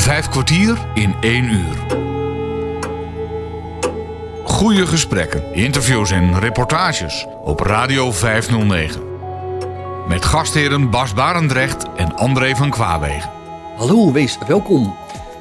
Vijf 0.00 0.28
kwartier 0.28 0.78
in 0.94 1.14
één 1.20 1.44
uur. 1.44 1.76
Goede 4.44 4.86
gesprekken, 4.86 5.54
interviews 5.54 6.10
en 6.10 6.38
reportages 6.38 7.26
op 7.44 7.60
Radio 7.60 8.12
509. 8.12 9.02
Met 10.08 10.24
gastheren 10.24 10.90
Bas 10.90 11.14
Barendrecht 11.14 11.86
en 11.96 12.16
André 12.16 12.54
van 12.56 12.70
Kwaabegen. 12.70 13.30
Hallo, 13.76 14.12
wees 14.12 14.38
welkom. 14.46 14.96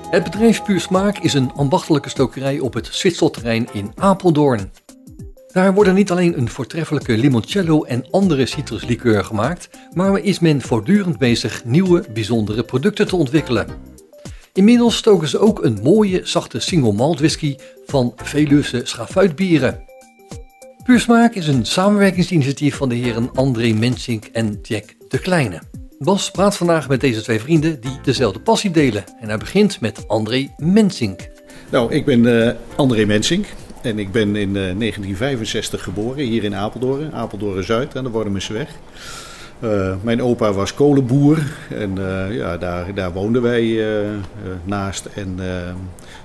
Het 0.10 0.24
bedrijf 0.24 0.64
Puur 0.64 0.80
Smaak 0.80 1.18
is 1.18 1.34
een 1.34 1.52
ambachtelijke 1.56 2.10
stokerij 2.10 2.60
op 2.60 2.74
het 2.74 2.88
Zwitserterrein 2.92 3.68
in 3.72 3.92
Apeldoorn. 3.96 4.72
Daar 5.52 5.74
worden 5.74 5.96
niet 5.96 6.12
alleen 6.12 6.38
een 6.38 6.50
voortreffelijke 6.50 7.18
limoncello 7.18 7.84
en 7.84 8.06
andere 8.12 8.46
citruslikeur 8.46 9.24
gemaakt, 9.24 9.70
maar 9.94 10.20
is 10.20 10.40
men 10.40 10.62
voortdurend 10.62 11.18
bezig 11.18 11.66
nieuwe, 11.66 12.04
bijzondere 12.14 12.64
producten 12.64 13.08
te 13.08 13.16
ontwikkelen. 13.16 13.89
Inmiddels 14.60 14.98
stoken 14.98 15.28
ze 15.28 15.40
ook 15.40 15.64
een 15.64 15.80
mooie, 15.84 16.22
zachte 16.24 16.60
single 16.60 16.94
malt 16.94 17.20
whisky 17.20 17.56
van 17.86 18.14
Veluwse 18.16 18.82
schafuitbieren. 18.84 19.84
Puur 20.84 21.00
Smaak 21.00 21.36
is 21.36 21.48
een 21.48 21.66
samenwerkingsinitiatief 21.66 22.76
van 22.76 22.90
de 22.90 22.96
heren 22.96 23.30
André 23.34 23.74
Mensink 23.74 24.26
en 24.26 24.60
Jack 24.62 24.96
de 25.08 25.20
Kleine. 25.20 25.62
Bas 26.00 26.32
praat 26.32 26.58
vandaag 26.58 26.90
met 26.90 27.02
deze 27.02 27.22
twee 27.22 27.40
vrienden 27.40 27.82
die 27.82 28.00
dezelfde 28.04 28.40
passie 28.40 28.72
delen. 28.72 29.04
En 29.20 29.28
hij 29.28 29.38
begint 29.38 29.82
met 29.82 30.08
André 30.08 30.54
Mensink. 30.58 31.30
Nou, 31.72 31.94
ik 31.94 32.06
ben 32.06 32.24
uh, 32.24 32.52
André 32.76 33.06
Mensink. 33.06 33.46
En 33.82 34.00
ik 34.00 34.12
ben 34.12 34.36
in 34.36 34.50
uh, 34.50 34.54
1965 34.54 35.84
geboren, 35.84 36.26
hier 36.26 36.44
in 36.44 36.56
Apeldoorn, 36.56 37.14
Apeldoorn-Zuid 37.14 37.96
aan 37.96 38.04
de 38.04 38.10
Wormenseweg. 38.10 38.70
Uh, 39.64 39.94
mijn 40.02 40.22
opa 40.22 40.54
was 40.54 40.74
kolenboer 40.74 41.38
en 41.70 41.96
uh, 41.98 42.36
ja, 42.36 42.58
daar, 42.58 42.94
daar 42.94 43.12
woonden 43.12 43.42
wij 43.42 43.64
uh, 43.64 44.10
naast. 44.64 45.06
En, 45.06 45.40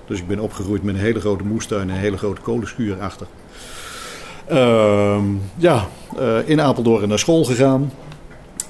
dus 0.07 0.19
ik 0.19 0.27
ben 0.27 0.39
opgegroeid 0.39 0.83
met 0.83 0.95
een 0.95 1.01
hele 1.01 1.21
grote 1.21 1.45
moestuin 1.45 1.89
en 1.89 1.95
een 1.95 2.01
hele 2.01 2.17
grote 2.17 2.41
kolenschuur 2.41 3.01
achter. 3.01 3.27
Ehm, 4.47 5.25
ja, 5.57 5.87
in 6.45 6.61
Apeldoorn 6.61 7.09
naar 7.09 7.19
school 7.19 7.45
gegaan. 7.45 7.93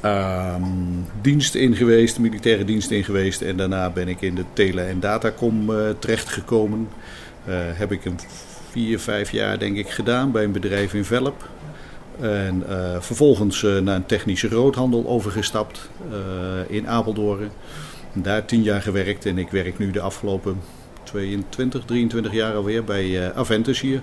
Ehm, 0.01 0.63
dienst 1.21 1.55
in 1.55 1.77
geweest, 1.77 2.19
militaire 2.19 2.65
dienst 2.65 2.91
in 2.91 3.05
geweest. 3.05 3.43
En 3.43 3.57
daarna 3.57 3.91
ben 3.91 4.09
ik 4.09 4.21
in 4.21 4.35
de 4.35 4.45
tele- 4.53 4.83
en 4.83 5.01
datacom 5.01 5.71
terechtgekomen. 5.99 6.89
heb 7.53 7.93
ik 7.93 8.05
een 8.05 8.19
vier, 8.71 8.99
vijf 8.99 9.31
jaar 9.31 9.59
denk 9.59 9.77
ik 9.77 9.91
gedaan 9.91 10.31
bij 10.31 10.45
een 10.45 10.53
bedrijf 10.53 10.95
in 10.95 11.05
Velp. 11.05 11.49
En 12.21 12.65
uh, 12.69 13.01
vervolgens 13.01 13.63
uh, 13.63 13.79
naar 13.79 13.97
een 13.97 14.07
technische 14.07 14.49
groothandel 14.49 15.07
overgestapt 15.07 15.89
uh, 16.11 16.77
in 16.77 16.89
Apeldoorn. 16.89 17.51
Daar 18.13 18.45
tien 18.45 18.63
jaar 18.63 18.83
gewerkt 18.83 19.27
en 19.27 19.39
ik 19.39 19.51
werk 19.51 19.79
nu 19.79 19.91
de 19.91 20.01
afgelopen 20.01 20.61
22, 21.03 21.85
23 21.85 22.33
jaar 22.33 22.55
alweer 22.55 22.85
bij 22.85 23.33
Aventus 23.35 23.81
hier 23.81 24.03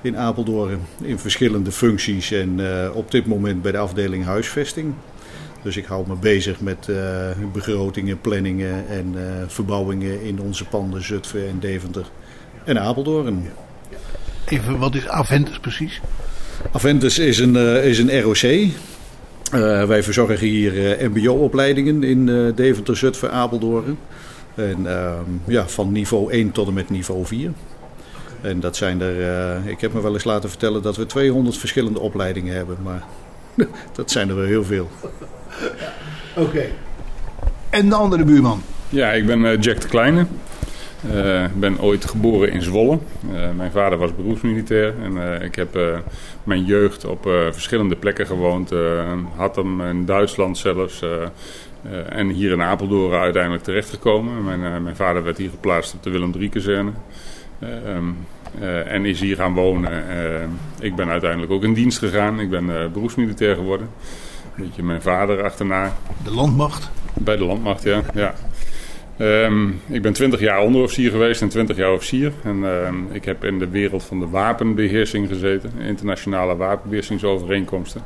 in 0.00 0.16
Apeldoorn. 0.16 0.80
In 1.02 1.18
verschillende 1.18 1.72
functies 1.72 2.30
en 2.30 2.60
op 2.94 3.10
dit 3.10 3.26
moment 3.26 3.62
bij 3.62 3.72
de 3.72 3.78
afdeling 3.78 4.24
huisvesting. 4.24 4.94
Dus 5.62 5.76
ik 5.76 5.84
hou 5.84 6.06
me 6.08 6.14
bezig 6.14 6.60
met 6.60 6.88
begrotingen, 7.52 8.20
planningen 8.20 8.88
en 8.88 9.14
verbouwingen 9.46 10.22
in 10.22 10.40
onze 10.40 10.64
panden 10.64 11.04
Zutphen 11.04 11.48
en 11.48 11.58
Deventer 11.58 12.06
en 12.64 12.80
Apeldoorn. 12.80 13.50
Even, 14.46 14.78
wat 14.78 14.94
is 14.94 15.08
Aventus 15.08 15.58
precies? 15.58 16.00
Aventus 16.72 17.18
is 17.18 17.38
een, 17.38 17.54
uh, 17.54 17.84
is 17.84 17.98
een 17.98 18.20
ROC. 18.20 18.42
Uh, 18.42 19.84
wij 19.84 20.02
verzorgen 20.02 20.38
hier 20.46 21.00
uh, 21.00 21.08
MBO-opleidingen 21.08 22.02
in 22.02 22.26
uh, 22.26 22.52
Deventer, 22.54 22.96
Zutphen, 22.96 23.32
Apeldoorn. 23.32 23.98
En 24.54 24.86
ja, 25.46 25.68
van 25.68 25.92
niveau 25.92 26.32
1 26.32 26.52
tot 26.52 26.66
en 26.66 26.74
met 26.74 26.90
niveau 26.90 27.26
4. 27.26 27.50
En 28.40 28.60
dat 28.60 28.76
zijn 28.76 29.00
er, 29.00 29.66
ik 29.66 29.80
heb 29.80 29.92
me 29.92 30.00
wel 30.00 30.12
eens 30.12 30.24
laten 30.24 30.48
vertellen 30.48 30.82
dat 30.82 30.96
we 30.96 31.06
200 31.06 31.56
verschillende 31.58 32.00
opleidingen 32.00 32.54
hebben. 32.54 32.76
Maar 32.82 33.02
dat 33.96 34.10
zijn 34.10 34.28
er 34.28 34.36
wel 34.36 34.44
heel 34.44 34.64
veel. 34.64 34.90
Oké. 36.36 36.48
Okay. 36.48 36.72
En 37.70 37.88
de 37.88 37.94
andere 37.94 38.24
buurman? 38.24 38.62
Ja, 38.88 39.12
ik 39.12 39.26
ben 39.26 39.60
Jack 39.60 39.80
de 39.80 39.88
Kleine. 39.88 40.26
Ik 41.02 41.14
uh, 41.14 41.44
ben 41.54 41.80
ooit 41.80 42.04
geboren 42.04 42.52
in 42.52 42.62
Zwolle. 42.62 42.98
Uh, 43.32 43.50
mijn 43.56 43.70
vader 43.70 43.98
was 43.98 44.14
beroepsmilitair. 44.14 44.94
En 45.02 45.12
uh, 45.12 45.42
ik 45.42 45.54
heb 45.54 45.78
mijn 46.44 46.64
jeugd 46.64 47.04
op 47.04 47.22
verschillende 47.50 47.96
plekken 47.96 48.26
gewoond. 48.26 48.72
Hattem 49.36 49.80
in 49.80 50.04
Duitsland 50.04 50.58
zelfs. 50.58 51.04
en 52.08 52.28
hier 52.28 52.52
in 52.52 52.62
Apeldoorn 52.62 53.20
uiteindelijk 53.20 53.62
terechtgekomen. 53.62 54.44
Mijn, 54.44 54.82
mijn 54.82 54.96
vader 54.96 55.22
werd 55.22 55.38
hier 55.38 55.50
geplaatst 55.50 55.94
op 55.94 56.02
de 56.02 56.10
Willem 56.10 56.32
III-kazerne. 56.38 56.90
en 58.84 59.04
is 59.04 59.20
hier 59.20 59.36
gaan 59.36 59.54
wonen. 59.54 60.04
ik 60.80 60.94
ben 60.94 61.08
uiteindelijk 61.08 61.52
ook 61.52 61.64
in 61.64 61.74
dienst 61.74 61.98
gegaan. 61.98 62.40
Ik 62.40 62.50
ben 62.50 62.92
beroepsmilitair 62.92 63.54
geworden. 63.54 63.88
Een 64.56 64.64
beetje 64.64 64.82
mijn 64.82 65.02
vader 65.02 65.42
achterna. 65.42 65.92
De 66.24 66.34
landmacht? 66.34 66.90
Bij 67.14 67.36
de 67.36 67.44
landmacht, 67.44 67.82
ja. 67.82 68.02
ja. 68.14 68.34
Um, 69.20 69.80
ik 69.86 70.02
ben 70.02 70.12
20 70.12 70.40
jaar 70.40 70.60
onderofficier 70.60 71.10
geweest 71.10 71.42
en 71.42 71.48
20 71.48 71.76
jaar 71.76 71.92
officier. 71.92 72.32
En 72.44 72.62
um, 72.62 73.08
ik 73.12 73.24
heb 73.24 73.44
in 73.44 73.58
de 73.58 73.68
wereld 73.68 74.02
van 74.02 74.18
de 74.20 74.28
wapenbeheersing 74.28 75.28
gezeten, 75.28 75.72
internationale 75.78 76.56
wapenbeheersingsovereenkomsten. 76.56 78.02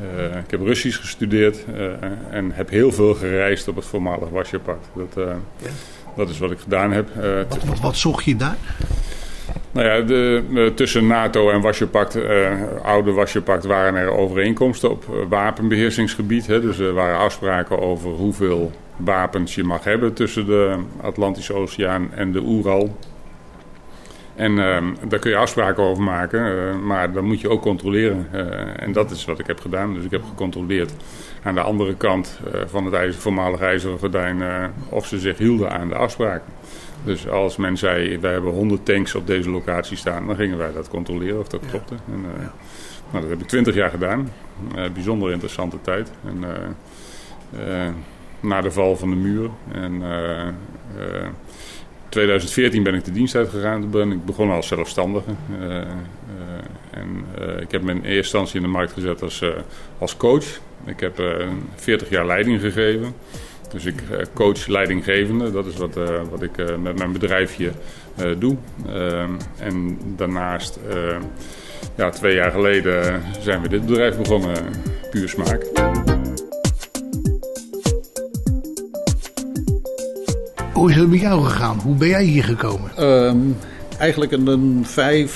Uh, 0.00 0.24
ik 0.24 0.50
heb 0.50 0.60
Russisch 0.60 1.00
gestudeerd 1.00 1.64
uh, 1.74 1.86
en 2.30 2.52
heb 2.52 2.70
heel 2.70 2.92
veel 2.92 3.14
gereisd 3.14 3.68
op 3.68 3.76
het 3.76 3.84
voormalig 3.84 4.28
Wasjepact. 4.28 4.88
Dat, 4.94 5.26
ja. 5.26 5.36
dat 6.16 6.28
is 6.28 6.38
wat 6.38 6.50
ik 6.50 6.58
gedaan 6.58 6.92
heb. 6.92 7.08
Wat, 7.48 7.64
wat, 7.64 7.80
wat, 7.80 7.96
zocht 7.96 8.24
je 8.24 8.36
daar? 8.36 8.56
Nou 9.72 9.86
ja, 9.86 10.00
de, 10.00 10.72
tussen 10.74 11.06
NATO 11.06 11.50
en 11.50 11.60
Wasjepact, 11.60 12.18
oude 12.82 13.12
Wasjepact, 13.12 13.64
waren 13.64 13.94
er 13.94 14.10
overeenkomsten 14.10 14.90
op 14.90 15.04
wapenbeheersingsgebied. 15.28 16.46
Hè. 16.46 16.60
Dus 16.60 16.78
er 16.78 16.92
waren 16.92 17.18
afspraken 17.18 17.78
over 17.78 18.10
hoeveel 18.10 18.72
wapens 18.98 19.54
je 19.54 19.64
mag 19.64 19.84
hebben 19.84 20.12
tussen 20.12 20.46
de 20.46 20.78
Atlantische 21.00 21.54
Oceaan 21.54 22.12
en 22.12 22.32
de 22.32 22.40
Oeral. 22.40 22.96
En 24.38 24.52
uh, 24.52 24.76
daar 25.08 25.18
kun 25.18 25.30
je 25.30 25.36
afspraken 25.36 25.82
over 25.82 26.02
maken, 26.02 26.56
uh, 26.56 26.74
maar 26.74 27.12
dan 27.12 27.24
moet 27.24 27.40
je 27.40 27.50
ook 27.50 27.62
controleren. 27.62 28.26
Uh, 28.34 28.82
en 28.82 28.92
dat 28.92 29.10
is 29.10 29.24
wat 29.24 29.38
ik 29.38 29.46
heb 29.46 29.60
gedaan. 29.60 29.94
Dus 29.94 30.04
ik 30.04 30.10
heb 30.10 30.24
gecontroleerd 30.24 30.92
aan 31.42 31.54
de 31.54 31.60
andere 31.60 31.94
kant 31.94 32.40
van 32.66 32.84
het 32.84 32.94
ijzer, 32.94 33.20
voormalig 33.20 33.60
ijzeren 33.60 33.98
gordijn 33.98 34.42
of 34.88 35.06
ze 35.06 35.18
zich 35.18 35.38
hielden 35.38 35.70
aan 35.70 35.88
de 35.88 35.94
afspraken. 35.94 36.52
Dus 37.04 37.28
als 37.28 37.56
men 37.56 37.76
zei, 37.76 38.18
wij 38.18 38.32
hebben 38.32 38.52
100 38.52 38.84
tanks 38.84 39.14
op 39.14 39.26
deze 39.26 39.50
locatie 39.50 39.96
staan, 39.96 40.26
dan 40.26 40.36
gingen 40.36 40.58
wij 40.58 40.72
dat 40.72 40.88
controleren 40.88 41.38
of 41.38 41.48
dat 41.48 41.60
ja. 41.62 41.68
klopte. 41.68 41.94
En, 41.94 42.24
ja. 42.38 42.52
nou, 43.10 43.22
dat 43.22 43.30
heb 43.30 43.40
ik 43.40 43.46
20 43.46 43.74
jaar 43.74 43.90
gedaan. 43.90 44.32
bijzonder 44.92 45.30
interessante 45.30 45.80
tijd. 45.80 46.10
En, 46.24 46.44
na 48.40 48.60
de 48.60 48.70
val 48.70 48.96
van 48.96 49.10
de 49.10 49.16
muur. 49.16 49.50
En 49.72 49.92
uh, 49.92 51.26
2014 52.08 52.82
ben 52.82 52.94
ik 52.94 53.04
de 53.04 53.12
dienst 53.12 53.34
uitgegaan. 53.34 53.82
Ik 53.82 54.24
begonnen 54.24 54.56
als 54.56 54.66
zelfstandige. 54.66 55.30
Uh, 55.60 55.76
en 56.90 57.24
ik 57.60 57.70
heb 57.70 57.82
me 57.82 57.90
in 57.90 57.96
eerste 57.96 58.16
instantie 58.16 58.56
in 58.56 58.62
de 58.62 58.68
markt 58.68 58.92
gezet 58.92 59.22
als, 59.22 59.44
als 59.98 60.16
coach. 60.16 60.60
Ik 60.84 61.00
heb 61.00 61.22
40 61.74 62.10
jaar 62.10 62.26
leiding 62.26 62.60
gegeven. 62.60 63.14
Dus 63.72 63.84
ik 63.84 64.02
coach 64.34 64.66
leidinggevende. 64.66 65.50
Dat 65.50 65.66
is 65.66 65.76
wat, 65.76 65.94
wat 66.30 66.42
ik 66.42 66.78
met 66.80 66.98
mijn 66.98 67.12
bedrijfje 67.12 67.70
doe. 68.38 68.56
En 69.58 69.98
daarnaast, 70.16 70.78
ja, 71.96 72.10
twee 72.10 72.34
jaar 72.34 72.50
geleden 72.50 73.22
zijn 73.40 73.62
we 73.62 73.68
dit 73.68 73.86
bedrijf 73.86 74.16
begonnen, 74.16 74.56
Puur 75.10 75.28
Smaak. 75.28 76.07
Hoe 80.78 80.90
is 80.90 80.96
het 80.96 81.08
met 81.08 81.20
jou 81.20 81.44
gegaan? 81.44 81.80
Hoe 81.80 81.94
ben 81.94 82.08
jij 82.08 82.24
hier 82.24 82.44
gekomen? 82.44 83.04
Um, 83.04 83.56
eigenlijk 83.98 84.32
een, 84.32 84.46
een 84.46 84.86
vijf, 84.86 85.32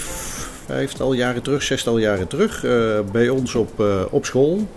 vijftal 0.67 1.13
jaren 1.13 1.43
terug, 1.43 1.63
zestal 1.63 1.99
jaren 1.99 2.29
terug. 2.29 2.65
Uh, 2.65 2.99
bij 3.13 3.29
ons 3.29 3.55
op, 3.55 3.81
uh, 3.81 4.03
op 4.11 4.25
school 4.25 4.69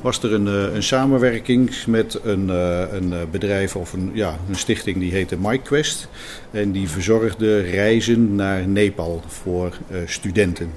was 0.00 0.22
er 0.22 0.32
een, 0.32 0.46
uh, 0.46 0.74
een 0.74 0.82
samenwerking 0.82 1.86
met 1.86 2.20
een, 2.24 2.48
een 2.94 3.14
bedrijf 3.30 3.76
of 3.76 3.92
een, 3.92 4.10
ja, 4.14 4.36
een 4.48 4.56
stichting 4.56 4.98
die 4.98 5.12
heette 5.12 5.36
MyQuest. 5.36 6.08
En 6.50 6.72
die 6.72 6.88
verzorgde 6.88 7.60
reizen 7.60 8.34
naar 8.34 8.68
Nepal 8.68 9.22
voor 9.26 9.76
studenten. 10.06 10.70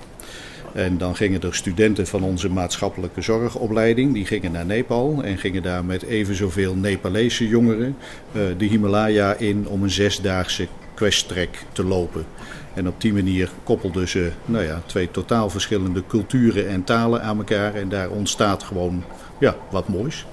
En 0.76 0.98
dan 0.98 1.16
gingen 1.16 1.42
er 1.42 1.56
studenten 1.56 2.08
van 2.08 2.24
onze 2.24 2.50
maatschappelijke 2.50 3.22
zorgopleiding, 3.22 4.14
die 4.14 4.26
gingen 4.26 4.52
naar 4.52 4.66
Nepal 4.66 5.22
en 5.24 5.38
gingen 5.38 5.64
daar 5.64 5.86
met 5.86 6.04
even 6.04 6.36
zoveel 6.36 6.76
Nepalese 6.76 7.48
jongeren 7.48 7.98
uh, 8.32 8.42
de 8.58 8.66
Himalaya 8.66 9.34
in 9.34 9.68
om 9.68 9.84
een 9.84 9.90
zesdaagse 9.90 10.68
questtrek 10.94 11.64
te 11.72 11.84
lopen. 11.84 12.26
En 12.74 12.88
op 12.88 13.02
die 13.02 13.14
manier 13.14 13.50
koppelden 13.64 14.08
ze 14.08 14.32
nou 14.46 14.64
ja, 14.64 14.82
twee 14.86 15.12
totaal 15.12 15.50
verschillende 15.50 16.04
culturen 16.08 16.68
en 16.68 16.84
talen 16.84 17.24
aan 17.24 17.38
elkaar 17.38 17.76
en 17.76 17.90
daar 17.90 18.10
ontstaat 18.10 18.64
gewoon 18.64 19.04
ja, 19.40 19.56
wat 19.72 19.88
moois. 19.88 20.26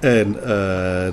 En 0.00 0.36
uh, 0.46 1.06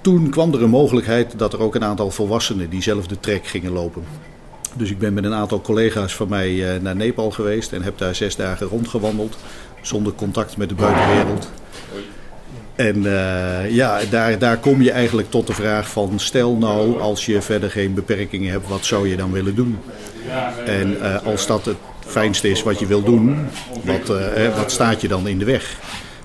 toen 0.00 0.30
kwam 0.30 0.54
er 0.54 0.62
een 0.62 0.70
mogelijkheid 0.70 1.38
dat 1.38 1.52
er 1.52 1.60
ook 1.60 1.74
een 1.74 1.84
aantal 1.84 2.10
volwassenen 2.10 2.70
diezelfde 2.70 3.20
trek 3.20 3.46
gingen 3.46 3.72
lopen. 3.72 4.02
Dus 4.74 4.90
ik 4.90 4.98
ben 4.98 5.14
met 5.14 5.24
een 5.24 5.34
aantal 5.34 5.60
collega's 5.60 6.14
van 6.14 6.28
mij 6.28 6.74
eh, 6.74 6.80
naar 6.80 6.96
Nepal 6.96 7.30
geweest 7.30 7.72
en 7.72 7.82
heb 7.82 7.98
daar 7.98 8.14
zes 8.14 8.36
dagen 8.36 8.66
rondgewandeld. 8.66 9.36
Zonder 9.82 10.12
contact 10.12 10.56
met 10.56 10.68
de 10.68 10.74
buitenwereld. 10.74 11.50
En 12.76 12.96
uh, 12.96 13.70
ja, 13.70 14.00
daar, 14.10 14.38
daar 14.38 14.56
kom 14.56 14.82
je 14.82 14.90
eigenlijk 14.90 15.30
tot 15.30 15.46
de 15.46 15.52
vraag 15.52 15.90
van 15.90 16.18
stel 16.18 16.56
nou 16.56 17.00
als 17.00 17.26
je 17.26 17.42
verder 17.42 17.70
geen 17.70 17.94
beperkingen 17.94 18.50
hebt, 18.50 18.68
wat 18.68 18.84
zou 18.84 19.08
je 19.08 19.16
dan 19.16 19.32
willen 19.32 19.54
doen? 19.54 19.78
En 20.66 20.96
uh, 20.96 21.26
als 21.26 21.46
dat 21.46 21.64
het 21.64 21.76
fijnste 22.06 22.50
is 22.50 22.62
wat 22.62 22.78
je 22.78 22.86
wil 22.86 23.02
doen, 23.02 23.46
wat, 23.84 24.06
wat 24.56 24.70
staat 24.70 25.00
je 25.00 25.08
dan 25.08 25.28
in 25.28 25.38
de 25.38 25.44
weg? 25.44 25.76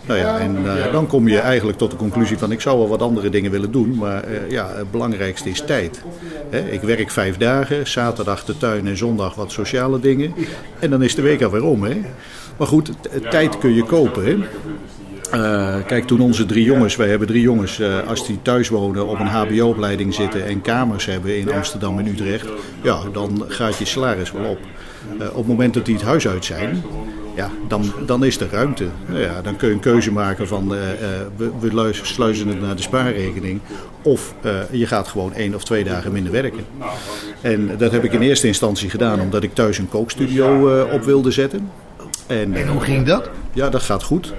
Nou 0.06 0.20
ja, 0.20 0.40
en 0.40 0.58
uh, 0.66 0.92
dan 0.92 1.08
kom 1.08 1.28
je 1.28 1.40
eigenlijk 1.40 1.78
tot 1.78 1.92
de 1.92 1.98
conclusie 1.98 2.38
van 2.38 2.52
ik 2.52 2.62
zou 2.62 2.78
wel 2.78 2.88
wat 2.88 3.02
andere 3.02 3.30
dingen 3.30 3.52
willen 3.52 3.72
doen, 3.72 3.96
maar 3.96 4.30
uh, 4.30 4.52
ja, 4.52 4.70
het 4.76 4.92
belangrijkste 4.92 5.50
is 5.50 5.62
tijd. 5.66 6.02
Hè, 6.50 6.60
ik 6.60 6.82
werk 6.82 7.12
vijf 7.12 7.38
dagen, 7.38 7.88
zaterdag 7.88 8.46
de 8.46 8.58
tuin 8.58 8.88
en 8.88 8.98
zondag 8.98 9.36
wat 9.36 9.52
sociale 9.52 10.00
dingen 10.00 10.34
en 10.80 10.90
dan 10.90 11.02
is 11.02 11.16
de 11.16 11.22
week 11.22 11.42
alweer 11.42 11.64
om. 11.64 11.84
Hè. 11.84 12.02
Maar 12.58 12.68
goed, 12.68 12.92
tijd 13.30 13.58
kun 13.58 13.74
je 13.74 13.84
kopen. 13.84 14.26
Hè. 14.26 14.38
Uh, 15.34 15.86
kijk, 15.86 16.08
toen 16.08 16.20
onze 16.20 16.46
drie 16.46 16.64
jongens, 16.64 16.96
wij 16.96 17.10
hebben 17.10 17.28
drie 17.28 17.42
jongens, 17.42 17.80
uh, 17.80 18.08
als 18.08 18.28
die 18.28 18.42
thuis 18.42 18.70
wonen, 18.70 19.08
op 19.08 19.20
een 19.20 19.28
HBO-opleiding 19.28 20.14
zitten 20.14 20.46
en 20.46 20.62
kamers 20.62 21.06
hebben 21.06 21.38
in 21.38 21.54
Amsterdam 21.54 22.00
en 22.00 22.08
Utrecht, 22.08 22.48
ja, 22.82 23.00
dan 23.12 23.44
gaat 23.48 23.78
je 23.78 23.86
salaris 23.86 24.32
wel 24.32 24.46
op. 24.46 24.60
Uh, 25.20 25.28
op 25.28 25.36
het 25.36 25.48
moment 25.48 25.74
dat 25.74 25.86
die 25.86 25.96
het 25.96 26.04
huis 26.04 26.28
uit 26.28 26.46
zijn, 26.46 26.84
ja, 27.36 27.50
dan, 27.68 27.94
dan 28.06 28.26
is 28.26 28.40
er 28.40 28.48
ruimte. 28.52 28.86
Nou 29.08 29.22
ja, 29.22 29.42
dan 29.42 29.56
kun 29.56 29.68
je 29.68 29.74
een 29.74 29.80
keuze 29.80 30.12
maken 30.12 30.48
van 30.48 30.70
we, 30.70 31.52
we 31.60 31.90
sluizen 31.92 32.48
het 32.48 32.62
naar 32.62 32.76
de 32.76 32.82
spaarrekening 32.82 33.60
of 34.02 34.34
je 34.72 34.88
gaat 34.88 35.08
gewoon 35.08 35.34
één 35.34 35.56
of 35.56 35.64
twee 35.64 35.84
dagen 35.84 36.12
minder 36.12 36.32
werken. 36.32 36.66
En 37.42 37.78
dat 37.78 37.92
heb 37.92 38.04
ik 38.04 38.14
in 38.14 38.22
eerste 38.22 38.48
instantie 38.48 38.90
gedaan 38.90 39.22
omdat 39.22 39.44
ik 39.44 39.54
thuis 39.54 39.78
een 39.78 39.90
kookstudio 39.90 40.70
op 40.92 41.04
wilde 41.04 41.32
zetten. 41.32 41.70
En, 42.28 42.54
en, 42.54 42.68
hoe 42.68 42.82
ging 42.82 43.06
dat? 43.06 43.30
Ja, 43.54 43.70
dat 43.70 43.82
gaat 43.82 44.04
goed. 44.04 44.34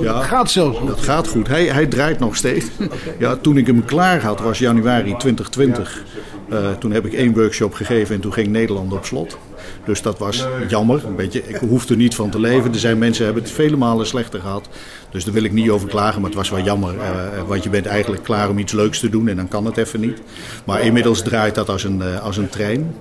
Ja, 0.00 0.12
dat 0.12 0.24
gaat 0.24 0.50
zelfs 0.50 0.78
goed. 0.78 0.88
Dat 0.88 1.00
gaat 1.00 1.28
goed. 1.28 1.48
Hij, 1.48 1.64
hij 1.64 1.86
draait 1.86 2.18
nog 2.18 2.36
steeds. 2.36 2.66
Ja, 3.18 3.36
toen 3.36 3.56
ik 3.56 3.66
hem 3.66 3.84
klaar 3.84 4.22
had, 4.22 4.40
was 4.40 4.58
januari 4.58 5.16
2020. 5.16 6.04
Uh, 6.48 6.70
toen 6.78 6.92
heb 6.92 7.06
ik 7.06 7.12
één 7.12 7.34
workshop 7.34 7.74
gegeven 7.74 8.14
en 8.14 8.20
toen 8.20 8.32
ging 8.32 8.48
Nederland 8.48 8.92
op 8.92 9.04
slot. 9.04 9.38
Dus 9.86 10.02
dat 10.02 10.18
was 10.18 10.46
jammer. 10.68 11.04
Een 11.06 11.16
beetje, 11.16 11.42
ik 11.46 11.56
hoef 11.56 11.88
er 11.88 11.96
niet 11.96 12.14
van 12.14 12.30
te 12.30 12.40
leven. 12.40 12.72
Er 12.72 12.78
zijn 12.78 12.98
mensen 12.98 13.24
hebben 13.24 13.42
het 13.42 13.52
vele 13.52 13.76
malen 13.76 14.06
slechter 14.06 14.40
gehad. 14.40 14.68
Dus 15.10 15.24
daar 15.24 15.34
wil 15.34 15.44
ik 15.44 15.52
niet 15.52 15.70
over 15.70 15.88
klagen, 15.88 16.20
maar 16.20 16.30
het 16.30 16.38
was 16.38 16.50
wel 16.50 16.64
jammer. 16.64 16.94
Uh, 16.94 17.00
want 17.46 17.62
je 17.62 17.70
bent 17.70 17.86
eigenlijk 17.86 18.22
klaar 18.22 18.48
om 18.48 18.58
iets 18.58 18.72
leuks 18.72 19.00
te 19.00 19.08
doen 19.08 19.28
en 19.28 19.36
dan 19.36 19.48
kan 19.48 19.64
het 19.64 19.76
even 19.76 20.00
niet. 20.00 20.22
Maar 20.64 20.80
inmiddels 20.80 21.22
draait 21.22 21.54
dat 21.54 21.68
als 21.68 21.84
een, 21.84 21.98
uh, 21.98 22.22
als 22.22 22.36
een 22.36 22.48
trein. 22.48 22.94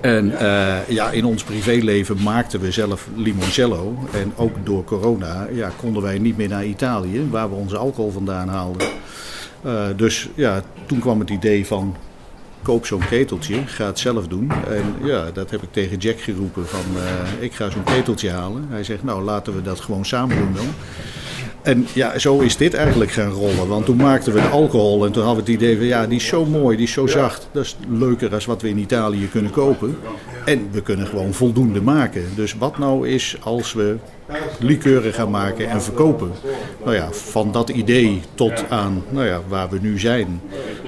En 0.00 0.26
uh, 0.26 0.88
ja, 0.88 1.10
in 1.10 1.24
ons 1.24 1.42
privéleven 1.44 2.22
maakten 2.22 2.60
we 2.60 2.70
zelf 2.70 3.08
limoncello. 3.14 3.98
En 4.12 4.32
ook 4.36 4.54
door 4.64 4.84
corona 4.84 5.48
ja, 5.52 5.70
konden 5.76 6.02
wij 6.02 6.18
niet 6.18 6.36
meer 6.36 6.48
naar 6.48 6.64
Italië, 6.64 7.26
waar 7.30 7.48
we 7.48 7.54
onze 7.54 7.76
alcohol 7.76 8.10
vandaan 8.10 8.48
haalden. 8.48 8.88
Dus 9.96 10.28
ja, 10.34 10.62
toen 10.86 10.98
kwam 10.98 11.20
het 11.20 11.30
idee 11.30 11.66
van 11.66 11.96
koop 12.62 12.86
zo'n 12.86 13.06
keteltje, 13.08 13.66
ga 13.66 13.86
het 13.86 13.98
zelf 13.98 14.28
doen. 14.28 14.50
En 14.68 14.94
ja, 15.02 15.30
dat 15.30 15.50
heb 15.50 15.62
ik 15.62 15.72
tegen 15.72 15.96
Jack 15.98 16.20
geroepen 16.20 16.66
van 16.66 16.84
uh, 16.96 17.42
ik 17.42 17.54
ga 17.54 17.70
zo'n 17.70 17.84
keteltje 17.84 18.30
halen. 18.30 18.66
Hij 18.68 18.84
zegt 18.84 19.02
nou 19.02 19.22
laten 19.22 19.54
we 19.54 19.62
dat 19.62 19.80
gewoon 19.80 20.04
samen 20.04 20.36
doen 20.36 20.52
dan. 20.54 20.68
En 21.62 21.86
ja, 21.92 22.18
zo 22.18 22.38
is 22.38 22.56
dit 22.56 22.74
eigenlijk 22.74 23.10
gaan 23.10 23.30
rollen. 23.30 23.68
Want 23.68 23.84
toen 23.84 23.96
maakten 23.96 24.32
we 24.32 24.40
de 24.40 24.48
alcohol 24.48 25.06
en 25.06 25.12
toen 25.12 25.24
hadden 25.24 25.44
we 25.44 25.50
het 25.52 25.60
idee 25.60 25.76
van 25.76 25.86
ja, 25.86 26.06
die 26.06 26.18
is 26.18 26.26
zo 26.26 26.44
mooi, 26.44 26.76
die 26.76 26.86
is 26.86 26.92
zo 26.92 27.06
zacht. 27.06 27.48
Dat 27.52 27.64
is 27.64 27.76
leuker 27.88 28.30
dan 28.30 28.40
wat 28.46 28.62
we 28.62 28.68
in 28.68 28.78
Italië 28.78 29.28
kunnen 29.28 29.50
kopen. 29.50 29.98
En 30.44 30.68
we 30.70 30.82
kunnen 30.82 31.06
gewoon 31.06 31.32
voldoende 31.32 31.82
maken. 31.82 32.24
Dus 32.34 32.54
wat 32.54 32.78
nou 32.78 33.08
is 33.08 33.36
als 33.40 33.72
we 33.72 33.96
likeuren 34.58 35.12
gaan 35.12 35.30
maken 35.30 35.68
en 35.68 35.82
verkopen? 35.82 36.32
Nou 36.84 36.94
ja, 36.94 37.12
van 37.12 37.52
dat 37.52 37.68
idee 37.68 38.20
tot 38.34 38.64
aan 38.68 39.04
nou 39.08 39.26
ja, 39.26 39.40
waar 39.48 39.68
we 39.68 39.78
nu 39.80 39.98
zijn, 39.98 40.40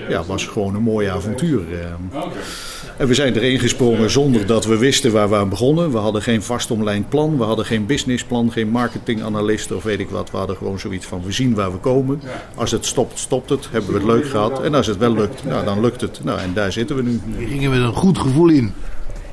ja, 0.09 0.25
was 0.25 0.47
gewoon 0.47 0.75
een 0.75 0.83
mooi 0.83 1.07
avontuur. 1.09 1.63
En 2.97 3.07
we 3.07 3.15
zijn 3.15 3.35
erin 3.35 3.59
gesprongen 3.59 4.11
zonder 4.11 4.47
dat 4.47 4.65
we 4.65 4.79
wisten 4.79 5.13
waar 5.13 5.29
we 5.29 5.37
aan 5.37 5.49
begonnen. 5.49 5.91
We 5.91 5.99
hadden 5.99 6.23
geen 6.23 6.43
vastomlijnd 6.43 7.09
plan, 7.09 7.39
we 7.39 7.45
hadden 7.45 7.65
geen 7.65 7.87
businessplan, 7.87 8.53
geen 8.53 8.69
marketinganalist 8.69 9.73
of 9.73 9.83
weet 9.83 10.01
ik 10.01 10.11
wat. 10.11 10.31
We 10.31 10.37
hadden 10.37 10.57
gewoon 10.57 10.79
zoiets 10.79 11.07
van 11.07 11.23
we 11.25 11.33
zien 11.33 11.55
waar 11.55 11.73
we 11.73 11.79
komen. 11.79 12.23
Als 12.55 12.71
het 12.71 12.87
stopt, 12.87 13.19
stopt 13.19 13.51
het. 13.51 13.69
Hebben 13.71 13.93
we 13.93 13.99
het 13.99 14.07
leuk 14.07 14.27
gehad. 14.27 14.63
En 14.63 14.75
als 14.75 14.87
het 14.87 14.99
wel 14.99 15.15
lukt, 15.15 15.45
nou, 15.45 15.65
dan 15.65 15.81
lukt 15.81 16.01
het. 16.01 16.25
Nou, 16.25 16.39
en 16.39 16.53
daar 16.55 16.73
zitten 16.73 16.97
we 16.97 17.03
nu. 17.03 17.21
We 17.39 17.47
gingen 17.47 17.71
met 17.71 17.81
een 17.81 17.95
goed 17.95 18.19
gevoel 18.19 18.49
in. 18.49 18.73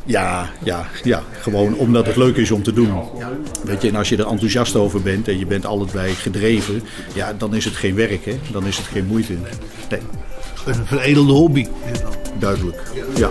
Ja, 0.06 0.50
ja, 0.64 0.88
ja, 1.04 1.24
gewoon 1.32 1.76
omdat 1.76 2.06
het 2.06 2.16
leuk 2.16 2.36
is 2.36 2.52
om 2.52 2.64
te 2.64 2.74
doen. 2.74 2.92
Weet 3.64 3.82
je, 3.82 3.88
en 3.88 3.96
als 3.96 4.10
je 4.10 4.18
er 4.18 4.28
enthousiast 4.28 4.76
over 4.76 5.02
bent 5.02 5.28
en 5.28 5.40
je 5.40 5.46
bent 5.46 5.66
allebei 5.66 6.14
gedreven, 6.14 6.84
ja, 7.14 7.34
dan 7.34 7.56
is 7.56 7.66
het 7.66 7.76
geen 7.76 7.96
werk, 7.96 8.26
hè? 8.26 8.40
dan 8.52 8.66
is 8.66 8.78
het 8.78 8.86
geen 8.86 9.06
moeite. 9.06 9.34
Nee. 9.90 10.00
Een 10.69 10.86
veredelde 10.86 11.31
hobby. 11.31 11.68
Duidelijk, 12.39 12.81
ja. 13.16 13.30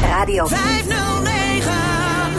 Radio 0.00 0.46
509. 0.46 1.72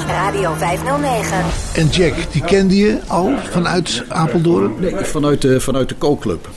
Radio 0.08 0.54
509. 0.54 1.44
En 1.74 1.88
Jack, 1.88 2.14
die 2.32 2.44
kende 2.44 2.76
je 2.76 3.00
al 3.08 3.34
vanuit 3.52 4.04
Apeldoorn? 4.10 4.74
Nee, 4.80 4.96
vanuit 4.96 5.42
de, 5.42 5.62
vanuit 5.62 5.90
de 5.90 5.96
kookclub. 5.96 6.50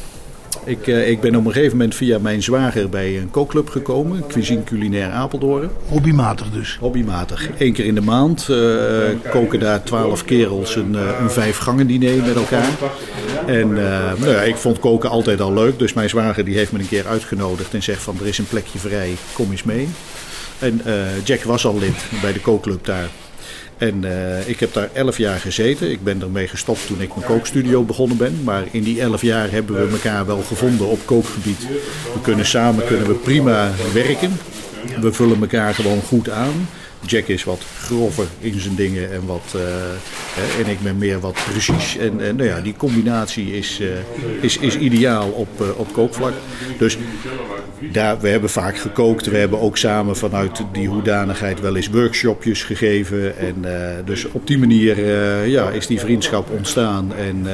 Ik, 0.69 0.87
uh, 0.87 1.09
ik 1.09 1.21
ben 1.21 1.37
op 1.37 1.47
een 1.47 1.53
gegeven 1.53 1.77
moment 1.77 1.95
via 1.95 2.19
mijn 2.19 2.43
zwager 2.43 2.89
bij 2.89 3.19
een 3.19 3.31
kookclub 3.31 3.69
gekomen. 3.69 4.27
Cuisine 4.27 4.65
Culinaire 4.65 5.13
Apeldoorn. 5.13 5.71
Hobbymatig 5.89 6.51
dus? 6.51 6.77
Hobbymatig. 6.81 7.49
Eén 7.59 7.73
keer 7.73 7.85
in 7.85 7.95
de 7.95 8.01
maand 8.01 8.49
uh, 8.51 8.59
koken 9.31 9.61
daar 9.61 9.83
twaalf 9.83 10.25
kerels 10.25 10.77
een, 10.77 10.93
uh, 10.93 11.01
een 11.21 11.31
vijf 11.31 11.59
gangen 11.59 11.87
diner 11.87 12.23
met 12.25 12.37
elkaar. 12.37 12.71
En 13.47 13.73
nou 13.73 14.31
ja, 14.31 14.41
ik 14.41 14.57
vond 14.57 14.79
koken 14.79 15.11
altijd 15.11 15.41
al 15.41 15.53
leuk. 15.53 15.79
Dus 15.79 15.93
mijn 15.93 16.09
zwager 16.09 16.45
die 16.45 16.57
heeft 16.57 16.73
me 16.73 16.79
een 16.79 16.89
keer 16.89 17.07
uitgenodigd 17.07 17.75
en 17.75 17.83
zegt 17.83 18.03
van 18.03 18.17
er 18.21 18.27
is 18.27 18.39
een 18.39 18.49
plekje 18.49 18.79
vrij, 18.79 19.15
kom 19.33 19.51
eens 19.51 19.63
mee. 19.63 19.89
En 20.59 20.83
Jack 21.25 21.43
was 21.43 21.67
al 21.67 21.79
lid 21.79 22.05
bij 22.23 22.33
de 22.33 22.41
kookclub 22.41 22.85
daar. 22.85 23.09
En 23.77 24.03
uh, 24.05 24.49
ik 24.49 24.61
heb 24.61 24.73
daar 24.73 24.89
elf 24.93 25.19
jaar 25.19 25.39
gezeten. 25.39 25.91
Ik 25.91 26.05
ben 26.05 26.23
ermee 26.23 26.49
gestopt 26.49 26.87
toen 26.87 27.01
ik 27.01 27.15
mijn 27.15 27.27
kookstudio 27.27 27.83
begonnen 27.83 28.17
ben. 28.17 28.41
Maar 28.45 28.65
in 28.71 28.83
die 28.83 29.01
elf 29.01 29.23
jaar 29.23 29.51
hebben 29.51 29.75
we 29.77 29.93
elkaar 29.93 30.27
wel 30.27 30.43
gevonden 30.43 30.87
op 30.87 31.01
kookgebied. 31.05 31.61
We 32.15 32.21
kunnen 32.23 32.47
samen 32.47 32.87
kunnen 32.87 33.07
we 33.07 33.15
prima 33.15 33.71
werken. 33.93 34.33
We 35.01 35.13
vullen 35.13 35.41
elkaar 35.41 35.75
gewoon 35.75 36.03
goed 36.03 36.31
aan. 36.31 36.69
Jack 37.07 37.27
is 37.27 37.45
wat 37.45 37.65
grover 37.79 38.27
in 38.39 38.61
zijn 38.61 38.75
dingen 38.75 39.13
en, 39.13 39.27
wat, 39.27 39.55
uh, 39.57 40.61
en 40.61 40.71
ik 40.71 40.81
ben 40.81 40.99
meer 40.99 41.21
wat 41.21 41.39
precies. 41.51 41.97
En, 41.97 42.21
en 42.21 42.37
nou 42.37 42.49
ja, 42.49 42.61
die 42.61 42.75
combinatie 42.77 43.57
is, 43.57 43.81
uh, 43.81 43.89
is, 44.41 44.59
is 44.59 44.77
ideaal 44.77 45.29
op, 45.29 45.49
uh, 45.61 45.79
op 45.79 45.93
kookvlak. 45.93 46.33
Dus 46.79 46.99
daar, 47.93 48.21
we 48.21 48.29
hebben 48.29 48.51
vaak 48.51 48.79
gekookt. 48.79 49.27
We 49.27 49.37
hebben 49.37 49.61
ook 49.61 49.77
samen 49.77 50.17
vanuit 50.17 50.63
die 50.73 50.89
hoedanigheid 50.89 51.61
wel 51.61 51.77
eens 51.77 51.89
workshopjes 51.89 52.63
gegeven. 52.63 53.39
En 53.39 53.65
dus 54.05 54.25
op 54.25 54.47
die 54.47 54.59
manier 54.59 55.07
ja, 55.47 55.71
is 55.71 55.87
die 55.87 56.01
vriendschap 56.01 56.51
ontstaan. 56.51 57.15
En 57.15 57.47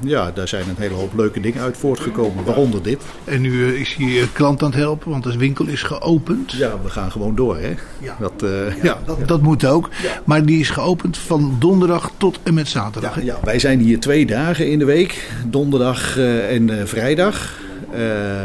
ja, 0.00 0.30
daar 0.30 0.48
zijn 0.48 0.68
een 0.68 0.74
hele 0.78 0.94
hoop 0.94 1.16
leuke 1.16 1.40
dingen 1.40 1.62
uit 1.62 1.76
voortgekomen, 1.76 2.44
waaronder 2.44 2.82
dit. 2.82 3.02
En 3.24 3.40
nu 3.40 3.74
is 3.74 3.94
hier 3.94 4.28
klant 4.32 4.62
aan 4.62 4.70
het 4.70 4.78
helpen, 4.78 5.10
want 5.10 5.24
de 5.24 5.36
winkel 5.36 5.66
is 5.66 5.82
geopend. 5.82 6.52
Ja, 6.52 6.78
we 6.82 6.88
gaan 6.88 7.10
gewoon 7.10 7.34
door. 7.34 7.56
Hè? 7.56 7.74
Ja. 7.98 8.16
Dat, 8.20 8.32
ja. 8.82 8.91
Dat, 9.04 9.28
dat, 9.28 9.42
moet 9.42 9.64
ook. 9.64 9.88
Maar 10.24 10.44
die 10.44 10.60
is 10.60 10.70
geopend 10.70 11.18
van 11.18 11.56
donderdag 11.58 12.10
tot 12.16 12.38
en 12.42 12.54
met 12.54 12.68
zaterdag. 12.68 13.16
Ja, 13.16 13.22
ja, 13.22 13.38
wij 13.44 13.58
zijn 13.58 13.80
hier 13.80 14.00
twee 14.00 14.26
dagen 14.26 14.70
in 14.70 14.78
de 14.78 14.84
week. 14.84 15.30
Donderdag 15.46 16.18
uh, 16.18 16.54
en 16.54 16.68
uh, 16.68 16.84
vrijdag. 16.84 17.60
Uh, 17.94 18.00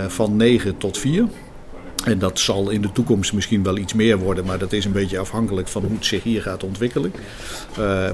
van 0.07 0.35
9 0.35 0.77
tot 0.77 0.97
4. 0.97 1.25
En 2.05 2.19
dat 2.19 2.39
zal 2.39 2.69
in 2.69 2.81
de 2.81 2.91
toekomst 2.91 3.33
misschien 3.33 3.63
wel 3.63 3.77
iets 3.77 3.93
meer 3.93 4.17
worden. 4.17 4.45
Maar 4.45 4.57
dat 4.57 4.73
is 4.73 4.85
een 4.85 4.91
beetje 4.91 5.19
afhankelijk 5.19 5.67
van 5.67 5.81
hoe 5.81 5.95
het 5.95 6.05
zich 6.05 6.23
hier 6.23 6.41
gaat 6.41 6.63
ontwikkelen. 6.63 7.13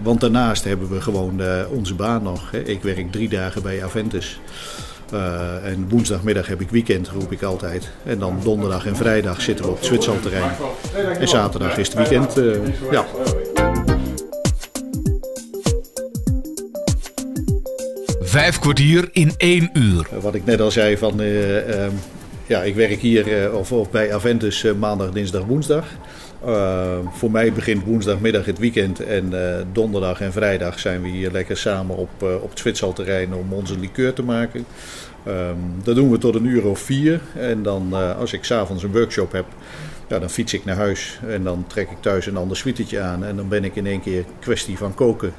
want 0.04 0.22
daarnaast 0.22 0.64
hebben 0.64 0.90
we 0.90 1.02
gewoon 1.02 1.42
onze 1.70 1.94
baan 1.94 2.24
nog. 2.24 2.52
Hè. 2.52 2.60
Ik 2.60 2.82
werk 2.82 3.12
drie 3.12 3.30
dagen 3.30 3.62
bij 3.62 3.84
Aventus. 3.84 4.40
Uh, 5.14 5.66
en 5.66 5.90
woensdagmiddag 5.90 6.48
heb 6.48 6.62
ik 6.62 6.70
weekend, 6.70 7.08
roep 7.08 7.32
ik 7.32 7.44
altijd. 7.44 7.90
En 8.06 8.20
dan 8.20 8.40
donderdag 8.44 8.86
en 8.86 8.96
vrijdag 8.96 9.42
zitten 9.42 9.66
we 9.66 9.72
op 9.72 9.78
het 9.78 9.86
Zwitserterrein. 9.86 10.52
En 11.20 11.28
zaterdag 11.28 11.78
is 11.78 11.88
het 11.88 11.98
weekend. 11.98 12.38
Uh, 12.38 12.58
ja. 12.92 13.06
Vijf 18.22 18.60
kwartier 18.60 19.10
in 19.12 19.34
één 19.38 19.70
uur. 19.74 20.08
Uh, 20.14 20.20
wat 20.22 20.36
ik 20.36 20.46
net 20.46 20.62
al 20.62 20.72
zei 20.72 20.98
van... 20.98 21.22
ja, 22.46 22.64
ik 22.64 22.76
werk 22.76 23.00
hier 23.00 23.54
of, 23.54 23.72
of 23.72 23.90
bij 23.90 24.14
Aventus 24.14 24.66
maandag, 24.80 25.12
dinsdag, 25.12 25.44
woensdag. 25.44 25.86
Voor 27.12 27.32
mij 27.32 27.54
begint 27.54 27.84
woensdagmiddag 27.84 28.46
het 28.46 28.60
weekend 28.60 29.00
en 29.00 29.34
donderdag 29.72 30.22
en 30.22 30.32
vrijdag 30.32 30.80
zijn 30.80 31.02
we 31.02 31.08
hier 31.08 31.32
lekker 31.32 31.58
samen 31.58 31.96
op, 31.96 32.10
op 32.42 32.50
het 32.50 32.60
Zwitserterrein 32.60 33.34
om 33.34 33.54
onze 33.54 33.80
liqueur 33.80 34.14
te 34.14 34.24
maken. 34.24 34.66
Um, 35.28 35.58
dat 35.84 35.96
doen 35.96 36.12
we 36.12 36.18
tot 36.18 36.36
een 36.36 36.46
uur 36.46 36.66
of 36.66 36.80
vier. 36.80 37.22
En 37.36 37.64
dan 37.64 37.94
als 38.18 38.34
ik 38.34 38.44
s'avonds 38.44 38.84
een 38.84 38.92
workshop 38.92 39.32
heb, 39.32 39.46
ja, 40.08 40.20
dan 40.20 40.30
fiets 40.30 40.54
ik 40.54 40.66
naar 40.66 40.76
huis 40.76 41.20
en 41.28 41.44
dan 41.44 41.66
trek 41.68 41.90
ik 41.90 41.98
thuis 42.00 42.26
een 42.26 42.38
ander 42.38 42.58
suitetje 42.58 43.00
aan. 43.00 43.24
En 43.26 43.36
dan 43.36 43.48
ben 43.48 43.64
ik 43.64 43.76
in 43.76 43.86
één 43.86 44.02
keer 44.02 44.26
kwestie 44.40 44.78
van 44.78 44.94
koken. 44.94 45.34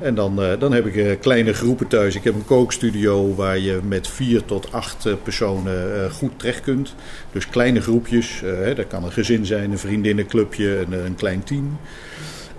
En 0.00 0.14
dan, 0.14 0.42
uh, 0.42 0.58
dan 0.58 0.72
heb 0.72 0.86
ik 0.86 0.94
uh, 0.94 1.12
kleine 1.20 1.52
groepen 1.52 1.86
thuis. 1.86 2.14
Ik 2.14 2.24
heb 2.24 2.34
een 2.34 2.44
kookstudio 2.44 3.34
waar 3.34 3.58
je 3.58 3.80
met 3.88 4.08
vier 4.08 4.44
tot 4.44 4.72
acht 4.72 5.06
uh, 5.06 5.14
personen 5.22 6.10
goed 6.10 6.32
terecht 6.36 6.60
kunt. 6.60 6.94
Dus 7.32 7.48
kleine 7.48 7.80
groepjes. 7.80 8.42
Dat 8.76 8.86
kan 8.86 9.04
een 9.04 9.12
gezin 9.12 9.46
zijn, 9.46 9.70
een 9.70 9.78
vriendinnenclubje, 9.78 10.78
een, 10.78 11.04
een 11.04 11.14
klein 11.14 11.44
team. 11.44 11.78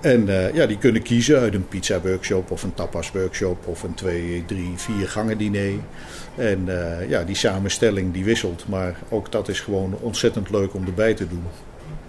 En 0.02 0.25
ja, 0.54 0.66
die 0.66 0.78
kunnen 0.78 1.02
kiezen 1.02 1.40
uit 1.40 1.54
een 1.54 1.68
pizza 1.68 2.02
workshop 2.02 2.52
of 2.52 2.63
een 2.63 2.74
tapas 2.74 3.12
workshop 3.12 3.68
of 3.68 3.84
een 3.84 3.94
twee, 3.94 4.44
drie, 4.46 4.72
vier 4.75 5.10
gangen 5.10 5.38
diner. 5.38 5.74
En 6.36 6.66
ja, 7.08 7.24
die 7.24 7.36
samenstelling 7.36 8.13
die 8.13 8.24
wisselt. 8.24 8.66
Maar 8.68 8.96
ook 9.10 9.32
dat 9.32 9.48
is 9.48 9.60
gewoon 9.60 9.98
ontzettend 10.00 10.50
leuk 10.50 10.74
om 10.74 10.86
erbij 10.86 11.13
te 11.13 11.28
doen. 11.28 11.44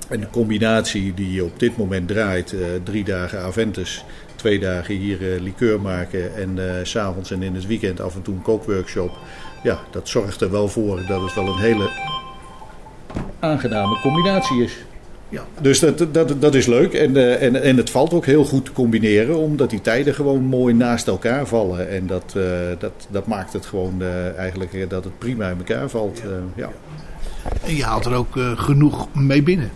En 0.09 0.21
de 0.21 0.31
combinatie 0.31 1.15
die 1.15 1.33
je 1.33 1.45
op 1.45 1.59
dit 1.59 1.77
moment 1.77 2.09
draait, 2.09 2.53
uh, 2.53 2.61
drie 2.83 3.05
dagen 3.05 3.41
Aventus, 3.41 4.05
twee 4.37 4.59
dagen 4.59 4.95
hier 4.95 5.21
uh, 5.21 5.41
liqueur 5.41 5.81
maken 5.81 6.37
en 6.37 6.57
uh, 6.57 6.65
s'avonds 6.83 7.31
en 7.31 7.43
in 7.43 7.55
het 7.55 7.67
weekend 7.67 8.01
af 8.01 8.15
en 8.15 8.23
toe 8.23 8.35
een 8.35 8.43
kookworkshop. 8.43 9.11
Ja, 9.63 9.79
dat 9.91 10.09
zorgt 10.09 10.41
er 10.41 10.51
wel 10.51 10.69
voor 10.69 11.01
dat 11.09 11.23
het 11.23 11.35
wel 11.35 11.47
een 11.47 11.61
hele 11.61 11.91
aangename 13.41 14.01
combinatie 14.01 14.63
is. 14.63 14.85
Ja. 15.29 15.45
Dus 15.61 15.81
dat, 15.81 16.15
dat, 16.15 16.35
dat 16.41 16.55
is 16.55 16.67
leuk. 16.67 16.93
En, 16.93 17.11
uh, 17.11 17.43
en, 17.43 17.63
en 17.63 17.77
het 17.77 17.91
valt 17.91 18.15
ook 18.15 18.27
heel 18.27 18.45
goed 18.45 18.65
te 18.65 18.73
combineren, 18.73 19.37
omdat 19.37 19.71
die 19.71 19.81
tijden 19.81 20.15
gewoon 20.15 20.43
mooi 20.43 20.75
naast 20.75 21.07
elkaar 21.07 21.47
vallen. 21.47 21.89
En 21.89 22.07
dat, 22.07 22.35
uh, 22.37 22.45
dat, 22.79 22.93
dat 23.11 23.27
maakt 23.27 23.53
het 23.53 23.67
gewoon 23.67 23.95
uh, 23.99 24.37
eigenlijk 24.37 24.91
dat 24.91 25.05
het 25.05 25.19
prima 25.19 25.49
in 25.49 25.59
elkaar 25.59 25.89
valt. 25.89 26.23
Ja. 26.57 26.67
ja. 26.67 26.71
En 27.63 27.77
je 27.77 27.85
haalt 27.85 28.05
er 28.05 28.15
ook 28.15 28.39
genoeg 28.57 29.09
mee 29.15 29.43
binnen. 29.43 29.71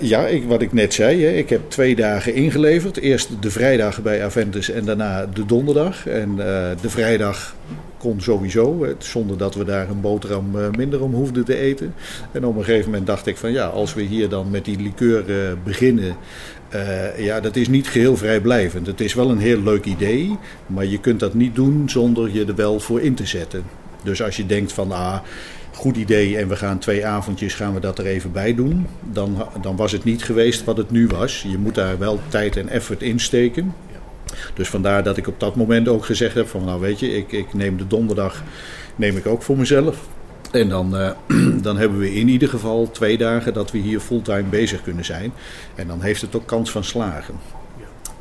Ja, 0.00 0.26
ik, 0.26 0.44
wat 0.44 0.62
ik 0.62 0.72
net 0.72 0.94
zei, 0.94 1.24
hè, 1.24 1.30
ik 1.30 1.48
heb 1.48 1.70
twee 1.70 1.96
dagen 1.96 2.34
ingeleverd. 2.34 2.96
Eerst 2.96 3.28
de 3.40 3.50
vrijdag 3.50 4.02
bij 4.02 4.24
Aventus 4.24 4.70
en 4.70 4.84
daarna 4.84 5.26
de 5.26 5.46
donderdag. 5.46 6.06
En 6.06 6.36
de 6.80 6.90
vrijdag 6.90 7.54
kon 7.98 8.20
sowieso, 8.20 8.86
zonder 8.98 9.38
dat 9.38 9.54
we 9.54 9.64
daar 9.64 9.90
een 9.90 10.00
boterham 10.00 10.58
eh, 10.58 10.70
minder 10.76 11.02
om 11.02 11.14
hoefden 11.14 11.44
te 11.44 11.56
eten. 11.56 11.94
En 12.32 12.44
op 12.44 12.56
een 12.56 12.64
gegeven 12.64 12.90
moment 12.90 13.06
dacht 13.06 13.26
ik 13.26 13.36
van 13.36 13.52
ja, 13.52 13.66
als 13.66 13.94
we 13.94 14.02
hier 14.02 14.28
dan 14.28 14.50
met 14.50 14.64
die 14.64 14.80
liqueur 14.80 15.24
beginnen, 15.64 16.16
ja, 17.16 17.40
dat 17.40 17.56
is 17.56 17.68
niet 17.68 17.88
geheel 17.88 18.16
vrijblijvend. 18.16 18.86
Het 18.86 19.00
is 19.00 19.14
wel 19.14 19.30
een 19.30 19.38
heel 19.38 19.62
leuk 19.62 19.84
idee, 19.84 20.38
maar 20.66 20.84
je 20.84 21.00
kunt 21.00 21.20
dat 21.20 21.34
niet 21.34 21.54
doen 21.54 21.88
zonder 21.88 22.30
je 22.32 22.44
er 22.44 22.54
wel 22.54 22.80
voor 22.80 23.00
in 23.00 23.14
te 23.14 23.26
zetten. 23.26 23.62
Dus 24.02 24.22
als 24.22 24.36
je 24.36 24.46
denkt 24.46 24.72
van 24.72 24.92
ah, 24.92 25.18
goed 25.76 25.96
idee 25.96 26.36
en 26.36 26.48
we 26.48 26.56
gaan 26.56 26.78
twee 26.78 27.06
avondjes 27.06 27.54
gaan 27.54 27.74
we 27.74 27.80
dat 27.80 27.98
er 27.98 28.06
even 28.06 28.32
bij 28.32 28.54
doen, 28.54 28.86
dan, 29.12 29.48
dan 29.60 29.76
was 29.76 29.92
het 29.92 30.04
niet 30.04 30.24
geweest 30.24 30.64
wat 30.64 30.76
het 30.76 30.90
nu 30.90 31.06
was. 31.06 31.42
Je 31.42 31.58
moet 31.58 31.74
daar 31.74 31.98
wel 31.98 32.20
tijd 32.28 32.56
en 32.56 32.68
effort 32.68 33.02
in 33.02 33.20
steken. 33.20 33.74
Dus 34.54 34.68
vandaar 34.68 35.02
dat 35.02 35.16
ik 35.16 35.26
op 35.26 35.40
dat 35.40 35.56
moment 35.56 35.88
ook 35.88 36.04
gezegd 36.04 36.34
heb 36.34 36.48
van 36.48 36.64
nou 36.64 36.80
weet 36.80 37.00
je, 37.00 37.16
ik, 37.16 37.32
ik 37.32 37.54
neem 37.54 37.76
de 37.76 37.86
donderdag 37.86 38.42
neem 38.96 39.16
ik 39.16 39.26
ook 39.26 39.42
voor 39.42 39.56
mezelf. 39.56 39.96
En 40.52 40.68
dan, 40.68 41.00
uh, 41.00 41.10
dan 41.66 41.76
hebben 41.76 41.98
we 41.98 42.14
in 42.14 42.28
ieder 42.28 42.48
geval 42.48 42.90
twee 42.90 43.18
dagen 43.18 43.54
dat 43.54 43.70
we 43.70 43.78
hier 43.78 44.00
fulltime 44.00 44.42
bezig 44.42 44.82
kunnen 44.82 45.04
zijn. 45.04 45.32
En 45.74 45.86
dan 45.86 46.00
heeft 46.00 46.20
het 46.20 46.36
ook 46.36 46.46
kans 46.46 46.70
van 46.70 46.84
slagen. 46.84 47.34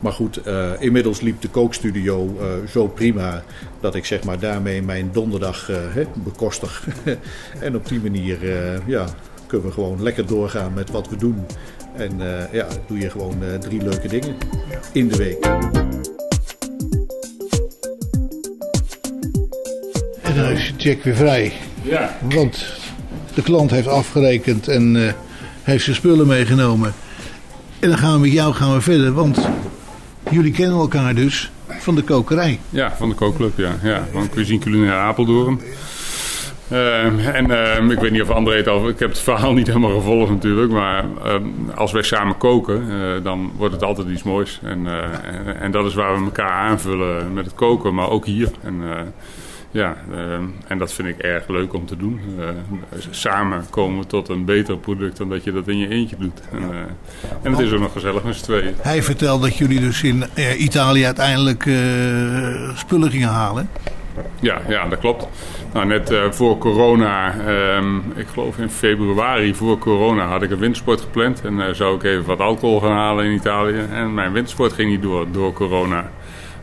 Maar 0.06 0.14
goed, 0.14 0.48
uh, 0.48 0.72
inmiddels 0.80 1.22
liep 1.22 1.42
de 1.42 1.48
kookstudio 1.48 2.38
uh, 2.40 2.46
zo 2.70 2.88
prima 2.88 3.44
dat 3.80 3.96
ik 3.96 4.06
zeg 4.06 4.24
maar 4.24 4.40
daarmee 4.40 4.82
mijn 4.82 5.10
donderdag 5.12 5.68
hè, 5.68 6.04
bekostig. 6.14 6.88
en 7.60 7.76
op 7.76 7.88
die 7.88 8.00
manier 8.00 8.38
ja, 8.86 9.06
kunnen 9.48 9.68
we 9.68 9.74
gewoon 9.74 10.04
lekker 10.04 10.26
doorgaan 10.26 10.74
met 10.74 10.92
wat 10.92 11.10
we 11.10 11.16
doen. 11.16 11.46
En 11.96 12.12
ja, 12.52 12.68
doe 12.88 13.00
je 13.00 13.10
gewoon 13.10 13.36
drie 13.60 13.82
leuke 13.82 14.08
dingen 14.08 14.36
in 14.92 15.08
de 15.08 15.18
week. 15.18 15.46
En 20.22 20.36
dan 20.36 20.46
is 20.46 20.68
je 20.68 20.74
check 20.78 21.04
weer 21.04 21.16
vrij. 21.16 21.54
Ja. 21.82 22.18
Want 22.30 22.66
de 23.34 23.42
klant 23.42 23.72
heeft 23.72 23.88
afgerekend 23.88 24.68
en 24.68 24.96
uh, 24.96 25.12
heeft 25.64 25.84
zijn 25.84 25.96
spullen 25.96 26.28
meegenomen. 26.28 26.94
En 27.80 27.90
dan 27.90 27.98
gaan 27.98 28.14
we 28.14 28.20
met 28.20 28.32
jou 28.32 28.54
gaan 28.54 28.74
we 28.74 28.82
verder, 28.82 29.14
want 29.14 29.48
jullie 30.32 30.52
kennen 30.52 30.78
elkaar 30.78 31.16
dus 31.16 31.52
van 31.68 31.96
de 31.96 32.02
kokerij. 32.02 32.60
Ja, 32.70 32.96
van 32.96 33.10
de 33.10 33.16
kookclub, 33.16 33.58
ja. 33.58 33.76
ja 33.84 34.08
van 34.12 34.30
Cuisine 34.30 34.60
Culinaire 34.60 34.98
Apeldoorn. 34.98 35.62
Uh, 36.72 37.36
en 37.36 37.50
uh, 37.50 37.92
ik 37.92 38.00
weet 38.00 38.12
niet 38.12 38.22
of 38.22 38.30
André 38.30 38.56
het 38.56 38.68
al... 38.68 38.90
Ik 38.90 39.00
heb 39.00 39.10
het 39.10 39.20
verhaal 39.20 39.54
niet 39.54 39.68
helemaal 39.68 39.96
gevolgd 39.96 40.32
natuurlijk. 40.32 40.72
Maar 40.72 41.06
uh, 41.26 41.36
als 41.76 41.92
wij 41.92 42.02
samen 42.02 42.38
koken, 42.38 42.82
eh, 42.90 43.24
dan 43.24 43.52
wordt 43.58 43.74
het 43.74 43.84
altijd 43.84 44.08
iets 44.08 44.24
moois. 44.24 44.60
En, 44.64 44.88
en, 44.88 45.60
en, 45.60 45.72
dat 45.72 45.86
is 45.86 45.94
waar 45.94 46.18
we 46.18 46.26
elkaar 46.26 46.52
aanvullen 46.52 47.34
met 47.34 47.46
het 47.46 47.56
koken. 47.56 47.94
Maar 47.94 48.10
ook 48.10 48.26
hier. 48.26 48.50
En, 48.62 48.82
ja, 49.76 49.96
uh, 50.12 50.34
en 50.68 50.78
dat 50.78 50.94
vind 50.94 51.08
ik 51.08 51.18
erg 51.18 51.48
leuk 51.48 51.74
om 51.74 51.86
te 51.86 51.98
doen. 51.98 52.20
Uh, 52.40 52.48
samen 53.10 53.66
komen 53.70 54.00
we 54.00 54.08
tot 54.08 54.30
een 54.30 54.46
beter 54.46 54.78
product 54.78 55.18
dan 55.18 55.30
dat 55.30 55.44
je 55.44 55.52
dat 55.52 55.68
in 55.68 55.78
je 55.78 55.90
eentje 55.90 56.16
doet. 56.20 56.42
En, 56.52 56.62
uh, 56.62 56.78
en 57.42 57.52
het 57.52 57.60
is 57.60 57.72
ook 57.72 57.80
nog 57.80 57.92
gezellig 57.92 58.24
met 58.24 58.36
z'n 58.36 58.44
tweeën. 58.44 58.74
Hij 58.82 59.04
vertelt 59.04 59.42
dat 59.42 59.58
jullie 59.58 59.80
dus 59.80 60.04
in 60.04 60.24
Italië 60.58 61.06
uiteindelijk 61.06 61.62
spullen 62.76 63.12
gingen 63.12 63.30
halen. 63.30 63.70
Ja, 64.40 64.62
ja 64.68 64.88
dat 64.88 65.00
klopt. 65.00 65.28
Nou, 65.74 65.86
net 65.86 66.14
voor 66.30 66.58
corona, 66.58 67.36
um, 67.78 68.04
ik 68.16 68.28
geloof 68.28 68.58
in 68.58 68.70
februari 68.70 69.56
voor 69.56 69.78
corona, 69.78 70.28
had 70.28 70.42
ik 70.42 70.52
een 70.52 70.60
windsport 70.60 71.02
gepland. 71.02 71.42
En 71.42 71.76
zou 71.76 71.96
ik 71.96 72.04
even 72.04 72.26
wat 72.26 72.40
alcohol 72.40 72.80
gaan 72.80 72.92
halen 72.92 73.26
in 73.26 73.32
Italië. 73.32 73.86
En 73.92 74.14
mijn 74.14 74.32
windsport 74.32 74.74
ging 74.74 74.90
niet 74.90 75.02
door, 75.02 75.26
door 75.32 75.54
corona. 75.54 76.10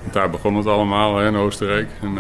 Want 0.01 0.13
daar 0.13 0.31
begon 0.31 0.57
het 0.57 0.67
allemaal 0.67 1.17
hè, 1.17 1.27
in 1.27 1.37
Oostenrijk. 1.37 1.89
En, 2.01 2.19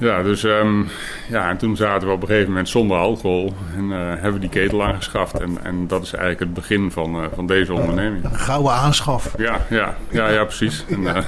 ja, 0.00 0.22
dus 0.22 0.42
um, 0.42 0.88
ja, 1.28 1.48
en 1.48 1.56
toen 1.56 1.76
zaten 1.76 2.08
we 2.08 2.14
op 2.14 2.22
een 2.22 2.28
gegeven 2.28 2.48
moment 2.48 2.68
zonder 2.68 2.96
alcohol 2.96 3.52
en 3.76 3.84
uh, 3.84 3.96
hebben 3.96 4.32
we 4.32 4.38
die 4.38 4.48
ketel 4.48 4.84
aangeschaft. 4.84 5.40
En, 5.40 5.58
en 5.62 5.86
dat 5.86 6.02
is 6.02 6.12
eigenlijk 6.12 6.40
het 6.40 6.54
begin 6.54 6.90
van, 6.90 7.16
uh, 7.16 7.24
van 7.34 7.46
deze 7.46 7.72
onderneming. 7.72 8.24
Een 8.24 8.34
gouden 8.34 8.72
aanschaf. 8.72 9.34
Ja, 9.38 9.66
ja, 9.70 9.96
ja, 10.10 10.28
ja 10.28 10.44
precies. 10.44 10.84
En, 10.88 11.00
uh, 11.00 11.18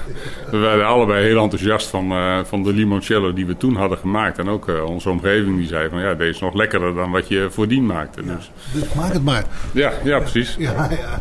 we 0.50 0.58
waren 0.58 0.86
allebei 0.86 1.24
heel 1.24 1.42
enthousiast 1.42 1.88
van, 1.88 2.12
van 2.46 2.62
de 2.62 2.72
limoncello 2.72 3.32
die 3.32 3.46
we 3.46 3.56
toen 3.56 3.76
hadden 3.76 3.98
gemaakt. 3.98 4.38
En 4.38 4.48
ook 4.48 4.84
onze 4.86 5.10
omgeving 5.10 5.56
die 5.56 5.66
zei 5.66 5.88
van 5.88 6.00
ja, 6.00 6.14
deze 6.14 6.30
is 6.30 6.40
nog 6.40 6.54
lekkerder 6.54 6.94
dan 6.94 7.10
wat 7.10 7.28
je 7.28 7.46
voordien 7.50 7.86
maakte. 7.86 8.24
Dus, 8.24 8.50
dus 8.72 8.94
maak 8.94 9.12
het 9.12 9.24
maar. 9.24 9.44
Ja, 9.72 9.92
ja 10.04 10.18
precies. 10.18 10.56
Ja, 10.58 10.88
ja. 10.90 11.18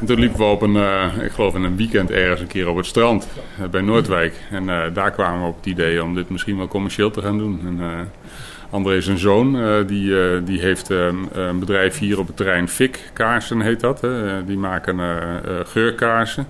En 0.00 0.06
toen 0.06 0.18
liepen 0.18 0.38
we 0.38 0.44
op 0.44 0.62
een, 0.62 0.76
ik 1.24 1.32
geloof 1.32 1.54
in 1.54 1.62
een 1.62 1.76
weekend 1.76 2.10
ergens 2.10 2.40
een 2.40 2.46
keer 2.46 2.68
op 2.68 2.76
het 2.76 2.86
strand 2.86 3.28
bij 3.70 3.80
Noordwijk. 3.80 4.34
En 4.50 4.66
daar 4.92 5.10
kwamen 5.10 5.40
we 5.40 5.46
op 5.46 5.56
het 5.56 5.66
idee 5.66 6.02
om 6.02 6.14
dit 6.14 6.30
misschien 6.30 6.56
wel 6.56 6.63
commercieel 6.68 7.10
te 7.10 7.22
gaan 7.22 7.38
doen. 7.38 7.60
En, 7.66 7.78
uh, 7.80 8.00
André 8.70 9.00
zijn 9.00 9.18
zoon, 9.18 9.56
uh, 9.56 9.86
die, 9.86 10.06
uh, 10.06 10.40
die 10.44 10.60
heeft 10.60 10.88
een 10.88 11.58
bedrijf 11.58 11.98
hier 11.98 12.18
op 12.18 12.26
het 12.26 12.36
terrein 12.36 12.68
Fik 12.68 13.10
Kaarsen 13.12 13.60
heet 13.60 13.80
dat. 13.80 14.00
Hè. 14.00 14.44
die 14.44 14.56
maken 14.56 14.98
geurkaarsen. 15.66 16.46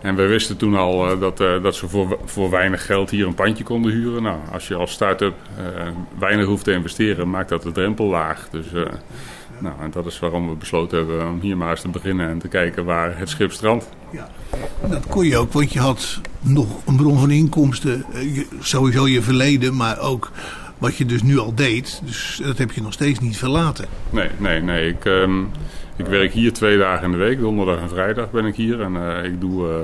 En 0.00 0.14
we 0.14 0.26
wisten 0.26 0.56
toen 0.56 0.74
al 0.74 1.18
dat, 1.18 1.36
dat 1.36 1.74
ze 1.74 1.88
voor, 1.88 2.18
voor 2.24 2.50
weinig 2.50 2.86
geld 2.86 3.10
hier 3.10 3.26
een 3.26 3.34
pandje 3.34 3.64
konden 3.64 3.92
huren. 3.92 4.22
Nou, 4.22 4.38
als 4.52 4.68
je 4.68 4.74
als 4.74 4.92
start-up 4.92 5.34
weinig 6.18 6.46
hoeft 6.46 6.64
te 6.64 6.72
investeren, 6.72 7.30
maakt 7.30 7.48
dat 7.48 7.62
de 7.62 7.72
drempel 7.72 8.06
laag. 8.06 8.48
Dus 8.50 8.66
nou, 9.58 9.74
en 9.80 9.90
dat 9.90 10.06
is 10.06 10.18
waarom 10.18 10.48
we 10.48 10.54
besloten 10.54 10.98
hebben 10.98 11.28
om 11.28 11.40
hier 11.40 11.56
maar 11.56 11.70
eens 11.70 11.80
te 11.80 11.88
beginnen 11.88 12.28
en 12.28 12.38
te 12.38 12.48
kijken 12.48 12.84
waar 12.84 13.18
het 13.18 13.28
schip 13.28 13.52
strandt. 13.52 13.88
Ja, 14.10 14.28
dat 14.88 15.06
kon 15.06 15.26
je 15.26 15.36
ook, 15.36 15.52
want 15.52 15.72
je 15.72 15.80
had 15.80 16.20
nog 16.40 16.86
een 16.86 16.96
bron 16.96 17.18
van 17.18 17.30
inkomsten. 17.30 18.04
Eh, 18.12 18.44
sowieso 18.60 19.08
je 19.08 19.22
verleden, 19.22 19.76
maar 19.76 19.98
ook 19.98 20.30
wat 20.78 20.96
je 20.96 21.06
dus 21.06 21.22
nu 21.22 21.38
al 21.38 21.54
deed. 21.54 22.00
Dus 22.04 22.40
dat 22.44 22.58
heb 22.58 22.72
je 22.72 22.82
nog 22.82 22.92
steeds 22.92 23.18
niet 23.18 23.36
verlaten. 23.36 23.86
Nee, 24.10 24.28
nee, 24.38 24.60
nee. 24.60 24.88
Ik, 24.88 25.04
um, 25.04 25.50
ik 25.96 26.06
werk 26.06 26.32
hier 26.32 26.52
twee 26.52 26.78
dagen 26.78 27.04
in 27.04 27.10
de 27.10 27.16
week. 27.16 27.40
Donderdag 27.40 27.80
en 27.80 27.88
vrijdag 27.88 28.30
ben 28.30 28.44
ik 28.44 28.54
hier. 28.54 28.80
En 28.80 28.94
uh, 28.94 29.24
ik 29.24 29.40
doe 29.40 29.68
uh, 29.68 29.74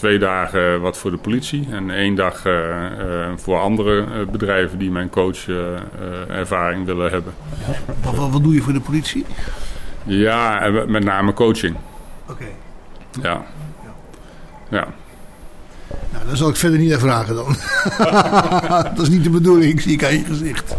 twee 0.00 0.18
dagen 0.18 0.80
wat 0.80 0.98
voor 0.98 1.10
de 1.10 1.16
politie. 1.16 1.68
En 1.70 1.90
één 1.90 2.14
dag 2.14 2.46
uh, 2.46 2.86
voor 3.36 3.58
andere 3.58 4.26
bedrijven 4.30 4.78
die 4.78 4.90
mijn 4.90 5.10
coach-ervaring 5.10 6.86
willen 6.86 7.10
hebben. 7.10 7.32
Wat, 8.02 8.16
wat, 8.16 8.30
wat, 8.30 8.42
doe 8.42 8.54
je 8.54 8.62
voor 8.62 8.72
de 8.72 8.80
politie? 8.80 9.24
Ja, 10.04 10.70
met 10.86 11.04
name 11.04 11.32
coaching. 11.32 11.76
Oké. 12.28 12.44
Ja. 13.22 13.42
ja. 14.68 14.86
Nou, 16.12 16.26
dan 16.26 16.36
zal 16.36 16.48
ik 16.48 16.56
verder 16.56 16.78
niet 16.78 16.88
naar 16.90 16.98
vragen 16.98 17.34
dan. 17.34 17.56
dat 18.96 19.06
is 19.06 19.08
niet 19.08 19.24
de 19.24 19.30
bedoeling, 19.30 19.80
zie 19.80 19.92
ik 19.92 20.04
aan 20.04 20.12
je 20.12 20.24
gezicht. 20.24 20.76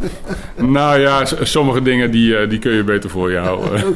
nou 0.56 1.00
ja, 1.00 1.26
sommige 1.42 1.82
dingen 1.82 2.12
die, 2.12 2.38
eh, 2.38 2.50
die 2.50 2.60
kun 2.60 2.72
je 2.72 2.84
beter 2.84 3.10
voor 3.10 3.32
je 3.32 3.38
houden. 3.38 3.96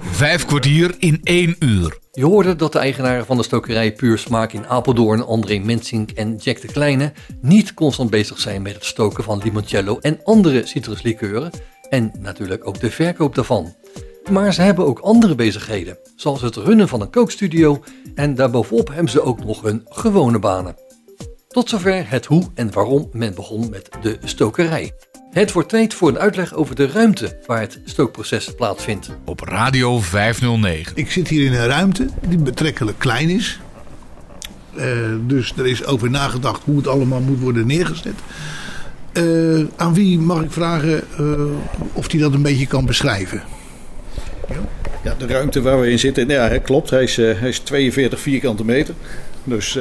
Vijf 0.00 0.44
kwartier 0.44 0.94
in 0.98 1.20
één 1.22 1.56
uur. 1.58 1.98
Je 2.12 2.24
hoorde 2.24 2.56
dat 2.56 2.72
de 2.72 2.78
eigenaren 2.78 3.26
van 3.26 3.36
de 3.36 3.42
stokerij 3.42 3.92
Puur 3.92 4.18
Smaak 4.18 4.52
in 4.52 4.66
Apeldoorn, 4.66 5.26
André 5.26 5.58
Mensink 5.58 6.10
en 6.10 6.36
Jack 6.36 6.60
de 6.60 6.66
Kleine, 6.66 7.12
niet 7.40 7.74
constant 7.74 8.10
bezig 8.10 8.40
zijn 8.40 8.62
met 8.62 8.74
het 8.74 8.84
stoken 8.84 9.24
van 9.24 9.40
limoncello 9.44 9.98
en 10.00 10.20
andere 10.24 10.66
citruslikeuren 10.66 11.50
en 11.88 12.12
natuurlijk 12.18 12.66
ook 12.66 12.80
de 12.80 12.90
verkoop 12.90 13.34
daarvan. 13.34 13.74
Maar 14.30 14.54
ze 14.54 14.62
hebben 14.62 14.86
ook 14.86 14.98
andere 14.98 15.34
bezigheden, 15.34 15.98
zoals 16.16 16.42
het 16.42 16.56
runnen 16.56 16.88
van 16.88 17.00
een 17.00 17.10
kookstudio 17.10 17.82
en 18.14 18.34
daarbovenop 18.34 18.88
hebben 18.88 19.10
ze 19.10 19.22
ook 19.22 19.44
nog 19.44 19.62
hun 19.62 19.86
gewone 19.88 20.38
banen. 20.38 20.76
Tot 21.48 21.68
zover 21.68 22.10
het 22.10 22.26
hoe 22.26 22.50
en 22.54 22.72
waarom 22.72 23.08
men 23.12 23.34
begon 23.34 23.70
met 23.70 23.88
de 24.02 24.18
stokerij. 24.24 24.92
Het 25.30 25.52
wordt 25.52 25.68
tijd 25.68 25.94
voor 25.94 26.08
een 26.08 26.18
uitleg 26.18 26.54
over 26.54 26.74
de 26.74 26.86
ruimte 26.86 27.38
waar 27.46 27.60
het 27.60 27.80
stookproces 27.84 28.54
plaatsvindt. 28.54 29.10
Op 29.24 29.40
Radio 29.40 30.00
509. 30.00 30.96
Ik 30.96 31.10
zit 31.10 31.28
hier 31.28 31.46
in 31.46 31.52
een 31.52 31.66
ruimte 31.66 32.08
die 32.28 32.38
betrekkelijk 32.38 32.98
klein 32.98 33.30
is. 33.30 33.60
Uh, 34.76 34.84
dus 35.20 35.52
er 35.56 35.66
is 35.66 35.84
over 35.84 36.10
nagedacht 36.10 36.62
hoe 36.64 36.76
het 36.76 36.86
allemaal 36.86 37.20
moet 37.20 37.40
worden 37.40 37.66
neergezet. 37.66 38.14
Uh, 39.12 39.66
aan 39.76 39.94
wie 39.94 40.18
mag 40.18 40.42
ik 40.42 40.52
vragen 40.52 41.04
uh, 41.20 41.40
of 41.92 42.10
hij 42.10 42.20
dat 42.20 42.32
een 42.32 42.42
beetje 42.42 42.66
kan 42.66 42.86
beschrijven? 42.86 43.42
Ja, 45.02 45.14
de 45.18 45.26
ruimte 45.26 45.62
waar 45.62 45.80
we 45.80 45.90
in 45.90 45.98
zitten, 45.98 46.28
ja, 46.28 46.48
hè, 46.48 46.58
klopt. 46.58 46.90
Hij 46.90 47.02
is, 47.02 47.16
hij 47.16 47.48
is 47.48 47.58
42 47.58 48.20
vierkante 48.20 48.64
meter. 48.64 48.94
Dus 49.44 49.72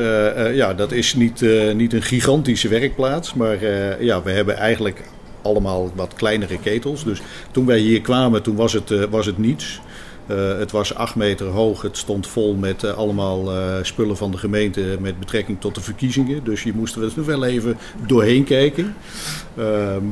ja, 0.54 0.74
dat 0.74 0.92
is 0.92 1.14
niet, 1.14 1.46
niet 1.74 1.94
een 1.94 2.02
gigantische 2.02 2.68
werkplaats. 2.68 3.34
Maar 3.34 3.58
ja, 4.04 4.24
we 4.24 4.32
hebben 4.32 4.58
eigenlijk 4.58 5.02
allemaal 5.42 5.92
wat 5.96 6.14
kleinere 6.14 6.60
ketels. 6.60 7.04
Dus 7.04 7.22
toen 7.52 7.66
wij 7.66 7.80
hier 7.80 8.02
kwamen, 8.02 8.42
toen 8.42 8.56
was 8.56 8.74
het, 8.74 9.10
was 9.10 9.26
het 9.26 9.38
niets. 9.38 9.82
Het 10.26 10.72
was 10.72 10.96
acht 10.96 11.16
meter 11.16 11.48
hoog. 11.48 11.82
Het 11.82 11.98
stond 11.98 12.28
vol 12.28 12.56
met 12.56 12.96
allemaal 12.96 13.52
spullen 13.82 14.18
van 14.18 14.32
de 14.32 14.38
gemeente 14.38 14.98
met 15.00 15.20
betrekking 15.20 15.62
tot 15.62 15.76
de 15.76 15.82
verkiezingen. 15.82 16.44
Dus 16.44 16.64
je 16.64 16.74
moest 16.74 16.96
er 16.96 17.26
wel 17.26 17.46
even 17.46 17.78
doorheen 18.08 18.44
kijken. 18.44 18.96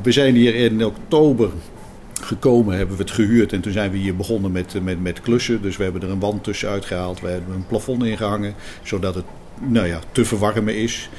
we 0.04 0.12
zijn 0.12 0.36
hier 0.36 0.56
in 0.56 0.86
oktober 0.86 1.50
gekomen, 2.24 2.78
hebben 2.78 2.98
we 2.98 3.04
het 3.04 3.12
gehuurd 3.12 3.54
en 3.54 3.62
toen 3.62 3.72
zijn 3.72 3.92
we 3.92 3.98
hier 3.98 4.16
begonnen 4.16 4.52
met, 4.52 4.84
met, 4.84 5.02
met 5.02 5.22
klussen. 5.22 5.62
Dus 5.62 5.78
we 5.78 5.84
hebben 5.84 6.02
er 6.02 6.10
een 6.10 6.20
wand 6.20 6.44
tussen 6.44 6.70
uitgehaald, 6.70 7.22
we 7.22 7.28
hebben 7.28 7.56
een 7.56 7.68
plafond 7.68 8.04
ingehangen, 8.04 8.54
zodat 8.84 9.16
het 9.16 9.26
nou 9.60 9.88
ja, 9.88 10.00
te 10.12 10.26
verwarmen 10.26 10.76
is. 10.76 11.10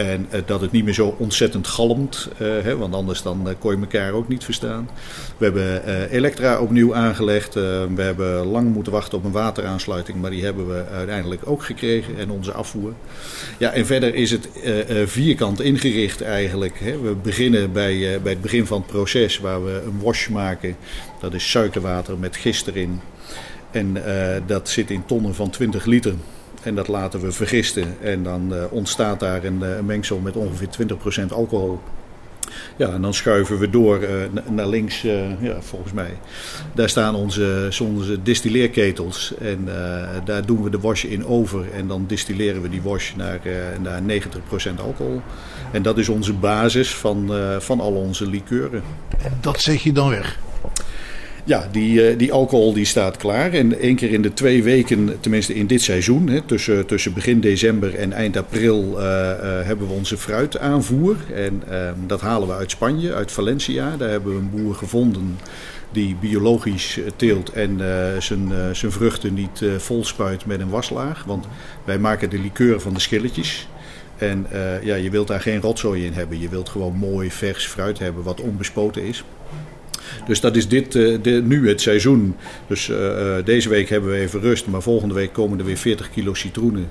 En 0.00 0.26
uh, 0.34 0.40
dat 0.46 0.60
het 0.60 0.72
niet 0.72 0.84
meer 0.84 0.94
zo 0.94 1.14
ontzettend 1.18 1.66
galmt, 1.66 2.28
uh, 2.32 2.38
hè, 2.38 2.76
want 2.76 2.94
anders 2.94 3.22
dan 3.22 3.48
uh, 3.48 3.54
kon 3.58 3.74
je 3.74 3.80
elkaar 3.80 4.12
ook 4.12 4.28
niet 4.28 4.44
verstaan. 4.44 4.90
We 5.36 5.44
hebben 5.44 6.08
elektra 6.10 6.60
opnieuw 6.60 6.94
aangelegd. 6.94 7.54
we 7.54 7.94
hebben 7.96 8.46
lang 8.46 8.72
moeten 8.72 8.92
wachten 8.92 9.18
op 9.18 9.24
een 9.24 9.30
wateraansluiting, 9.30 10.20
maar 10.20 10.30
die 10.30 10.44
hebben 10.44 10.68
we 10.68 10.84
uiteindelijk 10.92 11.42
ook 11.44 11.64
gekregen 11.64 12.18
en 12.18 12.30
onze 12.30 12.52
afvoer. 12.52 12.92
Ja, 13.58 13.72
en 13.72 13.86
verder 13.86 14.14
is 14.14 14.30
het 14.30 14.48
vierkant 15.04 15.60
ingericht 15.60 16.22
eigenlijk. 16.22 16.80
Hè. 16.80 17.00
We 17.00 17.14
beginnen 17.14 17.72
bij, 17.72 18.20
bij 18.22 18.32
het 18.32 18.40
begin 18.40 18.66
van 18.66 18.78
het 18.78 18.90
proces 18.90 19.38
waar 19.38 19.64
we 19.64 19.82
een 19.84 20.00
wash 20.02 20.28
maken. 20.28 20.76
Dat 21.20 21.34
is 21.34 21.50
suikerwater 21.50 22.18
met 22.18 22.36
gist 22.36 22.66
erin. 22.66 23.00
En 23.70 23.96
dat 24.46 24.68
zit 24.68 24.90
in 24.90 25.04
tonnen 25.06 25.34
van 25.34 25.50
20 25.50 25.84
liter. 25.84 26.14
En 26.62 26.74
dat 26.74 26.88
laten 26.88 27.20
we 27.20 27.32
vergisten. 27.32 27.96
En 28.00 28.22
dan 28.22 28.54
uh, 28.54 28.64
ontstaat 28.70 29.20
daar 29.20 29.44
een, 29.44 29.60
uh, 29.62 29.80
mengsel 29.80 30.18
met 30.18 30.36
ongeveer 30.36 30.68
20% 31.28 31.32
alcohol. 31.32 31.80
Ja, 32.76 32.88
en 32.88 33.02
dan 33.02 33.14
schuiven 33.14 33.58
we 33.58 33.70
door 33.70 34.02
uh, 34.02 34.08
naar 34.50 34.66
links, 34.66 35.02
ja, 35.40 35.60
volgens 35.60 35.92
mij. 35.92 36.18
Daar 36.74 36.88
staan 36.88 37.14
onze, 37.14 37.68
onze 37.82 38.22
distilleerketels. 38.22 39.34
En 39.40 39.68
daar 40.24 40.46
doen 40.46 40.62
we 40.62 40.70
de 40.70 40.78
wash 40.78 41.04
in 41.04 41.26
over. 41.26 41.72
En 41.72 41.88
dan 41.88 42.04
distilleren 42.06 42.62
we 42.62 42.68
die 42.68 42.82
wash 42.82 43.14
naar, 43.14 43.40
naar 43.80 44.00
90% 44.02 44.80
alcohol. 44.80 45.20
En 45.72 45.82
dat 45.82 45.98
is 45.98 46.08
onze 46.08 46.32
basis 46.32 46.94
van, 46.94 47.30
van 47.58 47.80
al 47.80 47.92
onze 47.92 48.26
likeuren. 48.26 48.82
En 49.22 49.32
dat 49.40 49.60
zet 49.60 49.82
je 49.82 49.92
dan 49.92 50.08
weg? 50.08 50.38
Ja, 51.44 51.68
die, 51.72 52.08
eh, 52.08 52.18
die 52.18 52.32
alcohol 52.32 52.72
die 52.72 52.84
staat 52.84 53.16
klaar. 53.16 53.52
En 53.52 53.78
één 53.80 53.96
keer 53.96 54.10
in 54.12 54.22
de 54.22 54.32
twee 54.32 54.62
weken, 54.62 55.20
tenminste 55.20 55.54
in 55.54 55.66
dit 55.66 55.82
seizoen, 55.82 56.28
hè, 56.28 56.40
tussen, 56.40 56.86
tussen 56.86 57.14
begin 57.14 57.40
december 57.40 57.94
en 57.94 58.12
eind 58.12 58.36
april, 58.36 58.82
uh, 58.82 59.04
uh, 59.04 59.36
hebben 59.42 59.86
we 59.86 59.92
onze 59.92 60.16
fruitaanvoer. 60.16 61.16
En 61.34 61.62
ehm, 61.68 61.94
dat 62.06 62.20
halen 62.20 62.48
we 62.48 62.54
uit 62.54 62.70
Spanje, 62.70 63.14
uit 63.14 63.32
Valencia. 63.32 63.96
Daar 63.96 64.10
hebben 64.10 64.32
we 64.32 64.38
een 64.38 64.50
boer 64.50 64.74
gevonden 64.74 65.38
die 65.92 66.16
biologisch 66.20 67.00
teelt 67.16 67.52
en 67.52 67.80
zijn, 68.18 68.52
zijn 68.72 68.92
vruchten 68.92 69.34
niet 69.34 69.62
vol 69.78 70.04
spuit 70.04 70.46
met 70.46 70.60
een 70.60 70.68
waslaag. 70.68 71.24
Want 71.24 71.46
wij 71.84 71.98
maken 71.98 72.30
de 72.30 72.38
likeur 72.38 72.80
van 72.80 72.94
de 72.94 73.00
schilletjes. 73.00 73.68
En 74.18 74.46
ja, 74.82 74.94
je 74.94 75.10
wilt 75.10 75.26
daar 75.26 75.40
geen 75.40 75.60
rotzooi 75.60 76.04
in 76.04 76.12
hebben. 76.12 76.40
Je 76.40 76.48
wilt 76.48 76.68
gewoon 76.68 76.96
mooi 76.96 77.30
vers 77.30 77.66
fruit 77.66 77.98
hebben 77.98 78.22
wat 78.22 78.40
onbespoten 78.40 79.02
is. 79.02 79.24
Dus 80.26 80.40
dat 80.40 80.56
is 80.56 80.68
dit, 80.68 80.92
de, 80.92 81.42
nu 81.44 81.68
het 81.68 81.80
seizoen. 81.80 82.36
Dus 82.66 82.88
uh, 82.88 83.34
deze 83.44 83.68
week 83.68 83.88
hebben 83.88 84.10
we 84.10 84.16
even 84.16 84.40
rust. 84.40 84.66
Maar 84.66 84.82
volgende 84.82 85.14
week 85.14 85.32
komen 85.32 85.58
er 85.58 85.64
weer 85.64 85.76
40 85.76 86.10
kilo 86.10 86.34
citroenen. 86.34 86.88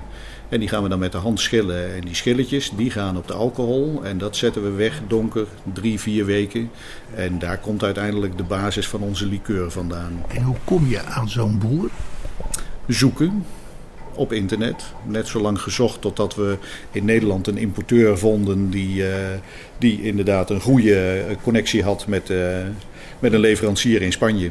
En 0.48 0.60
die 0.60 0.68
gaan 0.68 0.82
we 0.82 0.88
dan 0.88 0.98
met 0.98 1.12
de 1.12 1.18
hand 1.18 1.40
schillen. 1.40 1.94
En 1.94 2.00
die 2.00 2.14
schilletjes 2.14 2.70
die 2.76 2.90
gaan 2.90 3.16
op 3.16 3.26
de 3.26 3.32
alcohol. 3.32 4.00
En 4.04 4.18
dat 4.18 4.36
zetten 4.36 4.62
we 4.62 4.70
weg 4.70 5.00
donker, 5.08 5.46
drie, 5.72 6.00
vier 6.00 6.24
weken. 6.24 6.70
En 7.14 7.38
daar 7.38 7.58
komt 7.58 7.84
uiteindelijk 7.84 8.36
de 8.36 8.42
basis 8.42 8.88
van 8.88 9.00
onze 9.00 9.26
liqueur 9.26 9.70
vandaan. 9.70 10.24
En 10.28 10.42
hoe 10.42 10.56
kom 10.64 10.88
je 10.88 11.02
aan 11.02 11.28
zo'n 11.28 11.58
boer? 11.58 11.90
Zoeken 12.86 13.44
op 14.14 14.32
internet. 14.32 14.84
Net 15.04 15.28
zo 15.28 15.40
lang 15.40 15.60
gezocht 15.60 16.00
totdat 16.00 16.34
we 16.34 16.58
in 16.90 17.04
Nederland 17.04 17.46
een 17.46 17.58
importeur 17.58 18.18
vonden 18.18 18.70
die, 18.70 19.02
uh, 19.02 19.06
die 19.78 20.02
inderdaad 20.02 20.50
een 20.50 20.60
goede 20.60 21.24
connectie 21.42 21.82
had 21.82 22.06
met, 22.06 22.30
uh, 22.30 22.38
met 23.20 23.32
een 23.32 23.40
leverancier 23.40 24.02
in 24.02 24.12
Spanje. 24.12 24.50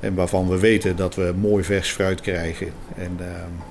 En 0.00 0.14
waarvan 0.14 0.48
we 0.48 0.58
weten 0.58 0.96
dat 0.96 1.14
we 1.14 1.34
mooi 1.40 1.64
vers 1.64 1.90
fruit 1.90 2.20
krijgen. 2.20 2.68
En 2.96 3.16
uh, 3.20 3.26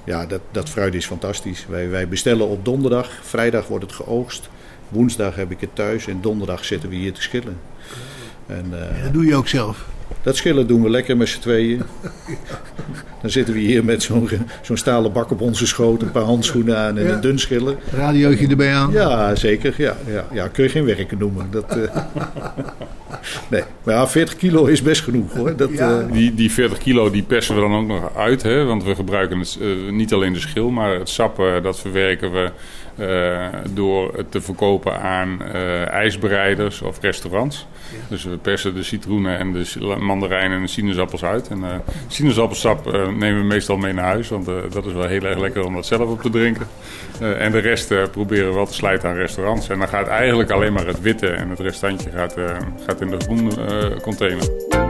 ja, 0.06 0.26
dat, 0.26 0.42
dat 0.52 0.70
fruit 0.70 0.94
is 0.94 1.06
fantastisch. 1.06 1.66
Wij, 1.70 1.90
wij 1.90 2.08
bestellen 2.08 2.48
op 2.48 2.66
donderdag, 2.66 3.12
vrijdag 3.22 3.68
wordt 3.68 3.84
het 3.84 3.94
geoogst. 3.94 4.50
Woensdag 4.90 5.36
heb 5.36 5.52
ik 5.52 5.62
het 5.62 5.76
thuis 5.76 6.08
en 6.08 6.22
donderdag 6.22 6.66
zitten 6.66 6.90
we 6.90 6.96
hier 6.96 7.14
te 7.14 7.22
schillen. 7.22 7.58
En, 8.46 8.66
uh, 8.74 9.04
dat 9.04 9.14
doe 9.14 9.26
je 9.26 9.36
ook 9.36 9.48
zelf? 9.48 9.86
Dat 10.22 10.36
schillen 10.36 10.68
doen 10.68 10.84
we 10.84 10.90
lekker 10.90 11.18
met 11.18 11.28
z'n 11.28 11.40
tweeën. 11.40 11.82
Dan 13.22 13.30
zitten 13.30 13.54
we 13.54 13.60
hier 13.60 13.86
met 13.86 14.04
zo'n 14.04 14.30
zo'n 14.62 14.78
stalen 14.78 15.12
bak 15.12 15.32
op 15.32 15.42
onze 15.42 15.68
schoot, 15.68 16.02
een 16.02 16.12
paar 16.12 16.24
handschoenen 16.24 16.78
aan 16.78 16.98
en 16.98 17.06
ja. 17.06 17.14
een 17.14 17.22
dun 17.22 17.40
schiller. 17.40 17.76
Radiootje 17.92 18.48
erbij 18.48 18.74
aan? 18.74 18.92
Ja, 18.92 19.36
zeker. 19.36 19.74
Ja, 19.78 19.98
ja, 20.08 20.26
ja 20.32 20.48
kun 20.48 20.64
je 20.64 20.70
geen 20.70 20.86
werken 20.86 21.18
noemen. 21.18 21.48
Dat, 21.52 21.78
uh... 21.78 21.84
nee, 23.52 23.64
maar 23.84 23.96
ja, 23.96 24.08
40 24.08 24.36
kilo 24.36 24.66
is 24.66 24.82
best 24.82 25.02
genoeg 25.02 25.34
hoor. 25.34 25.56
Dat, 25.56 25.72
ja. 25.72 26.00
uh... 26.00 26.12
die, 26.12 26.34
die 26.34 26.52
40 26.52 26.78
kilo 26.78 27.12
die 27.12 27.24
persen 27.24 27.56
we 27.56 27.62
dan 27.62 27.76
ook 27.76 27.88
nog 27.88 28.16
uit, 28.16 28.44
hè? 28.44 28.64
want 28.64 28.84
we 28.84 28.96
gebruiken 28.96 29.40
het, 29.40 29.58
uh, 29.62 29.92
niet 29.92 30.14
alleen 30.14 30.34
de 30.34 30.40
schil, 30.40 30.70
maar 30.70 31.00
het 31.00 31.10
sap 31.10 31.42
dat 31.64 31.80
verwerken 31.80 32.32
we 32.32 32.52
uh, 33.00 33.46
door 33.74 34.14
het 34.16 34.32
te 34.32 34.42
verkopen 34.42 35.02
aan 35.02 35.40
uh, 35.42 35.90
ijsbereiders 35.90 36.82
of 36.82 37.02
restaurants. 37.02 37.68
Ja. 37.92 37.98
Dus 38.10 38.24
we 38.24 38.38
persen 38.38 38.76
de 38.76 38.84
citroenen 38.84 39.38
en 39.38 39.54
de 39.54 39.96
mandarijnen 40.00 40.58
en 40.58 40.64
de 40.64 40.68
sinaasappels 40.68 41.24
uit. 41.24 41.48
En 41.48 41.60
uh, 41.60 41.66
sinaasappelsap 42.08 42.86
nemen 42.94 43.38
we 43.38 43.48
meestal 43.48 43.78
mee 43.78 43.94
naar 43.94 44.06
huis, 44.06 44.30
want 44.30 44.46
dat 44.46 44.86
is 44.86 44.94
wel 44.94 45.08
heel 45.08 45.24
erg 45.24 45.40
lekker 45.40 45.66
om 45.66 45.74
dat 45.74 45.86
zelf 45.86 46.10
op 46.10 46.22
te 46.22 46.30
drinken. 46.30 46.68
en 47.20 47.52
de 47.52 47.60
rest 47.60 48.12
proberen 48.12 48.48
we 48.48 48.54
wel 48.54 48.66
te 48.66 48.74
slijten 48.74 49.10
aan 49.10 49.16
restaurants. 49.16 49.70
En 49.70 49.80
dan 49.80 49.88
gaat 49.88 50.08
eigenlijk 50.08 50.52
alleen 50.52 50.74
maar 50.74 50.88
het 50.88 51.02
witte 51.02 51.28
en 51.28 51.50
het 51.50 51.60
restantje 51.60 52.10
gaat, 52.10 52.36
gaat 52.86 53.02
in 53.02 53.10
de 53.10 53.18
groene 53.20 54.02
container. 54.02 54.87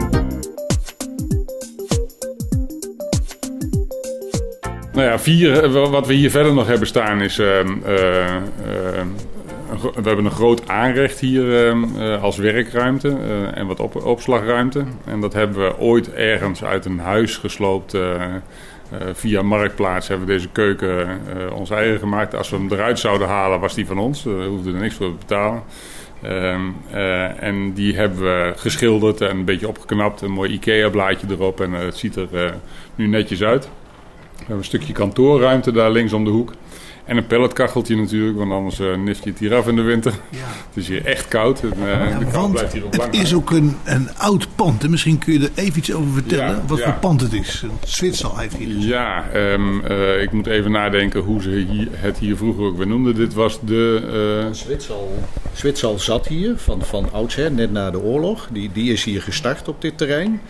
Nou 4.97 5.09
ja, 5.09 5.19
vier, 5.19 5.63
eh, 5.63 5.89
wat 5.89 6.07
we 6.07 6.13
hier 6.13 6.31
verder 6.31 6.53
nog 6.53 6.67
hebben 6.67 6.87
staan 6.87 7.21
is... 7.21 7.39
Uh, 7.39 7.59
uh, 7.59 7.65
we 9.79 10.03
hebben 10.03 10.25
een 10.25 10.31
groot 10.31 10.69
aanrecht 10.69 11.19
hier 11.19 11.75
uh, 11.75 12.23
als 12.23 12.37
werkruimte 12.37 13.17
en 13.53 13.67
wat 13.67 13.79
op, 13.79 14.05
opslagruimte. 14.05 14.83
En 15.05 15.21
dat 15.21 15.33
hebben 15.33 15.65
we 15.65 15.79
ooit 15.79 16.13
ergens 16.13 16.63
uit 16.63 16.85
een 16.85 16.99
huis 16.99 17.37
gesloopt. 17.37 17.97
via 19.13 19.41
Marktplaats 19.41 20.07
hebben 20.07 20.27
we 20.27 20.33
deze 20.33 20.49
keuken 20.49 21.19
ons 21.53 21.69
eigen 21.69 21.99
gemaakt. 21.99 22.35
Als 22.35 22.49
we 22.49 22.55
hem 22.55 22.71
eruit 22.71 22.99
zouden 22.99 23.27
halen, 23.27 23.59
was 23.59 23.73
die 23.73 23.85
van 23.85 23.97
ons. 23.99 24.23
We 24.23 24.45
hoefden 24.49 24.73
er 24.73 24.81
niks 24.81 24.95
voor 24.95 25.09
te 25.09 25.17
betalen. 25.17 25.63
Ehm, 26.21 26.61
en 27.39 27.73
die 27.73 27.95
hebben 27.95 28.19
we 28.19 28.53
geschilderd 28.55 29.21
en 29.21 29.37
een 29.37 29.45
beetje 29.45 29.67
opgeknapt. 29.67 30.21
Een 30.21 30.31
mooi 30.31 30.51
IKEA-blaadje 30.51 31.27
erop. 31.29 31.61
En 31.61 31.71
het 31.71 31.97
ziet 31.97 32.15
er 32.15 32.53
nu 32.95 33.07
netjes 33.07 33.43
uit. 33.43 33.69
We 34.37 34.53
hebben 34.53 34.57
een 34.57 34.63
stukje 34.63 34.93
kantoorruimte 34.93 35.71
daar 35.71 35.91
links 35.91 36.13
om 36.13 36.23
de 36.23 36.29
hoek. 36.29 36.53
En 37.07 37.17
een 37.17 37.27
pelletkacheltje 37.27 37.95
natuurlijk, 37.95 38.37
want 38.37 38.51
anders 38.51 38.79
uh, 38.79 38.95
nift 38.95 39.23
je 39.23 39.29
het 39.29 39.39
hier 39.39 39.55
af 39.55 39.67
in 39.67 39.75
de 39.75 39.81
winter. 39.81 40.13
Ja. 40.29 40.37
Het 40.39 40.77
is 40.77 40.87
hier 40.87 41.05
echt 41.05 41.27
koud. 41.27 41.61
En, 41.61 41.73
uh, 41.79 42.19
de 42.19 42.25
kou 42.25 42.51
blijft 42.51 42.73
hier 42.73 42.85
ook 42.85 42.97
lang. 42.97 43.11
Het 43.11 43.21
is 43.21 43.33
ook 43.33 43.51
een, 43.51 43.77
een 43.83 44.09
oud 44.17 44.47
pand. 44.55 44.83
En 44.83 44.89
misschien 44.89 45.17
kun 45.17 45.33
je 45.33 45.39
er 45.39 45.63
even 45.63 45.77
iets 45.77 45.93
over 45.93 46.11
vertellen. 46.11 46.63
wat 46.67 46.81
voor 46.81 46.93
pand 46.93 47.21
het 47.21 47.33
is. 47.33 47.65
Zwitser 47.83 48.39
heeft 48.39 48.55
hier. 48.55 48.75
Dus. 48.75 48.85
Ja, 48.85 49.25
um, 49.35 49.81
uh, 49.85 50.21
ik 50.21 50.31
moet 50.31 50.47
even 50.47 50.71
nadenken 50.71 51.21
hoe 51.21 51.41
ze 51.41 51.49
hier, 51.49 51.87
het 51.91 52.17
hier 52.17 52.37
vroeger 52.37 52.63
ook 52.63 52.77
weer 52.77 52.87
noemden. 52.87 53.15
Dit 53.15 53.33
was 53.33 53.59
de... 53.61 54.49
Zwitsal. 54.51 55.23
Zwitsal 55.53 55.99
zat 55.99 56.27
hier 56.27 56.57
van, 56.57 56.81
van 56.81 57.09
oudsher, 57.11 57.51
net 57.51 57.71
na 57.71 57.91
de 57.91 57.99
oorlog. 58.01 58.47
Die, 58.51 58.69
die 58.73 58.91
is 58.91 59.03
hier 59.03 59.21
gestart 59.21 59.67
op 59.67 59.81
dit 59.81 59.97
terrein. 59.97 60.41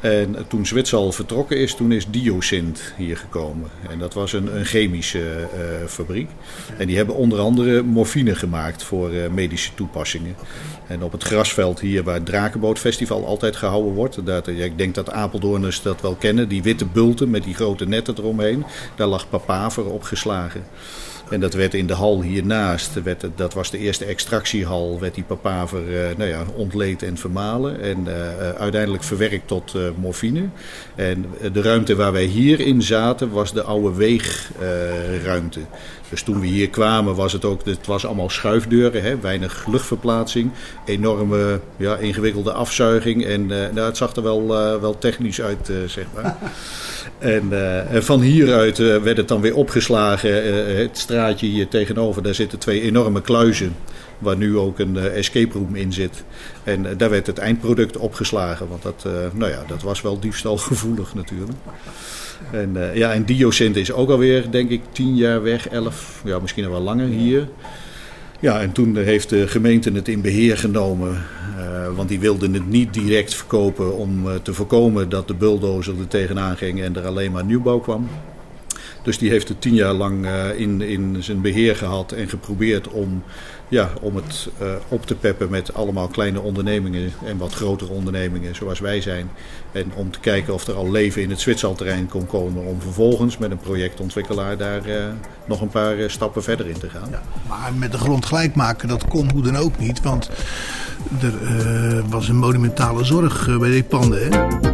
En 0.00 0.36
toen 0.48 0.66
Zwitsal 0.66 1.12
vertrokken 1.12 1.56
is, 1.56 1.74
toen 1.74 1.92
is 1.92 2.06
Diosint 2.10 2.92
hier 2.96 3.16
gekomen. 3.16 3.70
En 3.90 3.98
dat 3.98 4.14
was 4.14 4.32
een, 4.32 4.56
een 4.56 4.64
chemische 4.64 5.18
uh, 5.18 5.86
fabriek. 5.86 6.30
En 6.76 6.86
die 6.86 6.96
hebben 6.96 7.14
onder 7.14 7.38
andere 7.38 7.82
morfine 7.82 8.34
gemaakt 8.34 8.82
voor 8.82 9.12
uh, 9.12 9.28
medische 9.28 9.74
toepassingen. 9.74 10.34
En 10.86 11.02
op 11.02 11.12
het 11.12 11.22
grasveld 11.22 11.80
hier 11.80 12.02
waar 12.02 12.14
het 12.14 12.26
Drakenbootfestival 12.26 13.26
altijd 13.26 13.56
gehouden 13.56 13.92
wordt. 13.92 14.18
Ja, 14.24 14.42
ik 14.44 14.78
denk 14.78 14.94
dat 14.94 15.10
Apeldoorners 15.10 15.82
dat 15.82 16.00
wel 16.00 16.14
kennen. 16.14 16.48
Die 16.48 16.62
witte 16.62 16.84
bulten 16.84 17.30
met 17.30 17.44
die 17.44 17.54
grote 17.54 17.86
netten 17.86 18.14
eromheen. 18.18 18.64
Daar 18.96 19.06
lag 19.06 19.28
papaver 19.28 19.86
opgeslagen. 19.86 20.64
En 21.30 21.40
dat 21.40 21.54
werd 21.54 21.74
in 21.74 21.86
de 21.86 21.94
hal 21.94 22.22
hiernaast, 22.22 23.02
werd, 23.02 23.26
dat 23.34 23.54
was 23.54 23.70
de 23.70 23.78
eerste 23.78 24.04
extractiehal, 24.04 25.00
werd 25.00 25.14
die 25.14 25.24
papaver 25.24 25.88
uh, 25.88 26.16
nou 26.16 26.30
ja, 26.30 26.44
ontleed 26.54 27.02
en 27.02 27.16
vermalen. 27.16 27.80
En 27.80 28.04
uh, 28.06 28.50
uiteindelijk 28.50 29.02
verwerkt 29.02 29.46
tot 29.46 29.74
morfine. 29.96 30.48
En 30.94 31.24
de 31.52 31.62
ruimte 31.62 31.96
waar 31.96 32.12
wij 32.12 32.24
hierin 32.24 32.82
zaten 32.82 33.30
was 33.30 33.52
de 33.52 33.62
oude 33.62 33.96
weegruimte. 33.96 35.60
Dus 36.10 36.22
toen 36.22 36.40
we 36.40 36.46
hier 36.46 36.70
kwamen 36.70 37.14
was 37.14 37.32
het 37.32 37.44
ook, 37.44 37.64
het 37.64 37.86
was 37.86 38.06
allemaal 38.06 38.30
schuifdeuren, 38.30 39.02
hè, 39.02 39.18
weinig 39.20 39.66
luchtverplaatsing. 39.66 40.50
Enorme 40.84 41.60
ja, 41.76 41.96
ingewikkelde 41.96 42.52
afzuiging 42.52 43.24
en 43.24 43.46
nou, 43.46 43.80
het 43.80 43.96
zag 43.96 44.16
er 44.16 44.22
wel, 44.22 44.46
wel 44.80 44.98
technisch 44.98 45.40
uit, 45.40 45.70
zeg 45.86 46.04
maar. 46.14 46.36
En, 47.18 47.52
en, 47.90 48.04
van 48.04 48.20
hieruit 48.20 48.78
werd 48.78 49.16
het 49.16 49.28
dan 49.28 49.40
weer 49.40 49.54
opgeslagen. 49.54 50.76
het 50.76 50.98
straatje 50.98 51.46
hier 51.46 51.68
tegenover, 51.68 52.22
daar 52.22 52.34
zitten 52.34 52.58
twee 52.58 52.80
enorme 52.80 53.20
kluizen. 53.20 53.76
Waar 54.18 54.36
nu 54.36 54.58
ook 54.58 54.78
een 54.78 54.94
uh, 54.94 55.16
escape 55.16 55.58
room 55.58 55.74
in 55.74 55.92
zit. 55.92 56.24
En 56.64 56.84
uh, 56.84 56.90
daar 56.96 57.10
werd 57.10 57.26
het 57.26 57.38
eindproduct 57.38 57.96
opgeslagen. 57.96 58.68
Want 58.68 58.82
dat, 58.82 59.04
uh, 59.06 59.12
nou 59.32 59.50
ja, 59.50 59.62
dat 59.66 59.82
was 59.82 60.02
wel 60.02 60.20
diefstalgevoelig 60.20 61.14
natuurlijk. 61.14 61.58
En, 62.52 62.76
ja, 62.94 63.12
en 63.12 63.24
Diocent 63.24 63.76
is 63.76 63.92
ook 63.92 64.10
alweer, 64.10 64.50
denk 64.50 64.70
ik, 64.70 64.80
tien 64.92 65.16
jaar 65.16 65.42
weg, 65.42 65.68
elf, 65.68 66.22
ja, 66.24 66.38
misschien 66.38 66.62
nog 66.62 66.72
wel 66.72 66.82
langer 66.82 67.06
hier. 67.06 67.48
Ja, 68.40 68.60
en 68.60 68.72
toen 68.72 68.96
heeft 68.96 69.28
de 69.28 69.48
gemeente 69.48 69.92
het 69.92 70.08
in 70.08 70.20
beheer 70.20 70.58
genomen. 70.58 71.22
Uh, 71.58 71.96
want 71.96 72.08
die 72.08 72.20
wilden 72.20 72.54
het 72.54 72.68
niet 72.68 72.94
direct 72.94 73.34
verkopen 73.34 73.96
om 73.96 74.26
uh, 74.26 74.34
te 74.42 74.54
voorkomen 74.54 75.08
dat 75.08 75.28
de 75.28 75.34
bulldozer 75.34 75.94
er 75.98 76.08
tegenaan 76.08 76.56
ging 76.56 76.82
en 76.82 76.96
er 76.96 77.06
alleen 77.06 77.32
maar 77.32 77.44
nieuwbouw 77.44 77.78
kwam. 77.78 78.08
Dus 79.02 79.18
die 79.18 79.30
heeft 79.30 79.48
het 79.48 79.60
tien 79.60 79.74
jaar 79.74 79.92
lang 79.92 80.26
in, 80.56 80.80
in 80.80 81.16
zijn 81.20 81.40
beheer 81.40 81.76
gehad 81.76 82.12
en 82.12 82.28
geprobeerd 82.28 82.88
om, 82.88 83.22
ja, 83.68 83.90
om 84.00 84.16
het 84.16 84.48
uh, 84.62 84.68
op 84.88 85.06
te 85.06 85.14
peppen 85.14 85.50
met 85.50 85.74
allemaal 85.74 86.08
kleine 86.08 86.40
ondernemingen 86.40 87.12
en 87.24 87.36
wat 87.36 87.54
grotere 87.54 87.92
ondernemingen 87.92 88.54
zoals 88.54 88.80
wij 88.80 89.00
zijn. 89.00 89.30
En 89.72 89.92
om 89.94 90.10
te 90.10 90.20
kijken 90.20 90.54
of 90.54 90.66
er 90.66 90.74
al 90.74 90.90
leven 90.90 91.22
in 91.22 91.30
het 91.30 91.40
Zwitserterrein 91.40 92.08
kon 92.08 92.26
komen 92.26 92.64
om 92.64 92.80
vervolgens 92.80 93.38
met 93.38 93.50
een 93.50 93.58
projectontwikkelaar 93.58 94.56
daar 94.56 94.88
uh, 94.88 95.04
nog 95.44 95.60
een 95.60 95.68
paar 95.68 96.10
stappen 96.10 96.42
verder 96.42 96.68
in 96.68 96.78
te 96.78 96.88
gaan. 96.88 97.08
Ja, 97.10 97.22
maar 97.48 97.72
met 97.74 97.92
de 97.92 97.98
grond 97.98 98.26
gelijk 98.26 98.54
maken, 98.54 98.88
dat 98.88 99.08
kon 99.08 99.30
hoe 99.30 99.42
dan 99.42 99.56
ook 99.56 99.78
niet, 99.78 100.02
want 100.02 100.30
er 101.22 102.08
was 102.08 102.28
een 102.28 102.36
monumentale 102.36 103.04
zorg 103.04 103.58
bij 103.58 103.70
die 103.70 103.84
panden. 103.84 104.20
Hè? 104.22 104.66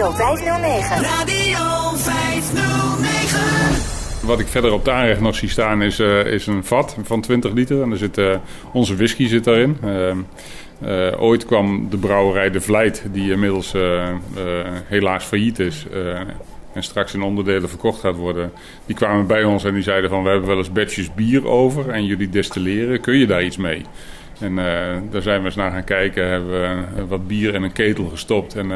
Radio 0.00 0.12
509. 0.12 1.02
Radio 1.02 1.96
509. 1.96 3.09
Wat 4.22 4.40
ik 4.40 4.46
verder 4.46 4.72
op 4.72 4.84
de 4.84 4.90
aanrecht 4.90 5.20
nog 5.20 5.34
zie 5.34 5.48
staan 5.48 5.82
is, 5.82 6.00
uh, 6.00 6.26
is 6.26 6.46
een 6.46 6.64
vat 6.64 6.96
van 7.02 7.20
20 7.20 7.52
liter. 7.52 7.82
En 7.82 7.90
er 7.90 7.96
zit, 7.96 8.18
uh, 8.18 8.36
onze 8.72 8.96
whisky 8.96 9.26
zit 9.26 9.44
daarin. 9.44 9.76
Uh, 10.84 11.22
ooit 11.22 11.44
kwam 11.44 11.90
de 11.90 11.96
brouwerij 11.96 12.50
De 12.50 12.60
Vlijt, 12.60 13.04
die 13.12 13.32
inmiddels 13.32 13.74
helaas 14.86 15.24
failliet 15.24 15.58
is 15.58 15.86
en 16.72 16.82
straks 16.82 17.14
in 17.14 17.22
onderdelen 17.22 17.68
verkocht 17.68 18.00
gaat 18.00 18.16
worden. 18.16 18.52
Die 18.86 18.96
kwamen 18.96 19.26
bij 19.26 19.44
ons 19.44 19.64
en 19.64 19.74
die 19.74 19.82
zeiden 19.82 20.10
van 20.10 20.22
we 20.22 20.28
hebben 20.28 20.48
wel 20.48 20.58
eens 20.58 20.72
batches 20.72 21.14
bier 21.14 21.48
over 21.48 21.88
en 21.88 22.04
jullie 22.04 22.28
destilleren. 22.28 23.00
Kun 23.00 23.18
je 23.18 23.26
daar 23.26 23.44
iets 23.44 23.56
mee? 23.56 23.84
En 24.40 24.56
daar 25.10 25.22
zijn 25.22 25.40
we 25.40 25.46
eens 25.46 25.54
naar 25.54 25.70
gaan 25.70 25.84
kijken. 25.84 26.28
Hebben 26.28 26.50
we 26.94 27.06
wat 27.06 27.26
bier 27.26 27.54
in 27.54 27.62
een 27.62 27.72
ketel 27.72 28.04
gestopt 28.04 28.56
en 28.56 28.70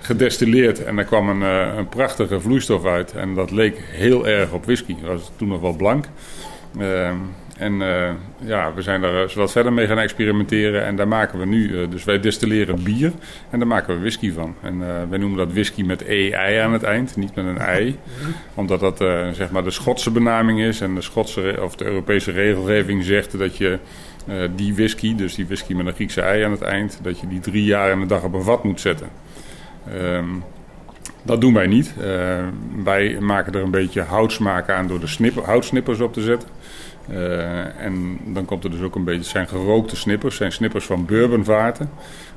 gedestilleerd. 0.00 0.84
En 0.84 0.96
daar 0.96 1.04
kwam 1.04 1.28
een, 1.28 1.40
uh, 1.40 1.76
een, 1.76 1.88
prachtige 1.88 2.40
vloeistof 2.40 2.84
uit. 2.84 3.12
En 3.12 3.34
dat 3.34 3.50
leek 3.50 3.78
heel 3.90 4.26
erg 4.26 4.52
op 4.52 4.64
whisky. 4.64 4.94
Dat 5.00 5.10
was 5.10 5.30
toen 5.36 5.48
nog 5.48 5.60
wel 5.60 5.76
blank. 5.76 6.04
Uh, 6.78 7.10
en 7.58 7.72
uh, 7.80 8.10
ja, 8.38 8.74
we 8.74 8.82
zijn 8.82 9.00
daar 9.00 9.32
wat 9.34 9.52
verder 9.52 9.72
mee 9.72 9.86
gaan 9.86 9.98
experimenteren. 9.98 10.84
En 10.84 10.96
daar 10.96 11.08
maken 11.08 11.38
we 11.38 11.46
nu, 11.46 11.88
dus 11.88 12.04
wij 12.04 12.20
destilleren 12.20 12.82
bier. 12.82 13.12
En 13.50 13.58
daar 13.58 13.68
maken 13.68 13.94
we 13.94 14.00
whisky 14.00 14.32
van. 14.32 14.54
En 14.62 14.78
wij 15.08 15.18
noemen 15.18 15.38
dat 15.38 15.52
whisky 15.52 15.82
met 15.82 16.04
EI 16.04 16.56
aan 16.58 16.72
het 16.72 16.82
eind, 16.82 17.16
niet 17.16 17.34
met 17.34 17.44
een 17.44 17.58
ei. 17.58 17.98
Omdat 18.54 18.80
dat 18.80 18.96
zeg 19.32 19.50
maar 19.50 19.64
de 19.64 19.70
Schotse 19.70 20.10
benaming 20.10 20.60
is. 20.60 20.80
En 20.80 20.94
de 20.94 21.00
Schotse 21.00 21.58
of 21.62 21.76
de 21.76 21.84
Europese 21.84 22.30
regelgeving 22.30 23.04
zegt 23.04 23.38
dat 23.38 23.56
je 23.56 23.78
die 24.54 24.74
whisky, 24.74 25.14
dus 25.14 25.34
die 25.34 25.46
whisky 25.46 25.74
met 25.74 25.86
een 25.86 25.94
Griekse 25.94 26.20
ei 26.20 26.42
aan 26.42 26.50
het 26.50 26.62
eind, 26.62 26.98
dat 27.02 27.20
je 27.20 27.28
die 27.28 27.40
drie 27.40 27.64
jaar 27.64 27.90
in 27.90 28.00
de 28.00 28.06
dag 28.06 28.22
op 28.22 28.34
een 28.34 28.42
vat 28.42 28.64
moet 28.64 28.80
zetten. 28.80 29.08
Um, 29.94 30.42
dat 31.26 31.40
doen 31.40 31.54
wij 31.54 31.66
niet. 31.66 31.94
Uh, 31.98 32.04
wij 32.84 33.20
maken 33.20 33.54
er 33.54 33.62
een 33.62 33.70
beetje 33.70 34.02
houtsmaak 34.02 34.70
aan 34.70 34.86
door 34.86 35.00
de 35.00 35.06
snipper, 35.06 35.44
houtsnippers 35.44 36.00
op 36.00 36.12
te 36.12 36.20
zetten. 36.20 36.48
Uh, 37.10 37.80
en 37.80 38.18
dan 38.24 38.44
komt 38.44 38.64
er 38.64 38.70
dus 38.70 38.80
ook 38.80 38.94
een 38.94 39.04
beetje, 39.04 39.20
het 39.20 39.28
zijn 39.28 39.48
gerookte 39.48 39.96
snippers, 39.96 40.36
zijn 40.36 40.52
snippers 40.52 40.84
van 40.84 41.04
bourbonvaten. 41.04 41.90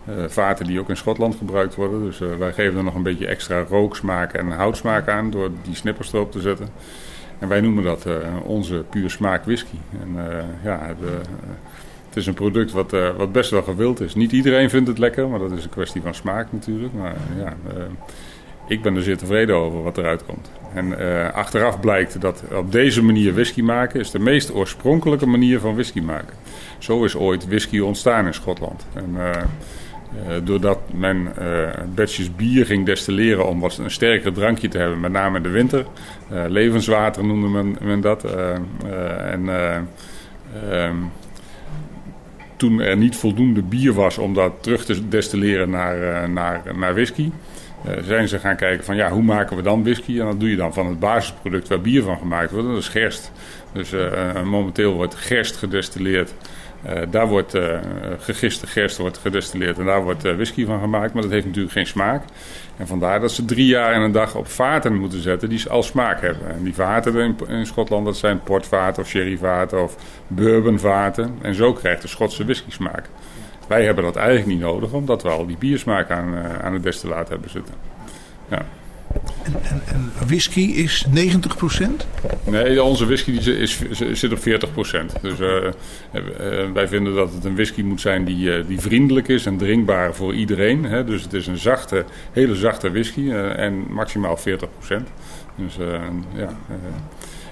Uh, 0.09 0.15
vaten 0.27 0.65
die 0.65 0.79
ook 0.79 0.89
in 0.89 0.97
Schotland 0.97 1.35
gebruikt 1.35 1.75
worden. 1.75 2.03
Dus 2.03 2.19
wij 2.37 2.53
geven 2.53 2.77
er 2.77 2.83
nog 2.83 2.95
een 2.95 3.03
beetje 3.03 3.27
extra 3.27 3.65
rooksmaak 3.69 4.33
en 4.33 4.51
houtsmaak 4.51 5.07
aan 5.07 5.31
door 5.31 5.49
die 5.63 5.75
snippers 5.75 6.13
erop 6.13 6.31
te 6.31 6.41
zetten. 6.41 6.67
En 7.39 7.47
wij 7.47 7.61
noemen 7.61 7.83
dat 7.83 8.05
onze 8.43 8.83
puur 8.89 9.09
smaak 9.09 9.45
whisky. 9.45 9.77
En 10.01 10.15
ja, 10.63 10.95
de, 10.99 11.17
het 12.09 12.17
is 12.17 12.27
een 12.27 12.33
product 12.33 12.71
wat, 12.71 12.93
uh, 12.93 13.09
wat 13.17 13.31
best 13.31 13.51
wel 13.51 13.61
gewild 13.61 14.01
is. 14.01 14.15
Niet 14.15 14.31
iedereen 14.31 14.69
vindt 14.69 14.87
het 14.87 14.97
lekker, 14.97 15.27
maar 15.27 15.39
dat 15.39 15.51
is 15.51 15.63
een 15.63 15.69
kwestie 15.69 16.01
van 16.01 16.13
smaak 16.13 16.47
natuurlijk. 16.51 16.93
Maar 16.93 17.15
ja, 17.37 17.53
uh, 17.77 17.83
ik 18.67 18.81
ben 18.81 18.95
er 18.95 19.03
zeer 19.03 19.17
tevreden 19.17 19.55
over 19.55 19.83
wat 19.83 19.97
eruit 19.97 20.25
komt. 20.25 20.51
En 20.73 20.85
uh, 20.85 21.29
achteraf 21.33 21.79
blijkt 21.79 22.21
dat 22.21 22.43
op 22.55 22.71
deze 22.71 23.03
manier 23.03 23.33
whisky 23.33 23.61
maken 23.61 23.99
is 23.99 24.11
de 24.11 24.19
meest 24.19 24.53
oorspronkelijke 24.53 25.25
manier 25.25 25.59
van 25.59 25.73
whisky 25.73 26.01
maken. 26.01 26.35
Zo 26.77 27.03
is 27.03 27.15
ooit 27.15 27.47
whisky 27.47 27.79
ontstaan 27.79 28.25
in 28.25 28.33
Schotland. 28.33 28.85
En, 28.93 29.17
doordat 30.43 30.79
men 30.93 31.33
batches 31.95 32.35
bier 32.35 32.65
ging 32.65 32.85
destilleren 32.85 33.47
om 33.47 33.59
wat 33.59 33.77
een 33.77 33.91
sterker 33.91 34.33
drankje 34.33 34.67
te 34.67 34.77
hebben, 34.77 34.99
met 34.99 35.11
name 35.11 35.37
in 35.37 35.43
de 35.43 35.49
winter. 35.49 35.85
levenswater 36.47 37.25
noemde 37.25 37.47
men, 37.47 37.77
men 37.81 38.01
dat. 38.01 38.23
en 38.23 39.49
ehm, 40.69 40.95
toen 42.59 42.79
er 42.79 42.97
niet 42.97 43.15
voldoende 43.15 43.61
bier 43.61 43.93
was 43.93 44.17
om 44.17 44.33
dat 44.33 44.53
terug 44.61 44.85
te 44.85 45.07
destilleren 45.07 45.69
naar, 45.69 45.97
uh, 46.01 46.33
naar, 46.33 46.61
naar 46.75 46.93
whisky, 46.93 47.31
uh, 47.87 47.91
zijn 48.03 48.27
ze 48.27 48.39
gaan 48.39 48.55
kijken 48.55 48.85
van 48.85 48.95
ja, 48.95 49.09
hoe 49.09 49.23
maken 49.23 49.55
we 49.55 49.61
dan 49.61 49.83
whisky? 49.83 50.19
En 50.19 50.25
dat 50.25 50.39
doe 50.39 50.49
je 50.49 50.55
dan 50.55 50.73
van 50.73 50.85
het 50.85 50.99
basisproduct 50.99 51.67
waar 51.67 51.81
bier 51.81 52.03
van 52.03 52.17
gemaakt 52.17 52.51
wordt, 52.51 52.67
dat 52.67 52.77
is 52.77 52.87
gerst. 52.87 53.31
Dus 53.73 53.93
uh, 53.93 54.43
momenteel 54.43 54.93
wordt 54.93 55.15
gerst 55.15 55.57
gedestilleerd 55.57 56.33
uh, 56.85 57.01
daar 57.09 57.27
wordt 57.27 57.55
uh, 57.55 57.77
gegiste 58.19 58.67
gerst 58.67 58.97
wordt 58.97 59.17
gedestilleerd 59.17 59.77
en 59.77 59.85
daar 59.85 60.03
wordt 60.03 60.25
uh, 60.25 60.35
whisky 60.35 60.65
van 60.65 60.79
gemaakt. 60.79 61.13
Maar 61.13 61.21
dat 61.21 61.31
heeft 61.31 61.45
natuurlijk 61.45 61.73
geen 61.73 61.85
smaak. 61.85 62.23
En 62.77 62.87
vandaar 62.87 63.19
dat 63.19 63.31
ze 63.31 63.45
drie 63.45 63.65
jaar 63.65 63.93
en 63.93 64.01
een 64.01 64.11
dag 64.11 64.35
op 64.35 64.47
vaten 64.47 64.95
moeten 64.95 65.21
zetten 65.21 65.49
die 65.49 65.69
al 65.69 65.83
smaak 65.83 66.21
hebben. 66.21 66.47
En 66.49 66.63
die 66.63 66.73
vaten 66.73 67.15
in, 67.15 67.37
in 67.47 67.65
Schotland, 67.65 68.05
dat 68.05 68.17
zijn 68.17 68.43
portvaten 68.43 69.03
of 69.03 69.09
sherryvaten 69.09 69.83
of 69.83 69.95
bourbonvaten. 70.27 71.37
En 71.41 71.55
zo 71.55 71.73
krijgt 71.73 72.01
de 72.01 72.07
Schotse 72.07 72.43
whisky 72.43 72.71
smaak. 72.71 73.09
Wij 73.67 73.85
hebben 73.85 74.03
dat 74.03 74.15
eigenlijk 74.15 74.47
niet 74.47 74.59
nodig, 74.59 74.91
omdat 74.91 75.23
we 75.23 75.29
al 75.29 75.45
die 75.45 75.57
biersmaak 75.57 76.09
aan, 76.09 76.35
aan 76.61 76.73
het 76.73 76.83
destillaat 76.83 77.29
hebben 77.29 77.49
zitten. 77.49 77.73
Ja. 78.49 78.65
En, 79.43 79.53
en, 79.63 79.81
en 79.85 80.11
whisky 80.27 80.61
is 80.61 81.05
90% 81.07 81.11
Nee, 82.43 82.83
onze 82.83 83.05
whisky 83.05 83.31
is, 83.31 83.79
zit 84.11 84.31
op 84.31 84.39
40% 84.39 84.41
Dus 85.21 85.39
uh, 85.39 85.69
wij 86.73 86.87
vinden 86.87 87.15
dat 87.15 87.33
het 87.33 87.45
een 87.45 87.55
whisky 87.55 87.81
moet 87.81 88.01
zijn 88.01 88.25
die, 88.25 88.65
die 88.65 88.79
vriendelijk 88.79 89.27
is 89.27 89.45
en 89.45 89.57
drinkbaar 89.57 90.15
voor 90.15 90.33
iedereen. 90.33 90.83
Hè? 90.83 91.03
Dus 91.03 91.23
het 91.23 91.33
is 91.33 91.47
een 91.47 91.57
zachte, 91.57 92.05
hele 92.31 92.55
zachte 92.55 92.91
whisky 92.91 93.31
en 93.31 93.85
maximaal 93.89 94.37
40% 94.37 94.41
Dus 95.55 95.75
ja 96.35 96.57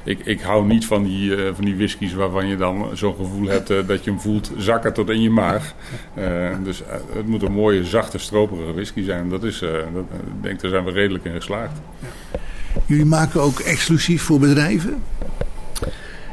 ik, 0.03 0.19
ik 0.25 0.41
hou 0.41 0.65
niet 0.65 0.85
van 0.85 1.03
die, 1.03 1.35
uh, 1.35 1.53
van 1.53 1.65
die 1.65 1.75
whiskies 1.75 2.13
waarvan 2.13 2.47
je 2.47 2.57
dan 2.57 2.89
zo'n 2.93 3.15
gevoel 3.15 3.47
hebt 3.47 3.69
uh, 3.69 3.87
dat 3.87 4.03
je 4.03 4.09
hem 4.09 4.19
voelt 4.19 4.51
zakken 4.57 4.93
tot 4.93 5.09
in 5.09 5.21
je 5.21 5.29
maag. 5.29 5.73
Uh, 6.17 6.55
dus 6.63 6.81
het 7.13 7.27
moet 7.27 7.41
een 7.41 7.51
mooie, 7.51 7.83
zachte, 7.83 8.17
stroperige 8.17 8.73
whisky 8.73 9.03
zijn. 9.03 9.29
Dat 9.29 9.43
is, 9.43 9.59
dat, 9.59 10.03
ik 10.11 10.43
denk, 10.43 10.61
daar 10.61 10.71
zijn 10.71 10.83
we 10.83 10.91
redelijk 10.91 11.25
in 11.25 11.31
geslaagd. 11.31 11.73
Ja. 11.99 12.07
Jullie 12.85 13.05
maken 13.05 13.41
ook 13.41 13.59
exclusief 13.59 14.21
voor 14.21 14.39
bedrijven? 14.39 15.03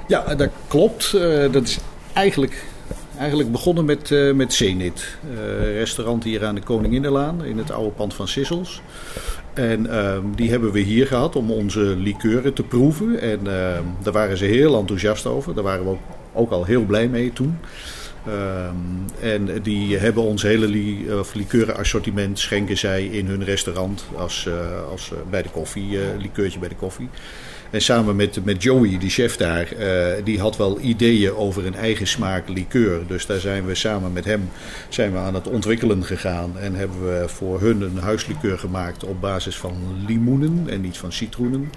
Ja, 0.09 0.35
dat 0.35 0.50
klopt. 0.68 1.12
dat 1.53 1.62
is 1.62 1.79
eigenlijk 2.12 2.64
Eigenlijk 3.18 3.53
begonnen 3.53 3.85
met, 3.85 4.11
uh, 4.11 4.35
met 4.35 4.53
Zenit. 4.53 5.16
Uh, 5.31 5.77
restaurant 5.79 6.24
hier 6.24 6.44
aan 6.44 6.55
de 6.55 6.61
Koninginnenlaan 6.61 7.44
in 7.44 7.59
het 7.59 7.70
oude 7.70 7.90
pand 7.90 8.14
van 8.14 8.29
Sissels. 8.29 8.83
En 9.55 9.87
uh, 9.87 10.19
die 10.35 10.51
hebben 10.51 10.73
we 10.73 10.81
hier 10.81 11.07
gehad 11.07 11.37
om 11.37 11.51
onze 11.51 11.81
likeuren 11.81 12.53
te 12.53 12.62
proeven. 12.62 13.21
En 13.21 13.38
ehm, 13.47 13.83
daar 14.03 14.12
waren 14.12 14.37
ze 14.37 14.45
heel 14.45 14.79
enthousiast 14.79 15.27
over. 15.27 15.55
Daar 15.55 15.64
waren 15.64 15.85
we 15.85 15.90
ook, 15.90 16.01
ook 16.33 16.51
al 16.51 16.64
heel 16.64 16.85
blij 16.85 17.09
mee 17.09 17.33
toen. 17.33 17.59
Ehm, 18.27 18.75
en 19.21 19.62
die 19.62 19.99
hebben 19.99 20.23
ons 20.23 20.43
hele 20.43 20.67
li 20.67 21.07
likeurenassortiment 21.33 22.38
schenken 22.38 22.79
zij 22.79 23.05
in 23.07 23.27
hun 23.27 23.45
restaurant 23.45 24.05
als, 24.17 24.47
uh, 24.49 24.55
als 24.90 25.12
bij 25.31 25.43
de 25.43 25.49
koffie, 25.49 25.99
likeurtje 26.19 26.59
bij 26.59 26.69
de 26.69 26.75
koffie. 26.75 27.09
En 27.70 27.81
samen 27.81 28.16
met, 28.16 28.44
met 28.44 28.62
Joey, 28.62 28.98
die 28.98 29.11
chef 29.11 29.37
daar, 29.37 29.68
uh, 29.79 30.24
die 30.24 30.40
had 30.40 30.57
wel 30.57 30.81
ideeën 30.81 31.35
over 31.35 31.66
een 31.66 31.74
eigen 31.74 32.07
smaak 32.07 32.48
liqueur. 32.48 33.07
Dus 33.07 33.27
daar 33.27 33.40
zijn 33.40 33.66
we 33.66 33.74
samen 33.74 34.12
met 34.12 34.24
hem 34.24 34.50
zijn 34.88 35.12
we 35.12 35.18
aan 35.18 35.35
het 35.35 35.48
ontwikkelen 35.48 36.05
gegaan. 36.05 36.59
En 36.59 36.74
hebben 36.74 37.05
we 37.05 37.29
voor 37.29 37.61
hun 37.61 37.81
een 37.81 37.98
huislikeur 37.98 38.59
gemaakt 38.59 39.05
op 39.05 39.20
basis 39.20 39.57
van 39.57 39.74
limoenen 40.07 40.64
en 40.68 40.81
niet 40.81 40.96
van 40.96 41.12
citroenen. 41.12 41.70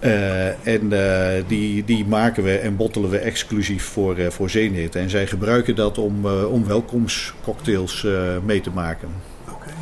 Uh, 0.00 0.66
en 0.66 0.92
uh, 0.92 1.28
die, 1.46 1.84
die 1.84 2.06
maken 2.06 2.42
we 2.42 2.56
en 2.56 2.76
bottelen 2.76 3.10
we 3.10 3.18
exclusief 3.18 3.84
voor, 3.84 4.18
uh, 4.18 4.30
voor 4.30 4.50
Zenit. 4.50 4.94
En 4.94 5.10
zij 5.10 5.26
gebruiken 5.26 5.74
dat 5.74 5.98
om, 5.98 6.26
om 6.26 6.66
welkomstcocktails 6.66 8.06
mee 8.44 8.60
te 8.60 8.70
maken. 8.70 9.08
Okay. 9.48 9.74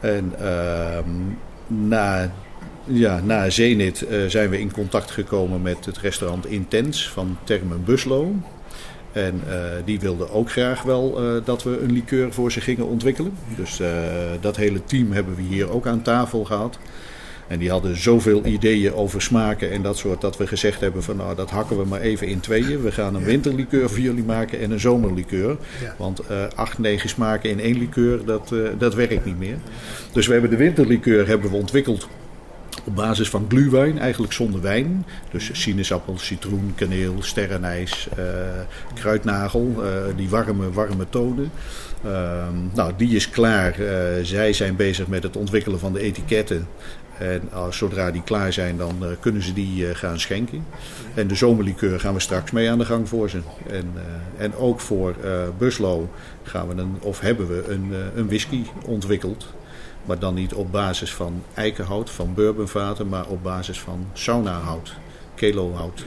En 0.00 0.32
ehm, 0.38 1.10
na 1.66 2.32
ja, 2.84 3.20
na 3.20 3.50
Zenit 3.50 4.04
uh, 4.10 4.26
zijn 4.26 4.50
we 4.50 4.60
in 4.60 4.72
contact 4.72 5.10
gekomen 5.10 5.62
met 5.62 5.84
het 5.84 5.98
restaurant 5.98 6.46
Intens 6.46 7.08
van 7.08 7.38
Termen 7.44 7.84
Buslo. 7.84 8.34
En 9.12 9.40
uh, 9.48 9.54
die 9.84 10.00
wilden 10.00 10.30
ook 10.30 10.50
graag 10.50 10.82
wel 10.82 11.24
uh, 11.24 11.44
dat 11.44 11.62
we 11.62 11.80
een 11.80 11.92
liqueur 11.92 12.32
voor 12.32 12.52
ze 12.52 12.60
gingen 12.60 12.86
ontwikkelen. 12.86 13.32
Dus 13.56 13.80
dat 14.40 14.56
hele 14.56 14.84
team 14.84 15.12
hebben 15.12 15.34
we 15.34 15.42
hier 15.42 15.70
ook 15.70 15.86
aan 15.86 16.02
tafel 16.02 16.44
gehad. 16.44 16.78
En 17.46 17.58
die 17.58 17.70
hadden 17.70 17.96
zoveel 17.96 18.44
ideeën 18.46 18.94
over 18.94 19.22
smaken 19.22 19.70
en 19.70 19.82
dat 19.82 19.98
soort 19.98 20.20
dat 20.20 20.36
we 20.36 20.46
gezegd 20.46 20.80
hebben 20.80 21.02
van 21.02 21.16
nou 21.16 21.36
dat 21.36 21.50
hakken 21.50 21.78
we 21.78 21.84
maar 21.84 22.00
even 22.00 22.26
in 22.26 22.40
tweeën. 22.40 22.82
We 22.82 22.92
gaan 22.92 23.14
een 23.14 23.24
winterlikeur 23.24 23.88
voor 23.88 24.00
jullie 24.00 24.24
maken 24.24 24.60
en 24.60 24.70
een 24.70 24.80
zomerlikeur. 24.80 25.56
Want 25.98 26.20
acht, 26.54 26.78
negen 26.78 27.08
smaken 27.08 27.50
in 27.50 27.60
één 27.60 27.78
likeur, 27.78 28.24
dat, 28.24 28.54
dat 28.78 28.94
werkt 28.94 29.24
niet 29.24 29.38
meer. 29.38 29.56
Dus 30.12 30.26
we 30.26 30.32
hebben 30.32 30.50
de 30.50 30.56
winterlikeur 30.56 31.26
hebben 31.26 31.50
we 31.50 31.56
ontwikkeld 31.56 32.08
op 32.84 32.94
basis 32.94 33.28
van 33.28 33.44
gluwijn, 33.48 33.98
eigenlijk 33.98 34.32
zonder 34.32 34.60
wijn. 34.60 35.06
Dus 35.30 35.50
sinaasappel, 35.52 36.18
citroen, 36.18 36.72
kaneel, 36.74 37.14
sterrenijs, 37.18 38.08
uh, 38.18 38.24
kruidnagel, 38.94 39.74
uh, 39.78 40.16
die 40.16 40.28
warme, 40.28 40.72
warme 40.72 41.06
tonen. 41.08 41.50
Uh, 42.04 42.46
nou, 42.74 42.92
die 42.96 43.16
is 43.16 43.30
klaar. 43.30 43.80
Uh, 43.80 43.88
zij 44.22 44.52
zijn 44.52 44.76
bezig 44.76 45.06
met 45.06 45.22
het 45.22 45.36
ontwikkelen 45.36 45.78
van 45.78 45.92
de 45.92 46.00
etiketten. 46.00 46.66
En 47.18 47.42
zodra 47.70 48.10
die 48.10 48.22
klaar 48.22 48.52
zijn, 48.52 48.76
dan 48.76 48.94
kunnen 49.20 49.42
ze 49.42 49.52
die 49.52 49.94
gaan 49.94 50.20
schenken. 50.20 50.66
En 51.14 51.26
de 51.26 51.34
zomerlikeur 51.34 52.00
gaan 52.00 52.14
we 52.14 52.20
straks 52.20 52.50
mee 52.50 52.70
aan 52.70 52.78
de 52.78 52.84
gang 52.84 53.08
voor 53.08 53.30
ze. 53.30 53.40
En, 53.70 53.92
en 54.36 54.56
ook 54.56 54.80
voor 54.80 55.14
Buslo 55.58 56.10
gaan 56.42 56.68
we 56.68 56.74
een, 56.74 56.96
of 57.00 57.20
hebben 57.20 57.48
we 57.48 57.64
een, 57.68 57.92
een 58.16 58.26
whisky 58.26 58.62
ontwikkeld. 58.86 59.46
Maar 60.04 60.18
dan 60.18 60.34
niet 60.34 60.54
op 60.54 60.72
basis 60.72 61.14
van 61.14 61.42
eikenhout, 61.54 62.10
van 62.10 62.34
bourbonvaten, 62.34 63.08
maar 63.08 63.26
op 63.26 63.42
basis 63.42 63.80
van 63.80 64.06
saunahout, 64.12 64.94
kelohout. 65.34 66.04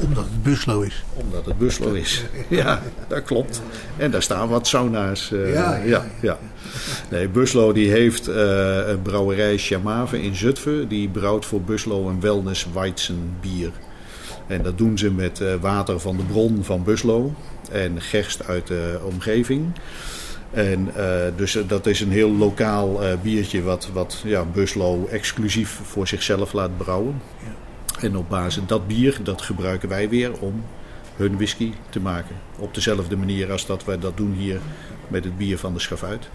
Omdat 0.00 0.24
het 0.24 0.42
Buslo 0.42 0.80
is. 0.80 1.04
Omdat 1.14 1.46
het 1.46 1.58
Buslo 1.58 1.92
is. 1.92 2.22
Ja, 2.48 2.82
dat 3.08 3.22
klopt. 3.22 3.62
En 3.96 4.10
daar 4.10 4.22
staan 4.22 4.48
wat 4.48 4.66
sauna's. 4.66 5.30
Uh, 5.30 5.52
ja, 5.52 5.76
ja, 5.76 6.06
ja, 6.20 6.38
Nee, 7.10 7.28
Buslo 7.28 7.72
die 7.72 7.90
heeft 7.90 8.28
uh, 8.28 8.88
een 8.88 9.02
brouwerij 9.02 9.58
Chamave 9.58 10.22
in 10.22 10.34
Zutphen. 10.34 10.88
Die 10.88 11.08
brouwt 11.08 11.46
voor 11.46 11.60
Buslo 11.60 12.08
een 12.08 12.20
wellness 12.20 12.66
Weizen 12.74 13.36
bier. 13.40 13.70
En 14.46 14.62
dat 14.62 14.78
doen 14.78 14.98
ze 14.98 15.10
met 15.10 15.40
uh, 15.40 15.54
water 15.60 16.00
van 16.00 16.16
de 16.16 16.22
bron 16.22 16.64
van 16.64 16.84
Buslo 16.84 17.34
en 17.70 18.00
gerst 18.00 18.46
uit 18.46 18.66
de 18.66 19.00
omgeving. 19.04 19.72
En 20.52 20.90
uh, 20.96 21.16
dus 21.36 21.58
dat 21.66 21.86
is 21.86 22.00
een 22.00 22.10
heel 22.10 22.30
lokaal 22.30 23.02
uh, 23.02 23.12
biertje 23.22 23.62
wat, 23.62 23.88
wat 23.92 24.22
ja, 24.24 24.44
Buslo 24.44 25.06
exclusief 25.06 25.80
voor 25.82 26.08
zichzelf 26.08 26.52
laat 26.52 26.76
brouwen. 26.76 27.22
Ja. 27.38 27.52
En 28.00 28.16
op 28.16 28.28
basis 28.28 28.62
dat 28.66 28.86
bier, 28.86 29.20
dat 29.22 29.42
gebruiken 29.42 29.88
wij 29.88 30.08
weer 30.08 30.40
om 30.40 30.64
hun 31.16 31.34
whisky 31.34 31.72
te 31.88 32.00
maken. 32.00 32.36
Op 32.58 32.74
dezelfde 32.74 33.16
manier 33.16 33.50
als 33.50 33.66
dat 33.66 33.84
wij 33.84 33.98
dat 33.98 34.16
doen 34.16 34.32
hier 34.32 34.60
met 35.08 35.24
het 35.24 35.36
bier 35.36 35.58
van 35.58 35.72
de 35.72 35.80
schafuit. 35.80 36.28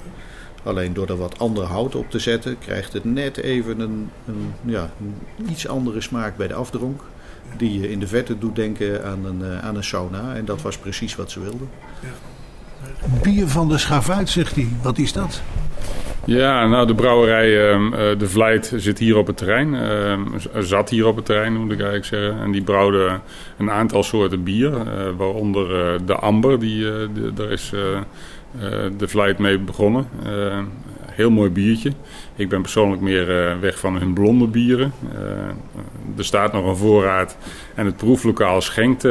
Alleen 0.63 0.93
door 0.93 1.07
er 1.07 1.17
wat 1.17 1.39
andere 1.39 1.65
hout 1.65 1.95
op 1.95 2.09
te 2.09 2.19
zetten, 2.19 2.59
krijgt 2.59 2.93
het 2.93 3.03
net 3.03 3.37
even 3.37 3.79
een, 3.79 4.09
een, 4.27 4.53
ja, 4.65 4.91
een 4.99 5.49
iets 5.49 5.67
andere 5.67 6.01
smaak 6.01 6.37
bij 6.37 6.47
de 6.47 6.53
afdronk. 6.53 7.01
Die 7.57 7.79
je 7.79 7.89
in 7.89 7.99
de 7.99 8.07
vette 8.07 8.37
doet 8.37 8.55
denken 8.55 9.05
aan 9.05 9.25
een, 9.25 9.61
aan 9.61 9.75
een 9.75 9.83
sauna. 9.83 10.35
En 10.35 10.45
dat 10.45 10.61
was 10.61 10.77
precies 10.77 11.15
wat 11.15 11.31
ze 11.31 11.39
wilden. 11.39 11.69
Ja. 12.01 12.36
Bier 13.21 13.47
van 13.47 13.67
de 13.67 13.77
Schavuit, 13.77 14.29
zegt 14.29 14.55
hij. 14.55 14.67
Wat 14.81 14.97
is 14.97 15.13
dat? 15.13 15.41
Ja, 16.25 16.67
nou 16.67 16.87
de 16.87 16.95
brouwerij 16.95 17.75
uh, 17.75 17.91
De 18.17 18.27
Vlijt 18.27 18.73
zit 18.75 18.99
hier 18.99 19.17
op 19.17 19.27
het 19.27 19.37
terrein. 19.37 19.73
Uh, 19.73 20.13
zat 20.59 20.89
hier 20.89 21.07
op 21.07 21.15
het 21.15 21.25
terrein, 21.25 21.53
moet 21.53 21.71
ik 21.71 21.79
eigenlijk 21.79 22.05
zeggen. 22.05 22.39
En 22.39 22.51
die 22.51 22.63
brouwde 22.63 23.19
een 23.57 23.71
aantal 23.71 24.03
soorten 24.03 24.43
bier. 24.43 24.71
Uh, 24.71 24.83
waaronder 25.17 25.97
de 26.05 26.15
Amber, 26.15 26.59
die, 26.59 26.85
daar 27.33 27.51
is 27.51 27.69
De 28.97 29.07
Vlijt 29.07 29.37
mee 29.37 29.59
begonnen 29.59 30.07
heel 31.17 31.31
mooi 31.31 31.49
biertje. 31.49 31.91
Ik 32.35 32.49
ben 32.49 32.61
persoonlijk 32.61 33.01
meer 33.01 33.29
uh, 33.29 33.59
weg 33.59 33.79
van 33.79 33.97
hun 33.97 34.13
blonde 34.13 34.47
bieren. 34.47 34.93
Uh, 35.13 35.19
er 36.17 36.25
staat 36.25 36.53
nog 36.53 36.65
een 36.65 36.75
voorraad 36.75 37.37
en 37.75 37.85
het 37.85 37.97
proeflokaal 37.97 38.61
schenkt 38.61 39.03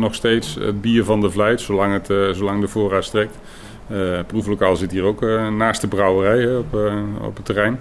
nog 0.00 0.14
steeds 0.14 0.54
het 0.54 0.80
bier 0.80 1.04
van 1.04 1.20
de 1.20 1.30
Vlijt, 1.30 1.60
zolang, 1.60 1.92
het, 1.92 2.36
zolang 2.36 2.60
de 2.60 2.68
voorraad 2.68 3.04
strekt. 3.04 3.38
het 3.86 4.26
proeflokaal 4.26 4.76
zit 4.76 4.90
hier 4.90 5.02
ook 5.02 5.20
naast 5.50 5.80
de 5.80 5.88
brouwerij 5.88 6.56
op, 6.56 6.74
op 7.20 7.36
het 7.36 7.44
terrein. 7.44 7.80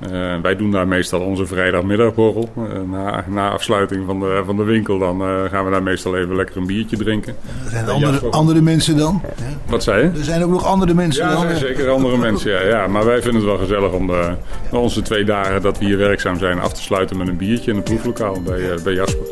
Uh, 0.00 0.40
wij 0.42 0.56
doen 0.56 0.70
daar 0.70 0.88
meestal 0.88 1.20
onze 1.20 1.46
vrijdagmiddagborrel. 1.46 2.48
Uh, 2.58 2.64
na, 2.90 3.24
na 3.28 3.50
afsluiting 3.50 4.06
van 4.06 4.20
de, 4.20 4.42
van 4.46 4.56
de 4.56 4.62
winkel 4.62 4.98
dan 4.98 5.22
uh, 5.22 5.44
gaan 5.44 5.64
we 5.64 5.70
daar 5.70 5.82
meestal 5.82 6.16
even 6.16 6.36
lekker 6.36 6.56
een 6.56 6.66
biertje 6.66 6.96
drinken. 6.96 7.36
Er 7.64 7.70
zijn 7.70 7.88
andere, 7.88 8.30
andere 8.30 8.60
mensen 8.60 8.96
dan? 8.96 9.22
Wat 9.66 9.82
zei 9.82 10.02
je? 10.02 10.18
Er 10.18 10.24
zijn 10.24 10.44
ook 10.44 10.50
nog 10.50 10.64
andere 10.64 10.94
mensen 10.94 11.24
ja, 11.24 11.34
dan? 11.34 11.48
Ja, 11.48 11.54
zeker 11.54 11.88
andere 11.88 12.16
mensen. 12.16 12.50
Ja, 12.50 12.62
ja. 12.62 12.86
Maar 12.86 13.04
wij 13.04 13.22
vinden 13.22 13.40
het 13.40 13.50
wel 13.50 13.58
gezellig 13.58 13.92
om 13.92 14.06
de, 14.06 14.34
onze 14.70 15.02
twee 15.02 15.24
dagen 15.24 15.62
dat 15.62 15.78
we 15.78 15.84
hier 15.84 15.98
werkzaam 15.98 16.38
zijn 16.38 16.60
af 16.60 16.72
te 16.72 16.82
sluiten 16.82 17.16
met 17.16 17.28
een 17.28 17.36
biertje 17.36 17.70
in 17.70 17.76
het 17.76 17.84
proeflokaal 17.84 18.42
bij, 18.42 18.78
bij 18.84 18.92
Jasper. 18.92 19.26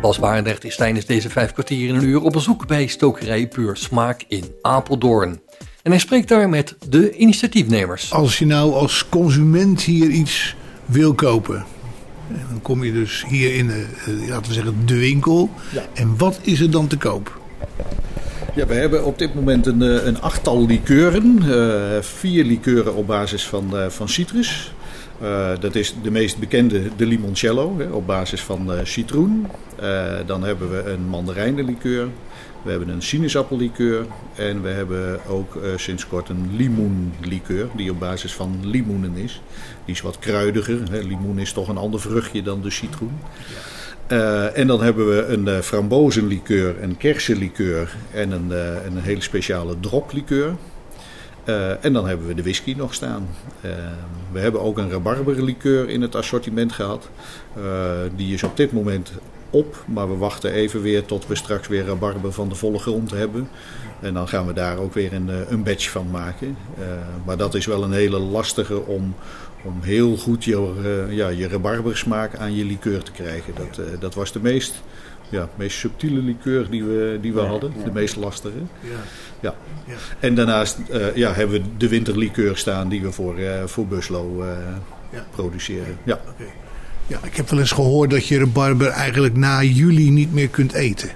Bas 0.00 0.18
Barendrecht 0.18 0.64
is 0.64 0.76
tijdens 0.76 1.06
deze 1.06 1.30
vijf 1.30 1.52
kwartier 1.52 1.88
in 1.88 1.94
een 1.94 2.04
uur 2.04 2.22
op 2.22 2.32
bezoek 2.32 2.66
bij 2.66 2.86
stokerij 2.86 3.48
Puur 3.48 3.76
Smaak 3.76 4.24
in 4.28 4.44
Apeldoorn. 4.62 5.40
En 5.84 5.90
hij 5.90 6.00
spreekt 6.00 6.28
daar 6.28 6.48
met 6.48 6.76
de 6.88 7.16
initiatiefnemers. 7.16 8.12
Als 8.12 8.38
je 8.38 8.46
nou 8.46 8.72
als 8.72 9.08
consument 9.08 9.82
hier 9.82 10.10
iets 10.10 10.56
wil 10.84 11.14
kopen, 11.14 11.64
dan 12.48 12.62
kom 12.62 12.84
je 12.84 12.92
dus 12.92 13.24
hier 13.28 13.54
in 13.54 13.66
de, 13.66 13.86
eh, 14.06 14.28
laten 14.28 14.48
we 14.48 14.54
zeggen, 14.54 14.86
de 14.86 14.98
winkel. 14.98 15.50
Ja. 15.72 15.82
En 15.92 16.16
wat 16.16 16.38
is 16.42 16.60
er 16.60 16.70
dan 16.70 16.86
te 16.86 16.96
koop? 16.96 17.40
Ja, 18.54 18.66
we 18.66 18.74
hebben 18.74 19.04
op 19.04 19.18
dit 19.18 19.34
moment 19.34 19.66
een, 19.66 19.82
eh, 19.82 20.06
een 20.06 20.20
achttal 20.20 20.66
likeuren. 20.66 21.42
Uh, 21.44 22.00
vier 22.00 22.44
likeuren 22.44 22.94
op 22.94 23.06
basis 23.06 23.46
van, 23.46 23.70
uh, 23.72 23.88
van 23.88 24.08
citrus. 24.08 24.74
Dat 25.60 25.74
is 25.74 25.94
de 26.02 26.10
meest 26.10 26.38
bekende, 26.38 26.82
de 26.96 27.06
limoncello, 27.06 27.78
hè, 27.78 27.90
op 27.90 28.06
basis 28.06 28.40
van 28.40 28.70
citroen. 28.82 29.46
dan 30.26 30.44
hebben 30.44 30.70
we 30.70 30.90
een 30.90 31.08
mandarijnenlikeur. 31.08 32.08
We 32.62 32.70
hebben 32.70 32.88
een 32.88 33.02
sinaasappellikeur 33.02 34.06
en 34.34 34.62
we 34.62 34.68
hebben 34.68 35.26
ook 35.28 35.58
sinds 35.76 36.06
kort 36.06 36.28
een 36.28 36.50
limoenlikeur 36.56 37.68
die 37.76 37.90
op 37.90 37.98
basis 37.98 38.32
van 38.32 38.58
limoenen 38.62 39.16
is. 39.16 39.42
Die 39.84 39.94
is 39.94 40.00
wat 40.00 40.18
kruidiger. 40.18 40.78
Hè. 40.90 41.00
Limoen 41.00 41.38
is 41.38 41.52
toch 41.52 41.68
een 41.68 41.76
ander 41.76 42.00
vruchtje 42.00 42.42
dan 42.42 42.62
de 42.62 42.70
citroen. 42.70 43.18
En 44.54 44.66
dan 44.66 44.82
hebben 44.82 45.08
we 45.08 45.24
een 45.26 45.46
uh, 45.46 45.58
frambozenlikeur, 45.58 46.82
een 46.82 46.96
kersenlikeur 46.96 47.96
en 48.12 48.30
een, 48.30 48.50
een 48.86 48.98
hele 48.98 49.20
speciale 49.20 49.80
droplikeur. 49.80 50.54
En 51.80 51.92
dan 51.92 52.06
hebben 52.06 52.26
we 52.26 52.34
de 52.34 52.42
whisky 52.42 52.74
nog 52.76 52.94
staan. 52.94 53.28
we 54.32 54.40
hebben 54.40 54.60
ook 54.60 54.78
een 54.78 54.90
rabarberlikeur 54.90 55.88
in 55.88 56.02
het 56.02 56.14
assortiment 56.14 56.72
gehad. 56.72 57.08
die 58.16 58.34
is 58.34 58.42
op 58.42 58.56
dit 58.56 58.72
moment 58.72 59.12
op, 59.50 59.84
maar 59.86 60.08
we 60.08 60.16
wachten 60.16 60.52
even 60.52 60.82
weer 60.82 61.04
tot 61.04 61.26
we 61.26 61.34
straks 61.34 61.68
weer 61.68 61.84
rabarber 61.84 62.32
van 62.32 62.48
de 62.48 62.54
volle 62.54 62.78
grond 62.78 63.10
hebben. 63.10 63.48
En 64.00 64.14
dan 64.14 64.28
gaan 64.28 64.46
we 64.46 64.52
daar 64.52 64.78
ook 64.78 64.94
weer 64.94 65.12
een, 65.12 65.30
een 65.52 65.62
batch 65.62 65.90
van 65.90 66.10
maken. 66.10 66.56
maar 67.24 67.36
dat 67.36 67.54
is 67.54 67.66
wel 67.66 67.84
een 67.84 67.92
hele 67.92 68.18
lastige 68.18 68.86
om, 68.86 69.14
om 69.64 69.82
heel 69.82 70.16
goed 70.16 70.44
je, 70.44 71.06
ja, 71.10 71.28
je 71.28 71.48
rabarbersmaak 71.48 72.36
aan 72.36 72.54
je 72.54 72.64
liqueur 72.64 73.02
te 73.02 73.12
krijgen. 73.12 73.54
Dat, 73.54 74.00
dat 74.00 74.14
was 74.14 74.32
de 74.32 74.40
meest, 74.40 74.82
ja, 75.34 75.48
meest 75.56 75.78
subtiele 75.78 76.20
liqueur 76.20 76.70
die 76.70 76.84
we, 76.84 77.18
die 77.20 77.32
we 77.32 77.40
ja, 77.40 77.46
hadden. 77.46 77.72
Ja. 77.78 77.84
De 77.84 77.90
meest 77.92 78.16
lastige. 78.16 78.58
Ja. 79.40 79.54
Ja. 79.86 79.94
En 80.20 80.34
daarnaast 80.34 80.78
uh, 80.90 81.16
ja, 81.16 81.32
hebben 81.32 81.62
we 81.62 81.68
de 81.76 81.88
winterlikeur 81.88 82.56
staan 82.56 82.88
die 82.88 83.02
we 83.02 83.12
voor, 83.12 83.34
voor 83.66 83.86
Buslo 83.86 84.44
produceren. 85.30 85.98
Ja. 86.04 86.20
Okay. 86.32 86.52
ja, 87.06 87.18
ik 87.22 87.36
heb 87.36 87.48
wel 87.48 87.60
eens 87.60 87.72
gehoord 87.72 88.10
dat 88.10 88.26
je 88.26 88.38
rabarber 88.38 88.88
eigenlijk 88.88 89.36
na 89.36 89.62
juli 89.62 90.10
niet 90.10 90.32
meer 90.32 90.48
kunt 90.48 90.72
eten. 90.72 91.10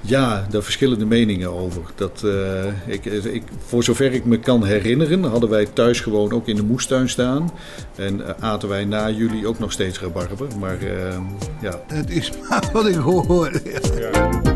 Ja, 0.00 0.46
daar 0.50 0.62
verschillende 0.62 1.06
meningen 1.06 1.52
over. 1.52 1.82
Dat, 1.94 2.22
uh, 2.24 2.64
ik, 2.86 3.04
ik, 3.04 3.42
voor 3.66 3.84
zover 3.84 4.12
ik 4.12 4.24
me 4.24 4.38
kan 4.38 4.64
herinneren, 4.64 5.24
hadden 5.24 5.50
wij 5.50 5.66
thuis 5.66 6.00
gewoon 6.00 6.32
ook 6.32 6.48
in 6.48 6.56
de 6.56 6.62
moestuin 6.62 7.08
staan. 7.08 7.50
En 7.96 8.20
uh, 8.20 8.28
aten 8.40 8.68
wij 8.68 8.84
na 8.84 9.10
jullie 9.10 9.46
ook 9.46 9.58
nog 9.58 9.72
steeds 9.72 10.00
rabarber. 10.00 10.46
Maar 10.58 10.82
uh, 10.82 11.18
ja. 11.60 11.80
Het 11.86 12.10
is 12.10 12.30
maar 12.48 12.70
wat 12.72 12.86
ik 12.86 12.94
hoor. 12.94 13.50
Ja. 13.98 14.47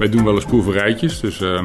Wij 0.00 0.08
doen 0.08 0.24
wel 0.24 0.34
eens 0.34 0.44
proeverijtjes. 0.44 1.20
Dus 1.20 1.40
uh, 1.40 1.62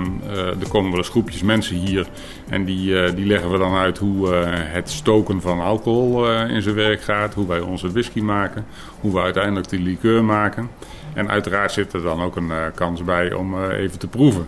er 0.60 0.70
komen 0.70 0.90
wel 0.90 1.00
eens 1.00 1.10
groepjes 1.10 1.42
mensen 1.42 1.76
hier. 1.76 2.08
En 2.50 2.66
die, 2.66 2.90
uh, 2.90 3.16
die 3.16 3.26
leggen 3.26 3.52
we 3.52 3.58
dan 3.58 3.76
uit 3.76 3.98
hoe 3.98 4.28
uh, 4.28 4.44
het 4.50 4.90
stoken 4.90 5.42
van 5.42 5.60
alcohol 5.60 6.30
in 6.48 6.62
zijn 6.62 6.76
werk 6.76 7.02
gaat. 7.02 7.34
Hoe 7.34 7.48
wij 7.48 7.60
onze 7.60 7.92
whisky 7.92 8.20
maken. 8.20 8.66
Hoe 9.00 9.14
we 9.14 9.20
uiteindelijk 9.20 9.70
die 9.70 9.80
liqueur 9.80 10.24
maken. 10.24 10.70
En 11.14 11.30
uiteraard 11.30 11.72
zit 11.72 11.94
er 11.94 12.02
dan 12.02 12.22
ook 12.22 12.36
een 12.36 12.52
kans 12.76 13.04
bij 13.04 13.34
om 13.34 13.64
even 13.70 14.00
te 14.00 14.08
proeven. 14.08 14.46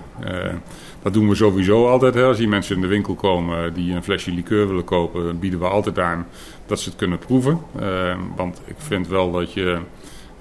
dat 1.02 1.14
doen 1.14 1.30
we 1.30 1.36
sowieso 1.36 1.88
altijd. 1.88 2.14
Hè. 2.14 2.24
Als 2.24 2.38
die 2.38 2.48
mensen 2.48 2.76
in 2.76 2.82
de 2.82 2.88
winkel 2.88 3.16
komen 3.16 3.74
die 3.74 3.96
een 3.96 4.04
flesje 4.04 4.32
liqueur 4.32 4.68
willen 4.68 4.84
kopen, 4.84 5.40
bieden 5.40 5.60
we 5.60 5.68
altijd 5.68 6.00
aan 6.00 6.28
dat 6.66 6.80
ze 6.80 6.90
het 6.90 6.98
kunnen 6.98 7.20
proeven. 7.20 7.60
want 8.36 8.62
ik 8.66 8.76
vind 8.78 9.08
wel 9.08 9.32
dat 9.32 9.54
je 9.54 9.78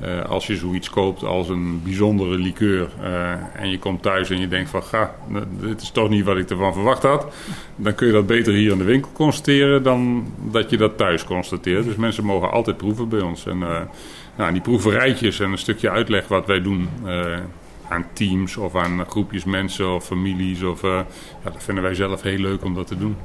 uh, 0.03 0.25
als 0.25 0.47
je 0.47 0.57
zoiets 0.57 0.91
koopt 0.91 1.25
als 1.25 1.49
een 1.49 1.83
bijzondere 1.83 2.39
liqueur 2.39 2.89
uh, 3.03 3.31
en 3.33 3.71
je 3.71 3.79
komt 3.79 4.03
thuis 4.03 4.31
en 4.31 4.41
je 4.41 4.49
denkt 4.49 4.71
van 4.71 4.83
ga, 4.83 5.15
dit 5.61 5.81
is 5.81 5.91
toch 5.91 6.09
niet 6.09 6.25
wat 6.25 6.37
ik 6.37 6.51
ervan 6.51 6.73
verwacht 6.73 7.03
had. 7.03 7.27
Dan 7.77 7.95
kun 7.95 8.07
je 8.07 8.13
dat 8.13 8.27
beter 8.27 8.53
hier 8.53 8.73
in 8.73 8.79
de 8.79 8.85
winkel 8.85 9.11
constateren 9.13 9.83
dan 9.83 10.27
dat 10.51 10.71
je 10.71 10.77
dat 10.77 10.97
thuis 10.97 11.25
constateert. 11.25 11.85
Dus 11.85 11.97
mensen 11.97 12.25
mogen 12.25 12.51
altijd 12.51 12.77
proeven 12.77 13.09
bij 13.09 13.21
ons. 13.21 13.47
En 13.47 13.59
uh, 13.59 13.81
nou, 14.37 14.53
die 14.53 14.63
proeverijtjes 14.63 15.41
en 15.41 15.51
een 15.51 15.59
stukje 15.59 15.91
uitleg 15.91 16.29
wat 16.29 16.47
wij 16.47 16.63
doen 16.63 16.89
aan 17.88 18.07
teams 18.12 18.57
of 18.57 18.77
aan 18.77 19.05
groepjes 19.09 19.44
mensen 19.44 19.94
of 19.94 20.05
families. 20.05 20.62
Of, 20.62 20.83
ja, 20.83 21.05
dat 21.42 21.55
vinden 21.59 21.85
wij 21.85 21.94
zelf 21.94 22.22
heel 22.22 22.38
leuk 22.38 22.64
om 22.64 22.75
dat 22.75 22.87
te 22.87 22.99
doen. 22.99 23.16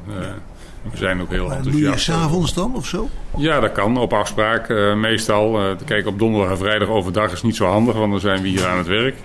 We 0.92 0.98
zijn 0.98 1.22
ook 1.22 1.30
heel 1.30 1.48
maar 1.48 1.58
enthousiast. 1.58 1.86
Doe 1.86 2.14
je 2.14 2.20
s'avonds 2.22 2.54
dan 2.54 2.76
of 2.76 2.86
zo? 2.86 3.10
Ja, 3.38 3.60
dat 3.60 3.72
kan 3.72 3.98
op 3.98 4.14
afspraak. 4.14 4.70
Uh, 4.70 4.96
meestal. 4.96 5.76
Te 5.78 5.84
kijken 5.84 6.12
op 6.12 6.20
donderdag 6.20 6.52
en 6.52 6.58
vrijdag 6.58 6.88
overdag 6.88 7.32
is 7.32 7.42
niet 7.42 7.56
zo 7.56 7.66
handig, 7.66 7.96
want 7.96 8.12
dan 8.12 8.20
zijn 8.20 8.42
we 8.42 8.48
hier 8.48 8.68
aan 8.68 8.78
het 8.78 8.88
werk. 8.88 9.16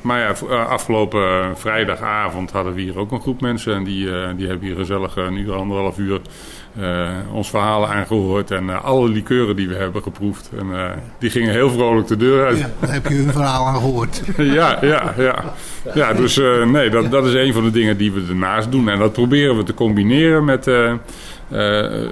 Maar 0.00 0.20
ja, 0.20 0.56
afgelopen 0.62 1.56
vrijdagavond 1.58 2.50
hadden 2.50 2.74
we 2.74 2.80
hier 2.80 2.98
ook 2.98 3.12
een 3.12 3.20
groep 3.20 3.40
mensen. 3.40 3.74
En 3.74 3.84
die, 3.84 4.34
die 4.36 4.46
hebben 4.46 4.66
hier 4.66 4.76
gezellig 4.76 5.16
een 5.16 5.36
uur, 5.36 5.52
anderhalf 5.52 5.98
uur 5.98 6.20
ons 7.32 7.50
verhalen 7.50 7.88
aangehoord 7.88 8.50
en 8.50 8.64
uh, 8.64 8.84
alle 8.84 9.08
likeuren 9.08 9.56
die 9.56 9.68
we 9.68 9.74
hebben 9.74 10.02
geproefd. 10.02 10.50
En 10.58 10.66
uh, 10.66 10.90
die 11.18 11.30
gingen 11.30 11.50
heel 11.50 11.70
vrolijk 11.70 12.06
de 12.06 12.16
deur 12.16 12.46
uit. 12.46 12.58
Ja, 12.58 12.70
dan 12.80 12.90
heb 12.90 13.06
je 13.06 13.14
hun 13.14 13.32
verhaal 13.32 13.66
aangehoord. 13.66 14.22
ja, 14.36 14.78
ja, 14.80 15.14
ja. 15.16 15.54
ja, 15.94 16.12
dus 16.12 16.40
nee, 16.66 16.90
dat, 16.90 17.10
dat 17.10 17.26
is 17.26 17.34
een 17.34 17.52
van 17.52 17.64
de 17.64 17.70
dingen 17.70 17.96
die 17.96 18.12
we 18.12 18.24
ernaast 18.28 18.72
doen. 18.72 18.88
En 18.88 18.98
dat 18.98 19.12
proberen 19.12 19.56
we 19.56 19.62
te 19.62 19.74
combineren 19.74 20.44
met, 20.44 20.70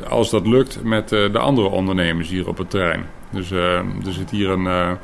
als 0.09 0.31
dat 0.31 0.47
lukt, 0.47 0.79
met 0.83 1.09
de 1.09 1.39
andere 1.39 1.69
ondernemers 1.69 2.29
hier 2.29 2.49
op 2.49 2.59
het 2.59 2.71
terrein. 2.71 3.05
Dus 3.33 3.51
er 3.51 3.85
zit 4.13 4.31
hier 4.31 4.51
een 4.51 4.97